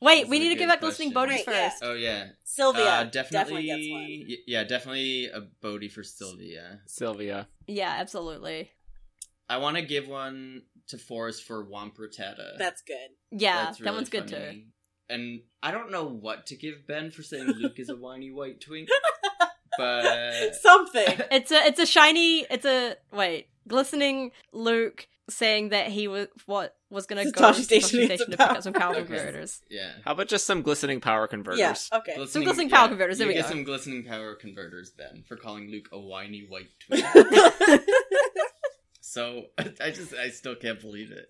[0.00, 0.06] Good.
[0.06, 1.28] Wait, This we need to give good out listening question.
[1.28, 1.68] bodies Right, yeah.
[1.70, 1.82] first.
[1.84, 4.26] Oh yeah, Sylvia uh, definitely, definitely, gets one.
[4.28, 6.80] y- yeah, definitely a Bodie for Sylvia.
[6.86, 7.48] Sylvia.
[7.66, 8.70] Yeah, absolutely.
[9.48, 12.58] I want to give one to Forrest for Wampertetta.
[12.58, 12.96] That's good.
[13.30, 14.62] Yeah, That's that really one's good too.
[15.08, 18.60] And I don't know what to give Ben for saying Luke is a whiny white
[18.60, 18.88] twink,
[19.78, 21.20] but Something.
[21.30, 26.75] It's a it's a shiny it's a wait glistening Luke saying that he was what
[26.90, 29.24] was gonna go to Tosche Station to pick up some power converter.
[29.24, 29.60] converters.
[29.68, 29.92] yeah.
[30.04, 31.58] How about just some glistening power converters?
[31.58, 31.98] Yeah.
[31.98, 32.26] Okay.
[32.26, 33.48] Some glistening power converters, there you we get go.
[33.50, 37.04] some glistening power converters, Ben, for calling Luke a whiny white twink.
[39.00, 41.26] so I just I still can't believe it.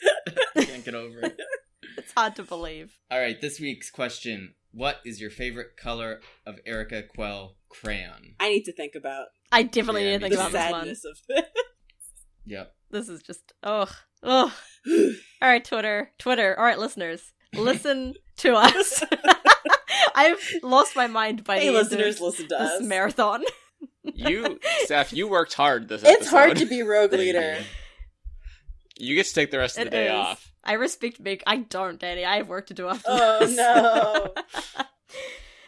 [0.56, 1.36] I can't get over it.
[1.98, 2.92] It's hard to believe.
[3.10, 8.34] All right, this week's question: What is your favorite color of Yrica Quell crayon?
[8.38, 11.04] I need to think about I definitely Yeah, need to me think the about this
[11.04, 11.12] one.
[11.12, 11.44] of this.
[12.44, 12.74] Yep.
[12.90, 13.92] This is just ugh
[14.26, 14.52] ugh.
[15.42, 16.58] All right, Twitter, Twitter.
[16.58, 19.02] All right, listeners, listen to us.
[20.14, 22.82] I've lost my mind by hey, the end listeners, of listen to this us.
[22.82, 23.44] marathon.
[24.02, 27.58] You, Steph, you worked hard this it's hard to be rogue leader.
[28.98, 30.12] You get to take the rest of It the day is.
[30.12, 30.52] off.
[30.64, 31.42] I respect Big.
[31.46, 32.24] I don't, Danny.
[32.24, 33.56] I have work to do after Oh, this.
[33.56, 34.32] no.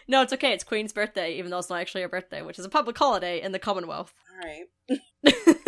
[0.08, 0.52] no, it's okay.
[0.52, 3.42] It's Queen's birthday, even though it's not actually her birthday, which is a public holiday
[3.42, 4.14] in the Commonwealth.
[4.32, 5.67] All right.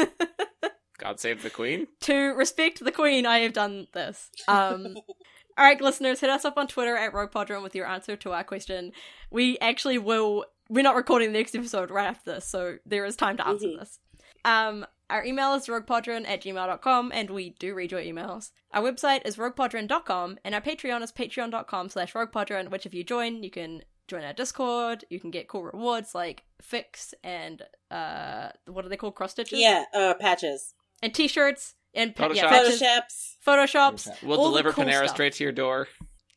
[1.01, 1.86] God save the Queen.
[2.02, 4.31] to respect the Queen, I have done this.
[4.48, 4.97] Um,
[5.59, 8.32] all right, listeners, hit us up on Twitter at Rogue Podron with your answer to
[8.32, 8.93] our question.
[9.31, 10.44] We actually will.
[10.68, 13.66] We're not recording the next episode right after this, so there is time to answer
[13.66, 13.78] Mhm.
[13.81, 13.98] this.
[14.44, 18.51] Um, our email is roguepodron at gmail.com, and we do read your emails.
[18.72, 23.43] Our website is roguepodron.com, and our Patreon is patreon.com slash roguepodron, which if you join,
[23.43, 28.85] you can join our Discord, you can get cool rewards like Fix and, uh, what
[28.85, 29.14] are they called?
[29.16, 29.59] Cross stitches?
[29.59, 30.74] Yeah, uh, patches.
[31.02, 32.78] And t-shirts, and pa- yeah, Photoshops.
[32.81, 34.09] patches, Photoshops.
[34.09, 34.22] photoshops.
[34.22, 35.10] We'll deliver cool Panera stuff.
[35.10, 35.89] straight to your door.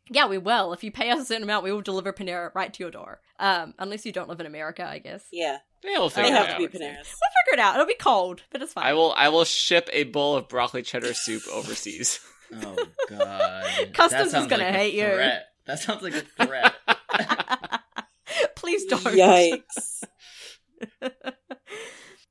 [0.10, 0.73] Yeah, we will.
[0.73, 3.22] If you pay us a certain amount, we will deliver Panera right to your door.
[3.40, 5.23] Um, unless you don't live in America, I guess.
[5.31, 6.60] Yeah, Yeah, we'll they figure have it to out.
[6.60, 6.95] be Paneras.
[7.07, 7.76] We'll figure it out.
[7.76, 8.85] It'll be cold, but it's fine.
[8.85, 9.14] I will.
[9.18, 12.19] I will ship a bowl of broccoli cheddar soup overseas.
[12.61, 12.76] Oh
[13.10, 13.90] God.
[13.95, 15.06] Customs is gonna like hate you.
[15.11, 15.45] threat.
[15.65, 16.76] That sounds like a threat.
[18.56, 19.02] Please don't.
[19.02, 20.03] Yikes.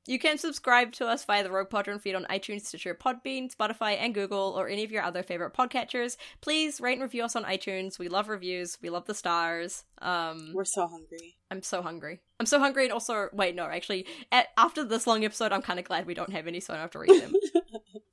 [0.07, 3.97] You can subscribe to us via the Rogue Podron feed on iTunes, Stitcher, Podbean, Spotify,
[4.01, 6.16] and Google, or any of your other favorite podcatchers.
[6.41, 8.01] Please rate and review us on iTunes.
[8.01, 8.79] We love reviews.
[8.83, 9.85] We love the stars.
[10.01, 11.37] Um, We're so hungry.
[11.53, 12.20] I'm so hungry.
[12.41, 15.79] I'm so hungry, and also, wait, no, actually, at, after this long episode, I'm kind
[15.79, 17.35] of glad we don't have any, so I don't have to read them.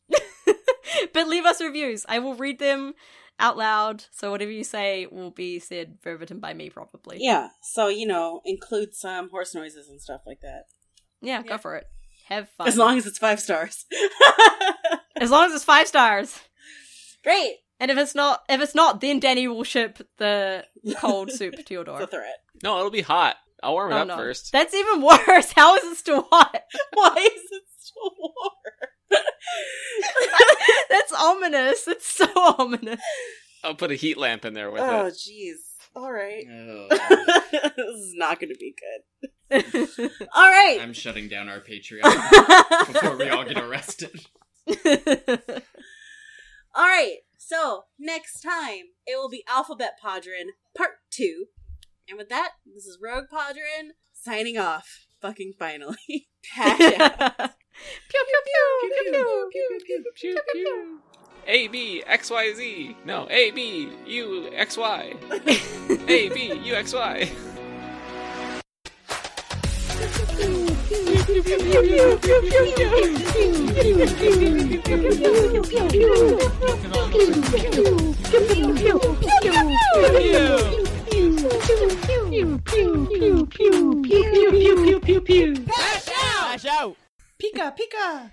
[1.14, 2.06] but leave us reviews.
[2.08, 2.94] I will read them
[3.40, 4.06] out loud.
[4.12, 7.18] So whatever you say will be said verbatim by me, probably.
[7.20, 10.66] Yeah, so you know, include some horse noises and stuff like that.
[11.22, 11.50] Yeah, Yeah.
[11.50, 11.86] go for it.
[12.28, 12.68] Have fun.
[12.68, 13.86] As long as it's five stars.
[15.20, 16.40] as long as it's five stars.
[17.24, 17.56] Great.
[17.80, 20.66] And if it's not, if it's not, then Danny will ship the
[20.98, 22.06] cold soup to your The door.
[22.08, 22.38] threat.
[22.64, 23.38] No, it'll be hot.
[23.64, 24.52] I'll warm it Oh up no, first.
[24.52, 25.52] that's even worse.
[25.56, 26.62] How is it still hot?
[26.94, 29.24] Why is it still warm?
[30.90, 31.88] that's ominous.
[31.88, 33.02] It's so ominous.
[33.64, 34.90] I'll put a heat lamp in there with oh, it.
[35.08, 35.56] Oh, jeez.
[36.00, 36.46] All right.
[36.50, 36.88] Oh,
[37.76, 39.04] this is not going to be good.
[40.34, 40.80] All right.
[40.82, 42.04] I'm shutting down our Patreon
[42.88, 44.26] before we all get arrested.
[46.74, 47.18] All right.
[47.38, 51.48] So next time it will be Alphabet Podron Part Two,
[52.08, 55.08] and with that, this is Rogue Podron signing off.
[55.22, 56.30] Fucking finally.
[56.54, 57.36] Patch out.
[58.10, 61.02] Pew pew pew pew pew pew pew Pew, pew.
[61.50, 62.96] A B X Y Z.
[63.06, 65.16] No, A B U X Y.
[66.08, 67.32] A B U X Y.
[87.40, 88.32] Pika, pika.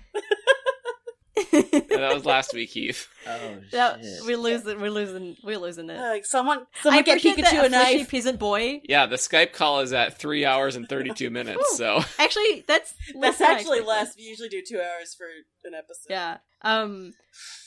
[1.51, 1.61] Yeah,
[1.97, 3.07] that was last week, Heath.
[3.29, 4.21] Oh That- shit.
[4.25, 4.79] we're losing.
[4.79, 5.35] We're losing.
[5.43, 5.99] We're losing it.
[5.99, 8.09] Like someone, I someone get Pikachu that a fleshy knife.
[8.09, 8.79] peasant boy.
[8.87, 11.75] Yeah, the Skype call is at three hours and thirty-two minutes.
[11.77, 14.15] So Actually, that's That's actually less.
[14.15, 15.25] We usually do two hours for
[15.67, 16.09] an episode.
[16.09, 16.37] Yeah.
[16.61, 17.15] Um,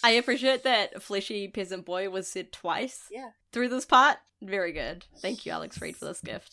[0.02, 3.02] I appreciate that fleshy peasant boy was said twice.
[3.10, 3.28] Yeah.
[3.52, 5.04] Through this part, very good.
[5.20, 6.48] Thank you, Alex Freed, for this gift.